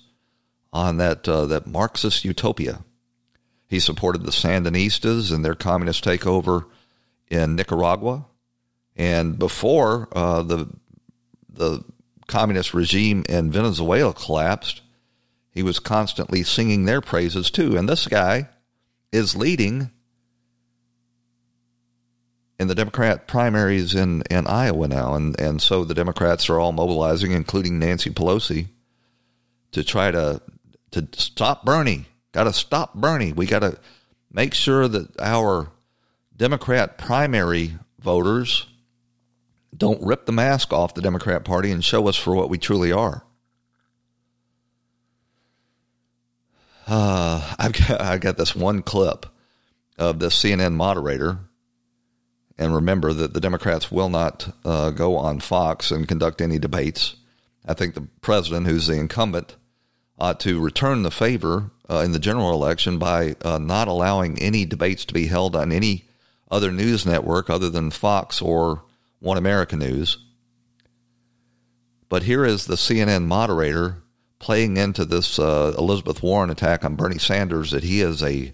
on 0.72 0.96
that 0.96 1.28
uh, 1.28 1.46
that 1.46 1.66
Marxist 1.66 2.24
utopia. 2.24 2.84
He 3.68 3.78
supported 3.78 4.22
the 4.24 4.30
Sandinistas 4.30 5.32
and 5.32 5.44
their 5.44 5.54
communist 5.54 6.04
takeover 6.04 6.64
in 7.28 7.56
Nicaragua, 7.56 8.26
and 8.96 9.38
before 9.38 10.08
uh, 10.12 10.42
the 10.42 10.68
the 11.48 11.84
communist 12.26 12.74
regime 12.74 13.24
in 13.28 13.52
Venezuela 13.52 14.12
collapsed, 14.12 14.80
he 15.54 15.62
was 15.62 15.78
constantly 15.78 16.42
singing 16.42 16.84
their 16.84 17.00
praises 17.00 17.50
too. 17.50 17.76
And 17.76 17.88
this 17.88 18.08
guy 18.08 18.48
is 19.12 19.36
leading 19.36 19.90
in 22.58 22.68
the 22.68 22.74
Democrat 22.74 23.28
primaries 23.28 23.94
in, 23.94 24.22
in 24.30 24.46
Iowa 24.46 24.88
now. 24.88 25.14
And, 25.14 25.38
and 25.40 25.62
so 25.62 25.84
the 25.84 25.94
Democrats 25.94 26.50
are 26.50 26.58
all 26.58 26.72
mobilizing, 26.72 27.32
including 27.32 27.78
Nancy 27.78 28.10
Pelosi, 28.10 28.66
to 29.72 29.84
try 29.84 30.10
to, 30.10 30.40
to 30.90 31.06
stop 31.12 31.64
Bernie. 31.64 32.06
Got 32.32 32.44
to 32.44 32.52
stop 32.52 32.94
Bernie. 32.94 33.32
We 33.32 33.46
got 33.46 33.60
to 33.60 33.78
make 34.32 34.54
sure 34.54 34.88
that 34.88 35.20
our 35.20 35.70
Democrat 36.36 36.98
primary 36.98 37.78
voters 38.00 38.66
don't 39.76 40.04
rip 40.04 40.26
the 40.26 40.32
mask 40.32 40.72
off 40.72 40.94
the 40.94 41.02
Democrat 41.02 41.44
Party 41.44 41.70
and 41.70 41.84
show 41.84 42.08
us 42.08 42.16
for 42.16 42.34
what 42.34 42.50
we 42.50 42.58
truly 42.58 42.90
are. 42.90 43.24
Uh, 46.86 47.54
I've 47.58 47.72
got, 47.72 48.00
I 48.00 48.18
got 48.18 48.36
this 48.36 48.54
one 48.54 48.82
clip 48.82 49.26
of 49.98 50.18
the 50.18 50.28
CNN 50.28 50.74
moderator. 50.74 51.38
And 52.56 52.74
remember 52.74 53.12
that 53.12 53.34
the 53.34 53.40
Democrats 53.40 53.90
will 53.90 54.08
not 54.08 54.54
uh, 54.64 54.90
go 54.90 55.16
on 55.16 55.40
Fox 55.40 55.90
and 55.90 56.06
conduct 56.06 56.40
any 56.40 56.58
debates. 56.58 57.16
I 57.66 57.74
think 57.74 57.94
the 57.94 58.06
president, 58.20 58.66
who's 58.66 58.86
the 58.86 58.94
incumbent, 58.94 59.56
ought 60.18 60.38
to 60.40 60.60
return 60.60 61.02
the 61.02 61.10
favor 61.10 61.72
uh, 61.90 61.98
in 61.98 62.12
the 62.12 62.20
general 62.20 62.52
election 62.52 62.98
by 62.98 63.34
uh, 63.42 63.58
not 63.58 63.88
allowing 63.88 64.38
any 64.38 64.64
debates 64.64 65.04
to 65.06 65.14
be 65.14 65.26
held 65.26 65.56
on 65.56 65.72
any 65.72 66.04
other 66.48 66.70
news 66.70 67.04
network 67.04 67.50
other 67.50 67.68
than 67.68 67.90
Fox 67.90 68.40
or 68.40 68.84
One 69.18 69.36
America 69.36 69.74
News. 69.74 70.18
But 72.08 72.22
here 72.22 72.44
is 72.44 72.66
the 72.66 72.76
CNN 72.76 73.24
moderator 73.24 74.03
playing 74.44 74.76
into 74.76 75.06
this 75.06 75.38
uh, 75.38 75.74
Elizabeth 75.78 76.22
Warren 76.22 76.50
attack 76.50 76.84
on 76.84 76.96
Bernie 76.96 77.16
Sanders 77.16 77.70
that 77.70 77.82
he 77.82 78.02
is 78.02 78.22
a, 78.22 78.52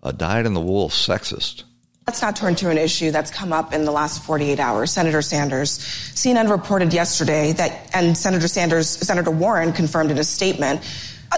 a 0.00 0.12
dyed 0.12 0.46
in 0.46 0.54
the 0.54 0.60
wool 0.60 0.88
sexist. 0.88 1.64
Let's 2.06 2.22
not 2.22 2.36
turn 2.36 2.54
to 2.54 2.70
an 2.70 2.78
issue 2.78 3.10
that's 3.10 3.32
come 3.32 3.52
up 3.52 3.72
in 3.72 3.84
the 3.84 3.90
last 3.90 4.22
48 4.22 4.60
hours. 4.60 4.92
Senator 4.92 5.22
Sanders. 5.22 5.78
CNN 6.14 6.48
reported 6.48 6.92
yesterday 6.92 7.50
that, 7.54 7.90
and 7.92 8.16
Senator 8.16 8.46
Sanders, 8.46 8.88
Senator 8.88 9.32
Warren 9.32 9.72
confirmed 9.72 10.12
in 10.12 10.18
a 10.18 10.24
statement 10.24 10.82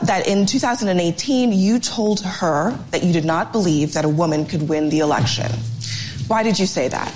that 0.03 0.29
in 0.29 0.45
2018 0.45 1.53
you 1.55 1.79
told 1.79 2.21
her 2.21 2.73
that 2.91 3.03
you 3.03 3.15
did 3.15 3.25
not 3.25 3.51
believe 3.51 3.95
that 3.95 4.05
a 4.05 4.11
woman 4.11 4.45
could 4.45 4.69
win 4.69 4.91
the 4.91 4.99
election. 4.99 5.51
Why 6.27 6.43
did 6.43 6.59
you 6.59 6.67
say 6.67 6.89
that? 6.89 7.15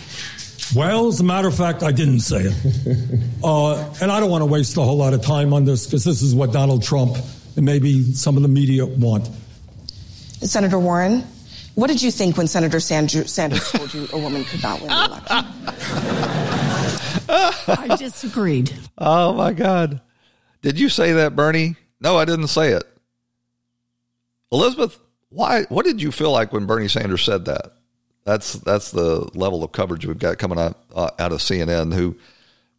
Well, 0.75 1.09
as 1.09 1.19
a 1.21 1.25
matter 1.25 1.49
of 1.49 1.57
fact, 1.57 1.83
I 1.83 1.91
didn't 1.91 2.21
say 2.21 2.43
it. 2.45 3.21
uh, 3.43 3.93
and 4.01 4.11
I 4.13 4.21
don't 4.21 4.31
want 4.31 4.43
to 4.43 4.47
waste 4.47 4.77
a 4.77 4.83
whole 4.83 4.97
lot 4.97 5.15
of 5.15 5.23
time 5.23 5.53
on 5.53 5.65
this 5.65 5.87
because 5.87 6.05
this 6.05 6.23
is 6.23 6.35
what 6.35 6.53
Donald 6.53 6.83
Trump 6.83 7.17
and 7.57 7.65
maybe 7.65 8.13
some 8.15 8.37
of 8.37 8.43
the 8.43 8.49
media 8.49 8.87
want. 8.87 9.29
Senator 10.43 10.79
Warren, 10.79 11.25
what 11.75 11.89
did 11.89 12.01
you 12.01 12.11
think 12.11 12.37
when 12.37 12.47
Senator 12.47 12.79
Sanders 12.79 13.37
told 13.73 13.93
you 13.93 14.07
a 14.13 14.19
woman 14.19 14.45
could 14.45 14.63
not 14.63 14.81
win 14.81 14.89
the 14.89 14.95
election? 14.95 15.47
I 17.33 17.97
disagreed. 17.99 18.73
Oh 18.99 19.33
my 19.33 19.53
God. 19.53 20.01
Did 20.63 20.79
you 20.79 20.89
say 20.89 21.13
that, 21.15 21.35
Bernie? 21.35 21.77
No, 22.01 22.17
I 22.17 22.25
didn't 22.25 22.49
say 22.49 22.73
it. 22.73 22.85
Elizabeth, 24.53 24.99
why 25.31 25.63
what 25.69 25.85
did 25.85 26.03
you 26.03 26.11
feel 26.13 26.33
like 26.33 26.53
when 26.53 26.67
Bernie 26.67 26.89
Sanders 26.89 27.23
said 27.23 27.45
that? 27.47 27.73
That's 28.25 28.55
that's 28.55 28.91
the 28.91 29.31
level 29.35 29.65
of 29.65 29.73
coverage 29.73 30.07
we've 30.07 30.19
got 30.19 30.39
coming 30.39 30.59
out 30.59 30.79
uh, 30.95 31.11
out 31.19 31.33
of 31.33 31.39
CNN 31.41 31.95
who 31.95 32.17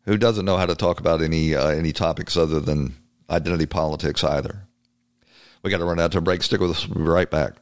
who 0.05 0.17
doesn't 0.17 0.45
know 0.45 0.57
how 0.57 0.65
to 0.65 0.75
talk 0.75 0.99
about 0.99 1.21
any 1.21 1.55
uh, 1.55 1.69
any 1.69 1.91
topics 1.91 2.37
other 2.37 2.59
than 2.59 2.95
identity 3.29 3.65
politics 3.65 4.23
either. 4.23 4.67
We 5.63 5.71
got 5.71 5.77
to 5.77 5.85
run 5.85 5.99
out 5.99 6.11
to 6.13 6.19
a 6.19 6.21
break. 6.21 6.43
Stick 6.43 6.59
with 6.59 6.71
us. 6.71 6.87
We'll 6.87 7.05
be 7.05 7.09
right 7.09 7.29
back. 7.29 7.53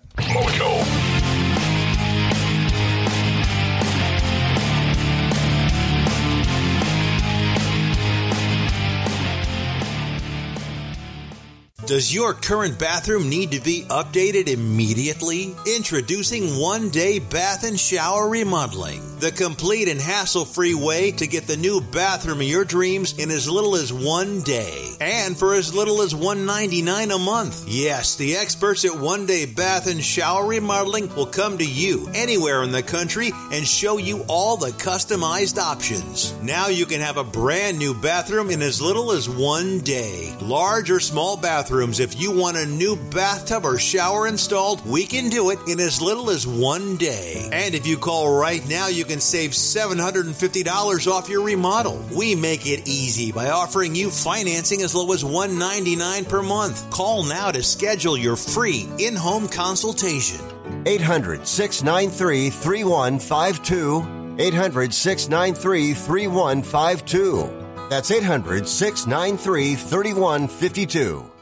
Does 11.90 12.14
your 12.14 12.36
current 12.36 12.78
bathroom 12.78 13.30
need 13.30 13.50
to 13.50 13.60
be 13.60 13.82
updated 13.90 14.48
immediately? 14.48 15.56
Introducing 15.66 16.60
One 16.60 16.90
Day 16.90 17.18
Bath 17.18 17.64
and 17.64 17.80
Shower 17.80 18.30
Remodeling, 18.30 19.18
the 19.18 19.32
complete 19.32 19.88
and 19.88 20.00
hassle 20.00 20.46
free 20.46 20.76
way 20.76 21.10
to 21.14 21.26
get 21.26 21.48
the 21.48 21.58
new 21.58 21.82
bathroom 21.82 22.42
of 22.42 22.48
your 22.48 22.64
dreams 22.64 23.18
in 23.18 23.32
as 23.32 23.50
little 23.50 23.76
as 23.76 23.92
one 23.92 24.42
day 24.42 24.92
and 25.02 25.36
for 25.36 25.56
as 25.56 25.74
little 25.74 26.04
as 26.04 26.14
199 26.14 27.10
a 27.10 27.18
month. 27.18 27.68
Yes, 27.68 28.18
the 28.18 28.36
experts 28.36 28.86
at 28.86 28.96
One 28.96 29.26
Day 29.26 29.48
Bath 29.48 29.88
and 29.88 30.04
Shower 30.04 30.46
Remodeling 30.46 31.16
will 31.16 31.26
come 31.26 31.58
to 31.58 31.66
you 31.66 32.08
anywhere 32.14 32.62
in 32.62 32.72
the 32.72 32.84
country 32.84 33.32
and 33.52 33.66
show 33.66 33.98
you 33.98 34.24
all 34.28 34.58
the 34.58 34.74
customized 34.74 35.58
options. 35.58 36.36
Now 36.44 36.68
you 36.68 36.86
can 36.86 37.02
have 37.02 37.18
a 37.18 37.24
brand 37.24 37.80
new 37.80 37.96
bathroom 37.96 38.52
in 38.52 38.62
as 38.62 38.80
little 38.80 39.12
as 39.12 39.28
one 39.28 39.80
day. 39.80 40.38
Large 40.40 40.92
or 40.92 41.00
small 41.00 41.36
bathroom 41.36 41.79
if 41.80 42.20
you 42.20 42.32
want 42.32 42.58
a 42.58 42.66
new 42.66 42.96
bathtub 42.96 43.66
or 43.66 43.80
shower 43.80 44.28
installed, 44.28 44.86
we 44.86 45.06
can 45.06 45.30
do 45.30 45.50
it 45.52 45.60
in 45.68 45.80
as 45.80 46.02
little 46.02 46.30
as 46.30 46.46
one 46.46 46.98
day. 46.98 47.48
And 47.54 47.74
if 47.74 47.88
you 47.88 47.98
call 47.98 48.38
right 48.38 48.68
now, 48.68 48.88
you 48.88 49.06
can 49.06 49.22
save 49.22 49.52
$750 49.52 51.08
off 51.08 51.30
your 51.30 51.42
remodel. 51.42 52.06
We 52.14 52.36
make 52.36 52.68
it 52.68 52.88
easy 52.88 53.32
by 53.32 53.50
offering 53.50 53.96
you 53.96 54.10
financing 54.10 54.82
as 54.82 54.94
low 54.94 55.12
as 55.14 55.24
199 55.24 56.26
per 56.26 56.42
month. 56.42 56.90
Call 56.90 57.24
now 57.24 57.52
to 57.52 57.64
schedule 57.64 58.18
your 58.18 58.36
free 58.36 58.90
in 59.00 59.16
home 59.16 59.48
consultation. 59.48 60.42
800 60.86 61.48
693 61.48 62.50
3152. 62.50 64.36
800 64.38 64.94
693 64.94 65.94
3152. 65.94 67.88
That's 67.90 68.12
800 68.12 68.68
693 68.68 69.76
3152. 69.76 71.39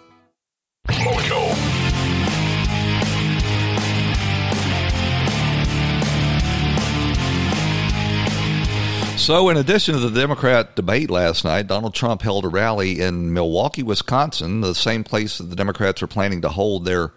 So, 9.18 9.50
in 9.50 9.58
addition 9.58 9.96
to 9.96 10.00
the 10.00 10.22
Democrat 10.22 10.76
debate 10.76 11.10
last 11.10 11.44
night, 11.44 11.68
Donald 11.68 11.96
Trump 11.96 12.22
held 12.22 12.46
a 12.46 12.50
rally 12.50 13.02
in 13.02 13.34
Milwaukee, 13.34 13.84
Wisconsin, 13.84 14.62
the 14.62 14.76
same 14.76 15.04
place 15.04 15.40
that 15.40 15.46
the 15.46 15.56
Democrats 15.56 16.02
are 16.04 16.08
planning 16.08 16.42
to 16.44 16.50
hold 16.50 16.86
their 16.86 17.12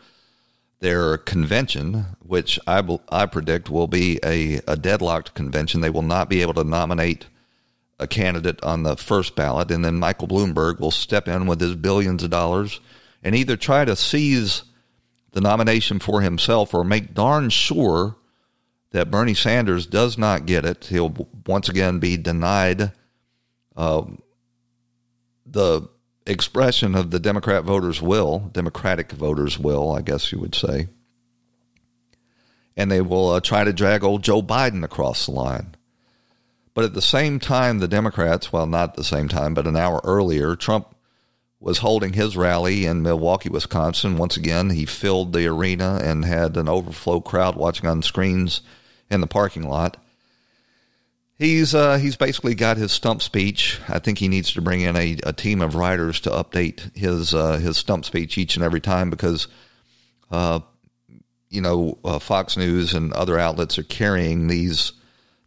their 0.80 1.18
convention, 1.18 2.06
which 2.20 2.58
I, 2.66 2.82
I 3.10 3.26
predict 3.26 3.68
will 3.68 3.86
be 3.86 4.18
a, 4.24 4.60
a 4.66 4.76
deadlocked 4.76 5.34
convention. 5.34 5.82
They 5.82 5.90
will 5.90 6.02
not 6.02 6.30
be 6.30 6.40
able 6.40 6.54
to 6.54 6.64
nominate 6.64 7.26
a 7.98 8.08
candidate 8.08 8.60
on 8.64 8.82
the 8.82 8.96
first 8.96 9.36
ballot, 9.36 9.70
and 9.70 9.84
then 9.84 9.96
Michael 9.96 10.26
Bloomberg 10.26 10.80
will 10.80 10.90
step 10.90 11.28
in 11.28 11.46
with 11.46 11.60
his 11.60 11.76
billions 11.76 12.22
of 12.22 12.30
dollars 12.30 12.80
and 13.22 13.36
either 13.36 13.56
try 13.56 13.84
to 13.84 13.94
seize 13.94 14.62
the 15.32 15.42
nomination 15.42 15.98
for 15.98 16.22
himself 16.22 16.72
or 16.72 16.82
make 16.82 17.14
darn 17.14 17.50
sure 17.50 18.16
that 18.90 19.10
Bernie 19.10 19.34
Sanders 19.34 19.86
does 19.86 20.18
not 20.18 20.46
get 20.46 20.64
it. 20.64 20.86
He'll 20.86 21.28
once 21.46 21.68
again 21.68 21.98
be 21.98 22.16
denied 22.16 22.92
uh, 23.76 24.02
the 25.46 25.88
expression 26.26 26.94
of 26.94 27.10
the 27.10 27.20
Democrat 27.20 27.64
voters' 27.64 28.02
will, 28.02 28.50
Democratic 28.52 29.12
voters' 29.12 29.58
will, 29.58 29.92
I 29.92 30.02
guess 30.02 30.32
you 30.32 30.38
would 30.38 30.54
say. 30.54 30.88
And 32.76 32.90
they 32.90 33.00
will 33.00 33.30
uh, 33.30 33.40
try 33.40 33.64
to 33.64 33.72
drag 33.72 34.04
old 34.04 34.22
Joe 34.22 34.42
Biden 34.42 34.84
across 34.84 35.26
the 35.26 35.32
line. 35.32 35.74
But 36.72 36.84
at 36.84 36.94
the 36.94 37.02
same 37.02 37.40
time, 37.40 37.78
the 37.78 37.88
Democrats, 37.88 38.52
well, 38.52 38.66
not 38.66 38.90
at 38.90 38.96
the 38.96 39.04
same 39.04 39.28
time, 39.28 39.54
but 39.54 39.66
an 39.66 39.76
hour 39.76 40.00
earlier, 40.04 40.56
Trump 40.56 40.94
was 41.58 41.78
holding 41.78 42.14
his 42.14 42.36
rally 42.36 42.86
in 42.86 43.02
Milwaukee, 43.02 43.50
Wisconsin. 43.50 44.16
Once 44.16 44.36
again, 44.36 44.70
he 44.70 44.86
filled 44.86 45.32
the 45.32 45.46
arena 45.46 46.00
and 46.02 46.24
had 46.24 46.56
an 46.56 46.68
overflow 46.68 47.20
crowd 47.20 47.56
watching 47.56 47.88
on 47.88 48.02
screens 48.02 48.62
in 49.10 49.20
the 49.20 49.26
parking 49.26 49.68
lot. 49.68 49.96
He's 51.40 51.74
uh, 51.74 51.96
he's 51.96 52.16
basically 52.16 52.54
got 52.54 52.76
his 52.76 52.92
stump 52.92 53.22
speech. 53.22 53.80
I 53.88 53.98
think 53.98 54.18
he 54.18 54.28
needs 54.28 54.52
to 54.52 54.60
bring 54.60 54.82
in 54.82 54.94
a, 54.94 55.16
a 55.24 55.32
team 55.32 55.62
of 55.62 55.74
writers 55.74 56.20
to 56.20 56.30
update 56.30 56.94
his 56.94 57.32
uh, 57.32 57.56
his 57.56 57.78
stump 57.78 58.04
speech 58.04 58.36
each 58.36 58.56
and 58.56 58.64
every 58.64 58.80
time 58.80 59.08
because, 59.08 59.48
uh, 60.30 60.60
you 61.48 61.62
know, 61.62 61.96
uh, 62.04 62.18
Fox 62.18 62.58
News 62.58 62.92
and 62.92 63.14
other 63.14 63.38
outlets 63.38 63.78
are 63.78 63.84
carrying 63.84 64.48
these 64.48 64.92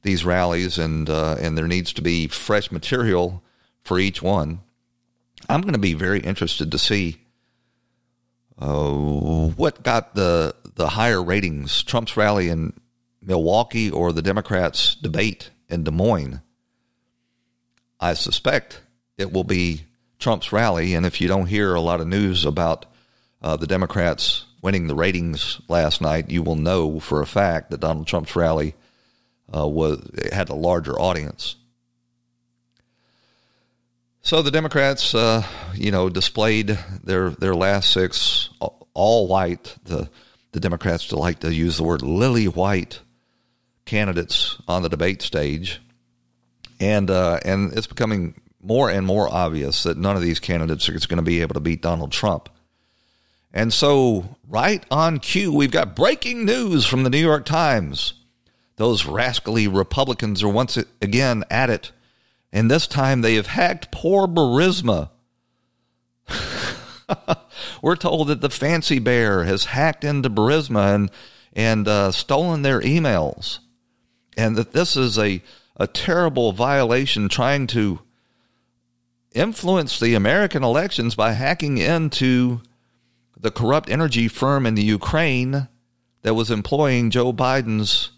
these 0.01 0.25
rallies, 0.25 0.79
and 0.79 1.09
uh, 1.11 1.35
and 1.39 1.55
there 1.55 1.67
needs 1.67 1.93
to 1.93 2.01
be 2.01 2.27
fresh 2.27 2.71
material 2.71 3.43
for 3.83 3.99
each 3.99 4.19
one. 4.19 4.61
I'm 5.47 5.61
going 5.61 5.73
to 5.73 5.79
be 5.79 5.93
very 5.93 6.21
interested 6.21 6.71
to 6.71 6.79
see 6.79 7.21
uh, 8.57 8.91
what 8.91 9.83
got 9.83 10.15
the 10.15 10.55
the 10.73 10.89
higher 10.89 11.21
ratings: 11.21 11.83
Trump's 11.83 12.17
rally 12.17 12.49
in 12.49 12.73
Milwaukee 13.25 13.89
or 13.89 14.11
the 14.11 14.21
Democrats' 14.21 14.95
debate 14.95 15.49
in 15.69 15.83
Des 15.83 15.91
Moines. 15.91 16.41
I 17.99 18.13
suspect 18.13 18.81
it 19.17 19.31
will 19.31 19.43
be 19.43 19.85
Trump's 20.19 20.51
rally, 20.51 20.93
and 20.93 21.05
if 21.05 21.21
you 21.21 21.27
don't 21.27 21.47
hear 21.47 21.73
a 21.73 21.81
lot 21.81 22.01
of 22.01 22.07
news 22.07 22.45
about 22.45 22.85
uh, 23.41 23.57
the 23.57 23.67
Democrats 23.67 24.45
winning 24.61 24.87
the 24.87 24.95
ratings 24.95 25.59
last 25.67 26.01
night, 26.01 26.29
you 26.29 26.41
will 26.41 26.55
know 26.55 26.99
for 26.99 27.21
a 27.21 27.27
fact 27.27 27.71
that 27.71 27.81
Donald 27.81 28.07
Trump's 28.07 28.35
rally 28.35 28.75
uh, 29.55 29.67
was 29.67 29.99
had 30.31 30.49
a 30.49 30.55
larger 30.55 30.99
audience. 30.99 31.55
So 34.21 34.41
the 34.41 34.51
Democrats, 34.51 35.13
uh, 35.13 35.43
you 35.75 35.91
know, 35.91 36.09
displayed 36.09 36.79
their 37.03 37.29
their 37.29 37.53
last 37.53 37.91
six 37.91 38.49
all 38.93 39.27
white. 39.27 39.75
The 39.83 40.09
the 40.53 40.61
Democrats 40.61 41.11
like 41.11 41.39
to 41.39 41.53
use 41.53 41.77
the 41.77 41.83
word 41.83 42.01
lily 42.01 42.47
white 42.47 43.01
candidates 43.85 44.57
on 44.67 44.81
the 44.81 44.89
debate 44.89 45.21
stage, 45.21 45.81
and 46.79 47.09
uh, 47.09 47.39
and 47.45 47.73
it's 47.73 47.87
becoming 47.87 48.39
more 48.61 48.89
and 48.89 49.05
more 49.05 49.27
obvious 49.31 49.83
that 49.83 49.97
none 49.97 50.15
of 50.15 50.21
these 50.21 50.39
candidates 50.39 50.87
are 50.87 50.93
going 50.93 51.17
to 51.17 51.21
be 51.21 51.41
able 51.41 51.53
to 51.53 51.59
beat 51.59 51.81
Donald 51.81 52.11
Trump. 52.11 52.49
And 53.53 53.71
so, 53.71 54.37
right 54.47 54.83
on 54.89 55.19
cue, 55.19 55.53
we've 55.53 55.69
got 55.69 55.95
breaking 55.95 56.45
news 56.45 56.85
from 56.85 57.03
the 57.03 57.09
New 57.09 57.19
York 57.19 57.45
Times. 57.45 58.13
Those 58.77 59.05
rascally 59.05 59.67
Republicans 59.67 60.41
are 60.41 60.49
once 60.49 60.77
again 61.01 61.43
at 61.51 61.69
it 61.69 61.91
and 62.53 62.69
this 62.69 62.85
time 62.85 63.21
they 63.21 63.33
have 63.35 63.47
hacked 63.47 63.91
poor 63.91 64.27
Burisma. 64.27 65.09
We're 67.81 67.95
told 67.95 68.27
that 68.27 68.41
the 68.41 68.49
fancy 68.51 68.99
bear 68.99 69.43
has 69.43 69.65
hacked 69.65 70.03
into 70.03 70.29
Burisma 70.29 70.93
and, 70.93 71.11
and 71.53 71.87
uh, 71.87 72.11
stolen 72.11 72.61
their 72.61 72.79
emails. 72.79 73.57
And 74.37 74.55
that 74.55 74.71
this 74.71 74.95
is 74.95 75.17
a, 75.17 75.41
a 75.75 75.87
terrible 75.87 76.51
violation 76.53 77.29
trying 77.29 77.67
to 77.67 77.99
influence 79.33 79.99
the 79.99 80.15
American 80.15 80.63
elections 80.63 81.15
by 81.15 81.33
hacking 81.33 81.77
into 81.77 82.61
the 83.37 83.51
corrupt 83.51 83.89
energy 83.89 84.27
firm 84.27 84.65
in 84.65 84.75
the 84.75 84.83
Ukraine 84.83 85.67
that 86.21 86.35
was 86.35 86.49
employing 86.49 87.09
Joe 87.09 87.33
Biden's 87.33 88.11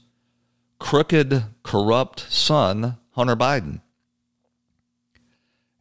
crooked, 0.80 1.44
corrupt 1.64 2.26
son, 2.30 2.98
Hunter 3.12 3.36
Biden. 3.36 3.82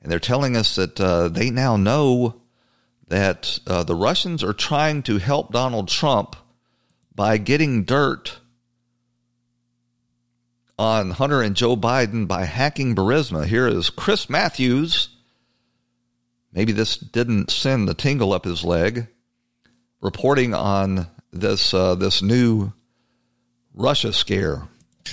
And 0.01 0.11
they're 0.11 0.19
telling 0.19 0.57
us 0.57 0.77
that 0.77 1.01
uh, 1.01 1.29
they 1.29 1.51
now 1.51 1.77
know 1.77 2.43
that 3.09 3.59
uh, 3.67 3.85
the 3.85 3.95
Russians 3.95 4.43
are 4.43 4.53
trying 4.53 5.03
to 5.05 5.19
help 5.19 5.53
Donald 5.53 5.89
Trump 5.89 6.37
by 7.15 7.39
getting 7.39 7.85
dirt 7.85 8.39
on 10.79 11.11
Hunter 11.13 11.43
and 11.43 11.55
Joe 11.55 11.77
Biden 11.77 12.27
by 12.27 12.45
hacking 12.45 12.95
Burisma. 12.95 13.47
Here 13.47 13.67
is 13.67 13.91
Chris 13.91 14.29
Matthews. 14.29 15.09
Maybe 16.53 16.73
this 16.73 16.97
didn't 16.97 17.51
send 17.51 17.89
the 17.89 17.95
tingle 17.95 18.33
up 18.33 18.45
his 18.45 18.65
leg. 18.65 19.09
Reporting 20.01 20.55
on 20.55 21.07
this 21.33 21.73
uh, 21.73 21.95
this 21.95 22.23
new 22.23 22.73
Russia 23.75 24.13
scare. 24.13 24.69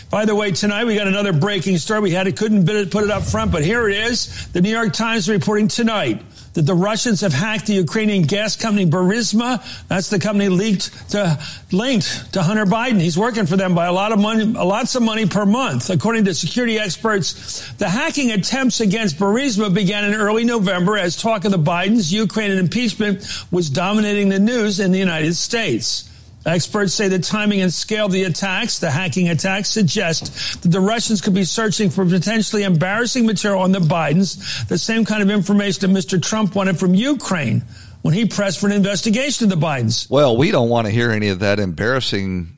By 0.09 0.25
the 0.25 0.35
way, 0.35 0.51
tonight 0.51 0.85
we 0.85 0.95
got 0.95 1.07
another 1.07 1.33
breaking 1.33 1.77
story. 1.77 2.01
We 2.01 2.11
had 2.11 2.27
it 2.27 2.37
couldn't 2.37 2.65
put 2.65 3.03
it 3.03 3.11
up 3.11 3.23
front, 3.23 3.51
but 3.51 3.63
here 3.63 3.87
it 3.87 3.97
is. 3.97 4.47
The 4.49 4.61
New 4.61 4.69
York 4.69 4.93
Times 4.93 5.29
reporting 5.29 5.67
tonight 5.67 6.21
that 6.53 6.63
the 6.63 6.75
Russians 6.75 7.21
have 7.21 7.33
hacked 7.33 7.67
the 7.67 7.73
Ukrainian 7.73 8.23
gas 8.23 8.55
company 8.55 8.85
Burisma. 8.85 9.63
That's 9.87 10.09
the 10.09 10.19
company 10.19 10.49
leaked 10.49 11.11
to, 11.11 11.39
linked 11.71 12.33
to 12.33 12.43
Hunter 12.43 12.65
Biden. 12.65 12.99
He's 12.99 13.17
working 13.17 13.45
for 13.45 13.55
them 13.55 13.73
by 13.73 13.85
a 13.85 13.93
lot 13.93 14.11
of 14.11 14.19
money, 14.19 14.43
lots 14.43 14.95
of 14.95 15.03
money 15.03 15.25
per 15.25 15.45
month. 15.45 15.89
According 15.89 16.25
to 16.25 16.33
security 16.33 16.77
experts, 16.77 17.71
the 17.73 17.89
hacking 17.89 18.31
attempts 18.31 18.81
against 18.81 19.17
Burisma 19.17 19.73
began 19.73 20.03
in 20.03 20.13
early 20.13 20.43
November 20.43 20.97
as 20.97 21.15
talk 21.15 21.45
of 21.45 21.51
the 21.51 21.59
Bidens' 21.59 22.11
Ukrainian 22.11 22.59
impeachment 22.59 23.25
was 23.51 23.69
dominating 23.69 24.29
the 24.29 24.39
news 24.39 24.79
in 24.79 24.91
the 24.91 24.99
United 24.99 25.35
States. 25.35 26.10
Experts 26.45 26.93
say 26.93 27.07
the 27.07 27.19
timing 27.19 27.61
and 27.61 27.71
scale 27.71 28.07
of 28.07 28.11
the 28.11 28.23
attacks, 28.23 28.79
the 28.79 28.89
hacking 28.89 29.29
attacks, 29.29 29.69
suggest 29.69 30.61
that 30.63 30.69
the 30.69 30.79
Russians 30.79 31.21
could 31.21 31.35
be 31.35 31.43
searching 31.43 31.91
for 31.91 32.03
potentially 32.03 32.63
embarrassing 32.63 33.27
material 33.27 33.61
on 33.61 33.71
the 33.71 33.79
Bidens, 33.79 34.67
the 34.67 34.77
same 34.77 35.05
kind 35.05 35.21
of 35.21 35.29
information 35.29 35.91
that 35.91 35.99
Mr. 35.99 36.21
Trump 36.21 36.55
wanted 36.55 36.79
from 36.79 36.95
Ukraine 36.95 37.63
when 38.01 38.15
he 38.15 38.25
pressed 38.25 38.59
for 38.59 38.65
an 38.65 38.73
investigation 38.73 39.51
of 39.51 39.59
the 39.59 39.65
Bidens. 39.65 40.09
Well, 40.09 40.35
we 40.35 40.49
don't 40.49 40.69
want 40.69 40.87
to 40.87 40.91
hear 40.91 41.11
any 41.11 41.29
of 41.29 41.39
that 41.39 41.59
embarrassing 41.59 42.57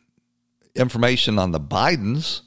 information 0.75 1.37
on 1.37 1.51
the 1.51 1.59
Bidens. 1.59 2.41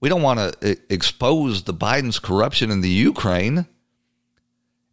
We 0.00 0.10
don't 0.10 0.22
want 0.22 0.38
to 0.38 0.68
eh, 0.68 0.74
expose 0.90 1.62
the 1.62 1.74
Bidens' 1.74 2.20
corruption 2.20 2.70
in 2.70 2.82
the 2.82 2.90
Ukraine. 2.90 3.66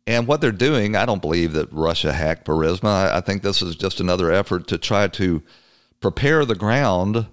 And 0.10 0.26
what 0.26 0.42
they're 0.42 0.52
doing, 0.52 0.96
I 0.96 1.06
don't 1.06 1.22
believe 1.22 1.54
that 1.54 1.72
Russia 1.72 2.12
hacked 2.12 2.48
Burisma. 2.48 3.12
I 3.12 3.22
think 3.22 3.44
this 3.44 3.62
is 3.62 3.76
just 3.76 4.00
another 4.00 4.32
effort 4.32 4.66
to 4.70 4.80
try 4.80 5.08
to 5.10 5.44
prepare 6.00 6.46
the 6.46 6.56
ground 6.56 7.28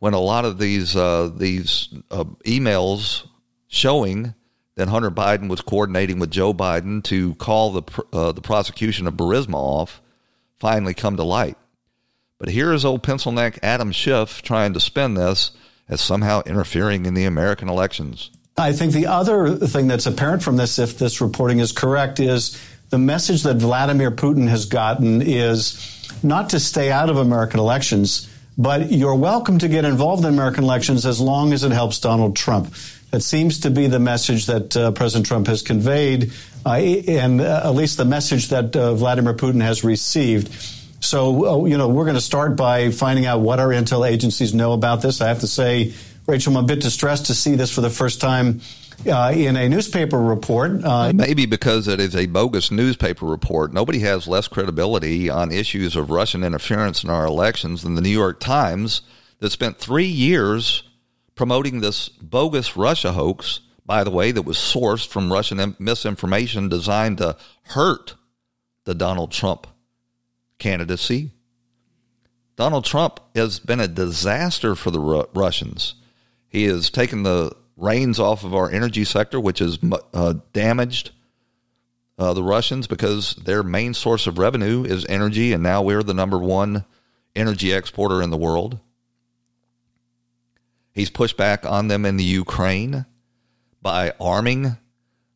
when 0.00 0.12
a 0.12 0.18
lot 0.18 0.44
of 0.44 0.58
these 0.58 0.96
uh, 0.96 1.30
these 1.32 1.94
uh, 2.10 2.24
emails 2.44 3.28
showing 3.68 4.34
that 4.74 4.88
Hunter 4.88 5.12
Biden 5.12 5.48
was 5.48 5.60
coordinating 5.60 6.18
with 6.18 6.32
Joe 6.32 6.52
Biden 6.52 7.04
to 7.04 7.36
call 7.36 7.70
the 7.70 8.04
uh, 8.12 8.32
the 8.32 8.42
prosecution 8.42 9.06
of 9.06 9.14
Burisma 9.14 9.54
off 9.54 10.02
finally 10.58 10.92
come 10.92 11.16
to 11.16 11.22
light. 11.22 11.56
But 12.38 12.48
here 12.48 12.72
is 12.72 12.84
old 12.84 13.04
pencil 13.04 13.30
neck 13.30 13.60
Adam 13.62 13.92
Schiff 13.92 14.42
trying 14.42 14.72
to 14.72 14.80
spin 14.80 15.14
this 15.14 15.52
as 15.88 16.00
somehow 16.00 16.42
interfering 16.46 17.06
in 17.06 17.14
the 17.14 17.26
American 17.26 17.68
elections. 17.68 18.32
I 18.58 18.72
think 18.72 18.92
the 18.92 19.08
other 19.08 19.54
thing 19.54 19.86
that's 19.86 20.06
apparent 20.06 20.42
from 20.42 20.56
this, 20.56 20.78
if 20.78 20.98
this 20.98 21.20
reporting 21.20 21.58
is 21.58 21.72
correct, 21.72 22.20
is 22.20 22.58
the 22.88 22.96
message 22.96 23.42
that 23.42 23.56
Vladimir 23.56 24.10
Putin 24.10 24.48
has 24.48 24.64
gotten 24.64 25.20
is 25.20 26.08
not 26.22 26.48
to 26.50 26.60
stay 26.60 26.90
out 26.90 27.10
of 27.10 27.18
American 27.18 27.60
elections, 27.60 28.32
but 28.56 28.90
you're 28.90 29.14
welcome 29.14 29.58
to 29.58 29.68
get 29.68 29.84
involved 29.84 30.24
in 30.24 30.32
American 30.32 30.64
elections 30.64 31.04
as 31.04 31.20
long 31.20 31.52
as 31.52 31.64
it 31.64 31.72
helps 31.72 32.00
Donald 32.00 32.34
Trump. 32.34 32.72
That 33.10 33.20
seems 33.20 33.60
to 33.60 33.70
be 33.70 33.88
the 33.88 33.98
message 33.98 34.46
that 34.46 34.74
uh, 34.74 34.90
President 34.92 35.26
Trump 35.26 35.48
has 35.48 35.60
conveyed, 35.60 36.32
uh, 36.64 36.70
and 36.70 37.42
uh, 37.42 37.60
at 37.62 37.74
least 37.74 37.98
the 37.98 38.06
message 38.06 38.48
that 38.48 38.74
uh, 38.74 38.94
Vladimir 38.94 39.34
Putin 39.34 39.60
has 39.60 39.84
received. 39.84 40.50
So, 41.00 41.62
uh, 41.62 41.66
you 41.66 41.76
know, 41.76 41.88
we're 41.88 42.04
going 42.04 42.14
to 42.14 42.22
start 42.22 42.56
by 42.56 42.90
finding 42.90 43.26
out 43.26 43.40
what 43.40 43.60
our 43.60 43.68
intel 43.68 44.08
agencies 44.08 44.54
know 44.54 44.72
about 44.72 45.02
this. 45.02 45.20
I 45.20 45.28
have 45.28 45.40
to 45.40 45.46
say, 45.46 45.92
Rachel, 46.26 46.56
I'm 46.56 46.64
a 46.64 46.66
bit 46.66 46.80
distressed 46.80 47.26
to 47.26 47.34
see 47.34 47.54
this 47.54 47.72
for 47.72 47.80
the 47.80 47.90
first 47.90 48.20
time 48.20 48.60
uh, 49.08 49.32
in 49.34 49.56
a 49.56 49.68
newspaper 49.68 50.18
report. 50.18 50.82
Uh, 50.84 51.12
Maybe 51.14 51.46
because 51.46 51.86
it 51.86 52.00
is 52.00 52.16
a 52.16 52.26
bogus 52.26 52.70
newspaper 52.70 53.26
report. 53.26 53.72
Nobody 53.72 54.00
has 54.00 54.26
less 54.26 54.48
credibility 54.48 55.30
on 55.30 55.52
issues 55.52 55.94
of 55.94 56.10
Russian 56.10 56.42
interference 56.42 57.04
in 57.04 57.10
our 57.10 57.26
elections 57.26 57.82
than 57.82 57.94
the 57.94 58.00
New 58.00 58.08
York 58.08 58.40
Times 58.40 59.02
that 59.38 59.50
spent 59.50 59.78
three 59.78 60.06
years 60.06 60.82
promoting 61.36 61.80
this 61.80 62.08
bogus 62.08 62.76
Russia 62.76 63.12
hoax, 63.12 63.60
by 63.84 64.02
the 64.02 64.10
way, 64.10 64.32
that 64.32 64.42
was 64.42 64.56
sourced 64.56 65.06
from 65.06 65.32
Russian 65.32 65.76
misinformation 65.78 66.68
designed 66.68 67.18
to 67.18 67.36
hurt 67.62 68.14
the 68.84 68.94
Donald 68.94 69.30
Trump 69.30 69.68
candidacy. 70.58 71.30
Donald 72.56 72.84
Trump 72.84 73.20
has 73.34 73.60
been 73.60 73.80
a 73.80 73.86
disaster 73.86 74.74
for 74.74 74.90
the 74.90 74.98
Ru- 74.98 75.28
Russians. 75.34 75.94
He 76.56 76.64
has 76.64 76.88
taken 76.88 77.22
the 77.22 77.54
reins 77.76 78.18
off 78.18 78.42
of 78.42 78.54
our 78.54 78.70
energy 78.70 79.04
sector, 79.04 79.38
which 79.38 79.58
has 79.58 79.78
uh, 80.14 80.36
damaged 80.54 81.10
uh, 82.18 82.32
the 82.32 82.42
Russians 82.42 82.86
because 82.86 83.34
their 83.34 83.62
main 83.62 83.92
source 83.92 84.26
of 84.26 84.38
revenue 84.38 84.82
is 84.82 85.04
energy, 85.04 85.52
and 85.52 85.62
now 85.62 85.82
we're 85.82 86.02
the 86.02 86.14
number 86.14 86.38
one 86.38 86.86
energy 87.34 87.74
exporter 87.74 88.22
in 88.22 88.30
the 88.30 88.38
world. 88.38 88.78
He's 90.94 91.10
pushed 91.10 91.36
back 91.36 91.66
on 91.66 91.88
them 91.88 92.06
in 92.06 92.16
the 92.16 92.24
Ukraine 92.24 93.04
by 93.82 94.14
arming 94.18 94.78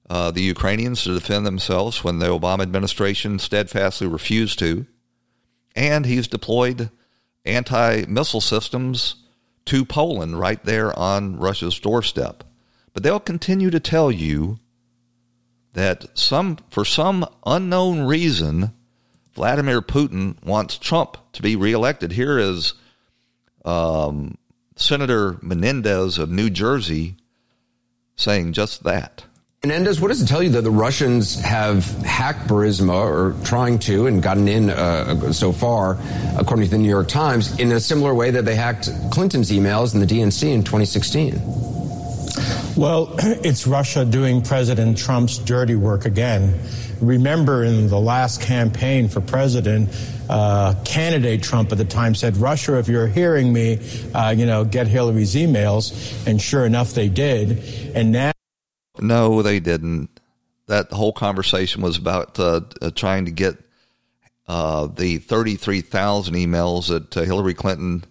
uh, 0.08 0.30
the 0.30 0.40
Ukrainians 0.40 1.04
to 1.04 1.12
defend 1.12 1.44
themselves 1.44 2.02
when 2.02 2.18
the 2.18 2.28
Obama 2.28 2.62
administration 2.62 3.38
steadfastly 3.38 4.06
refused 4.06 4.58
to. 4.60 4.86
And 5.76 6.06
he's 6.06 6.28
deployed 6.28 6.88
anti 7.44 8.06
missile 8.06 8.40
systems 8.40 9.16
to 9.66 9.84
Poland 9.84 10.38
right 10.38 10.62
there 10.64 10.96
on 10.98 11.38
Russia's 11.38 11.78
doorstep. 11.78 12.44
But 12.92 13.02
they'll 13.02 13.20
continue 13.20 13.70
to 13.70 13.80
tell 13.80 14.10
you 14.10 14.58
that 15.74 16.06
some 16.18 16.58
for 16.70 16.84
some 16.84 17.26
unknown 17.46 18.00
reason 18.00 18.72
Vladimir 19.34 19.80
Putin 19.80 20.42
wants 20.44 20.76
Trump 20.76 21.16
to 21.32 21.42
be 21.42 21.54
reelected. 21.54 22.12
Here 22.12 22.38
is 22.38 22.74
um, 23.64 24.36
Senator 24.76 25.38
Menendez 25.40 26.18
of 26.18 26.30
New 26.30 26.50
Jersey 26.50 27.16
saying 28.16 28.52
just 28.52 28.82
that. 28.82 29.24
Menendez, 29.62 30.00
what 30.00 30.08
does 30.08 30.22
it 30.22 30.26
tell 30.26 30.42
you 30.42 30.48
that 30.48 30.62
the 30.62 30.70
Russians 30.70 31.38
have 31.38 31.84
hacked 32.00 32.48
Burisma 32.48 32.94
or 32.94 33.34
trying 33.44 33.78
to 33.80 34.06
and 34.06 34.22
gotten 34.22 34.48
in 34.48 34.70
uh, 34.70 35.34
so 35.34 35.52
far, 35.52 35.98
according 36.38 36.64
to 36.64 36.70
the 36.70 36.78
New 36.78 36.88
York 36.88 37.08
Times, 37.08 37.60
in 37.60 37.70
a 37.72 37.78
similar 37.78 38.14
way 38.14 38.30
that 38.30 38.46
they 38.46 38.54
hacked 38.54 38.88
Clinton's 39.10 39.50
emails 39.50 39.92
in 39.92 40.00
the 40.00 40.06
DNC 40.06 40.50
in 40.50 40.64
2016? 40.64 41.34
Well, 42.74 43.14
it's 43.18 43.66
Russia 43.66 44.06
doing 44.06 44.40
President 44.40 44.96
Trump's 44.96 45.36
dirty 45.36 45.76
work 45.76 46.06
again. 46.06 46.58
Remember, 47.02 47.62
in 47.62 47.88
the 47.88 48.00
last 48.00 48.40
campaign 48.40 49.10
for 49.10 49.20
president, 49.20 49.90
uh, 50.30 50.74
candidate 50.86 51.42
Trump 51.42 51.70
at 51.70 51.76
the 51.76 51.84
time 51.84 52.14
said, 52.14 52.38
Russia, 52.38 52.78
if 52.78 52.88
you're 52.88 53.08
hearing 53.08 53.52
me, 53.52 53.78
uh, 54.14 54.30
you 54.30 54.46
know, 54.46 54.64
get 54.64 54.86
Hillary's 54.86 55.34
emails. 55.34 56.26
And 56.26 56.40
sure 56.40 56.64
enough, 56.64 56.94
they 56.94 57.10
did. 57.10 57.62
And 57.94 58.12
now 58.12 58.32
no, 59.00 59.42
they 59.42 59.60
didn't. 59.60 60.20
That 60.66 60.92
whole 60.92 61.12
conversation 61.12 61.82
was 61.82 61.96
about 61.96 62.38
uh, 62.38 62.60
uh, 62.80 62.90
trying 62.90 63.24
to 63.24 63.30
get 63.30 63.56
uh, 64.46 64.86
the 64.86 65.18
33,000 65.18 66.34
emails 66.34 66.88
that 66.88 67.16
uh, 67.16 67.22
Hillary 67.22 67.54
Clinton 67.54 68.04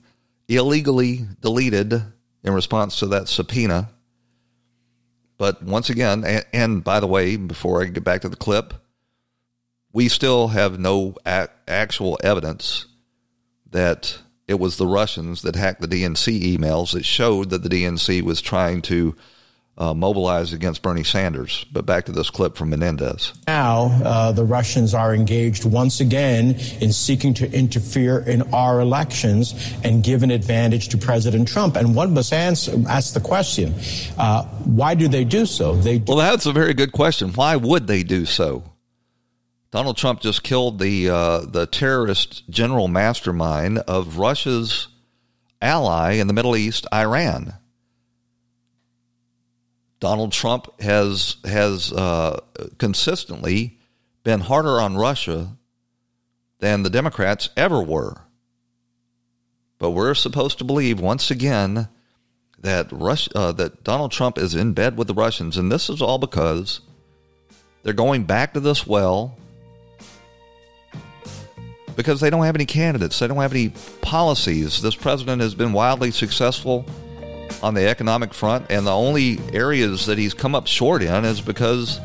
illegally 0.47 1.25
deleted 1.41 1.93
in 2.43 2.53
response 2.53 2.99
to 2.99 3.07
that 3.07 3.27
subpoena. 3.27 3.89
But 5.37 5.63
once 5.63 5.89
again, 5.89 6.25
and, 6.25 6.45
and 6.51 6.83
by 6.83 6.99
the 6.99 7.07
way, 7.07 7.37
before 7.37 7.81
I 7.81 7.85
get 7.85 8.03
back 8.03 8.21
to 8.21 8.29
the 8.29 8.35
clip, 8.35 8.73
we 9.93 10.09
still 10.09 10.49
have 10.49 10.79
no 10.79 11.15
a- 11.25 11.49
actual 11.67 12.19
evidence 12.23 12.85
that 13.71 14.19
it 14.47 14.59
was 14.59 14.77
the 14.77 14.87
Russians 14.87 15.43
that 15.43 15.55
hacked 15.55 15.81
the 15.81 15.87
DNC 15.87 16.57
emails 16.57 16.93
that 16.93 17.05
showed 17.05 17.51
that 17.51 17.63
the 17.63 17.69
DNC 17.69 18.21
was 18.23 18.41
trying 18.41 18.81
to 18.83 19.15
uh, 19.79 19.93
mobilized 19.93 20.53
against 20.53 20.81
Bernie 20.81 21.03
Sanders. 21.03 21.65
But 21.71 21.85
back 21.85 22.05
to 22.05 22.11
this 22.11 22.29
clip 22.29 22.57
from 22.57 22.69
Menendez. 22.69 23.33
Now, 23.47 23.85
uh, 24.03 24.31
the 24.33 24.43
Russians 24.43 24.93
are 24.93 25.15
engaged 25.15 25.63
once 25.65 26.01
again 26.01 26.59
in 26.81 26.91
seeking 26.91 27.33
to 27.35 27.51
interfere 27.51 28.19
in 28.19 28.53
our 28.53 28.81
elections 28.81 29.53
and 29.83 30.03
give 30.03 30.21
an 30.23 30.31
advantage 30.31 30.89
to 30.89 30.97
President 30.97 31.47
Trump. 31.47 31.77
And 31.77 31.95
one 31.95 32.13
must 32.13 32.33
answer, 32.33 32.73
ask 32.87 33.13
the 33.13 33.21
question 33.21 33.73
uh, 34.17 34.43
why 34.65 34.95
do 34.95 35.07
they 35.07 35.23
do 35.23 35.45
so? 35.45 35.75
They 35.75 35.99
do- 35.99 36.13
well, 36.13 36.17
that's 36.17 36.45
a 36.45 36.51
very 36.51 36.73
good 36.73 36.91
question. 36.91 37.31
Why 37.33 37.55
would 37.55 37.87
they 37.87 38.03
do 38.03 38.25
so? 38.25 38.63
Donald 39.71 39.97
Trump 39.97 40.19
just 40.19 40.41
killed 40.41 40.79
the 40.79 41.09
uh, 41.09 41.41
the 41.41 41.67
terrorist 41.67 42.49
general 42.49 42.87
mastermind 42.87 43.77
of 43.77 44.17
Russia's 44.17 44.87
ally 45.61 46.13
in 46.13 46.25
the 46.25 46.33
Middle 46.33 46.55
East, 46.55 46.87
Iran. 46.91 47.53
Donald 49.99 50.31
Trump 50.31 50.81
has 50.81 51.37
has 51.43 51.91
uh, 51.91 52.39
consistently 52.77 53.79
been 54.23 54.39
harder 54.41 54.79
on 54.79 54.95
Russia 54.95 55.57
than 56.59 56.83
the 56.83 56.89
Democrats 56.89 57.49
ever 57.57 57.81
were. 57.81 58.21
But 59.77 59.91
we're 59.91 60.13
supposed 60.13 60.57
to 60.57 60.63
believe 60.63 60.99
once 60.99 61.31
again 61.31 61.87
that 62.59 62.91
Rush 62.91 63.29
uh, 63.35 63.51
that 63.53 63.83
Donald 63.83 64.11
Trump 64.11 64.37
is 64.37 64.55
in 64.55 64.73
bed 64.73 64.97
with 64.97 65.07
the 65.07 65.13
Russians, 65.13 65.57
and 65.57 65.71
this 65.71 65.89
is 65.89 66.01
all 66.01 66.17
because 66.17 66.81
they're 67.83 67.93
going 67.93 68.23
back 68.23 68.53
to 68.53 68.59
this 68.59 68.85
well 68.85 69.37
because 71.95 72.21
they 72.21 72.29
don't 72.29 72.45
have 72.45 72.55
any 72.55 72.65
candidates. 72.65 73.19
They 73.19 73.27
don't 73.27 73.37
have 73.37 73.51
any 73.51 73.73
policies. 74.01 74.81
This 74.81 74.95
president 74.95 75.41
has 75.41 75.53
been 75.53 75.73
wildly 75.73 76.11
successful 76.11 76.85
on 77.61 77.73
the 77.73 77.87
economic 77.87 78.33
front, 78.33 78.65
and 78.69 78.85
the 78.85 78.95
only 78.95 79.39
areas 79.53 80.05
that 80.05 80.17
he's 80.17 80.33
come 80.33 80.55
up 80.55 80.67
short 80.67 81.01
in 81.01 81.25
is 81.25 81.41
because 81.41 81.99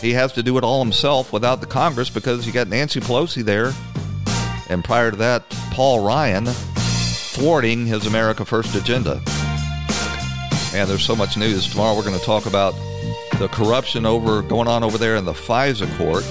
he 0.00 0.12
has 0.12 0.32
to 0.32 0.42
do 0.42 0.56
it 0.58 0.64
all 0.64 0.82
himself 0.82 1.32
without 1.32 1.60
the 1.60 1.66
Congress 1.66 2.10
because 2.10 2.46
you 2.46 2.52
got 2.52 2.68
Nancy 2.68 3.00
Pelosi 3.00 3.42
there, 3.42 3.72
and 4.68 4.84
prior 4.84 5.10
to 5.10 5.16
that, 5.16 5.48
Paul 5.72 6.04
Ryan 6.04 6.46
thwarting 6.46 7.86
his 7.86 8.06
America 8.06 8.44
First 8.44 8.74
agenda. 8.74 9.22
And 10.74 10.88
there's 10.88 11.04
so 11.04 11.16
much 11.16 11.36
news. 11.36 11.68
Tomorrow 11.68 11.96
we're 11.96 12.04
going 12.04 12.18
to 12.18 12.24
talk 12.24 12.46
about 12.46 12.74
the 13.38 13.48
corruption 13.48 14.04
over 14.04 14.42
going 14.42 14.68
on 14.68 14.82
over 14.82 14.98
there 14.98 15.16
in 15.16 15.24
the 15.24 15.32
FISA 15.32 15.88
court, 15.96 16.24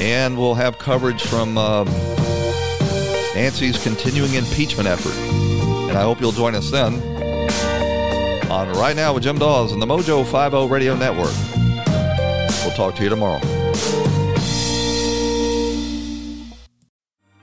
and 0.00 0.38
we'll 0.38 0.54
have 0.54 0.78
coverage 0.78 1.22
from 1.22 1.58
um, 1.58 1.86
Nancy's 3.34 3.82
continuing 3.82 4.34
impeachment 4.34 4.88
effort. 4.88 5.14
And 5.88 5.98
I 5.98 6.02
hope 6.02 6.20
you'll 6.20 6.32
join 6.32 6.54
us 6.54 6.70
then 6.70 7.17
on 8.50 8.68
Right 8.76 8.96
Now 8.96 9.12
with 9.12 9.22
Jim 9.22 9.38
Daws 9.38 9.72
and 9.72 9.80
the 9.80 9.86
Mojo 9.86 10.24
50 10.24 10.68
Radio 10.72 10.96
Network. 10.96 11.34
We'll 12.64 12.74
talk 12.74 12.94
to 12.96 13.02
you 13.02 13.08
tomorrow. 13.08 13.40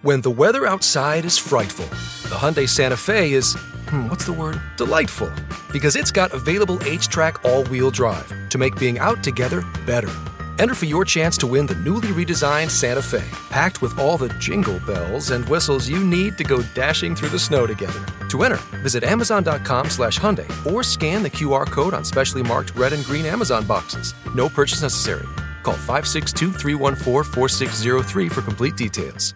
When 0.01 0.21
the 0.21 0.29
weather 0.29 0.67
outside 0.67 1.25
is 1.25 1.37
frightful, 1.37 1.85
the 2.29 2.35
Hyundai 2.35 2.69
Santa 2.69 2.97
Fe 2.97 3.33
is, 3.33 3.55
hmm, 3.87 4.07
what's 4.07 4.25
the 4.25 4.33
word? 4.33 4.61
Delightful. 4.77 5.31
Because 5.71 5.95
it's 5.95 6.11
got 6.11 6.31
available 6.33 6.77
HTRAC 6.77 7.43
all 7.43 7.63
wheel 7.65 7.89
drive 7.89 8.31
to 8.49 8.57
make 8.57 8.77
being 8.77 8.99
out 8.99 9.23
together 9.23 9.63
better. 9.85 10.13
Enter 10.57 10.73
for 10.75 10.85
your 10.85 11.03
chance 11.03 11.37
to 11.39 11.47
win 11.47 11.65
the 11.65 11.75
newly 11.75 12.09
redesigned 12.09 12.69
Santa 12.69 13.01
Fe, 13.01 13.25
packed 13.49 13.81
with 13.81 13.97
all 13.99 14.17
the 14.17 14.29
jingle 14.39 14.79
bells 14.79 15.31
and 15.31 15.47
whistles 15.49 15.89
you 15.89 16.03
need 16.03 16.37
to 16.37 16.43
go 16.43 16.61
dashing 16.73 17.15
through 17.15 17.29
the 17.29 17.39
snow 17.39 17.65
together. 17.67 18.05
To 18.29 18.43
enter, 18.43 18.61
visit 18.79 19.03
Amazon.com 19.03 19.89
slash 19.89 20.19
Hyundai 20.19 20.47
or 20.71 20.83
scan 20.83 21.23
the 21.23 21.29
QR 21.29 21.65
code 21.65 21.93
on 21.93 22.05
specially 22.05 22.43
marked 22.43 22.75
red 22.75 22.93
and 22.93 23.03
green 23.03 23.25
Amazon 23.25 23.65
boxes. 23.65 24.13
No 24.33 24.47
purchase 24.47 24.81
necessary. 24.81 25.27
Call 25.63 25.73
562 25.73 26.51
314 26.51 27.33
4603 27.33 28.29
for 28.29 28.41
complete 28.41 28.77
details. 28.77 29.35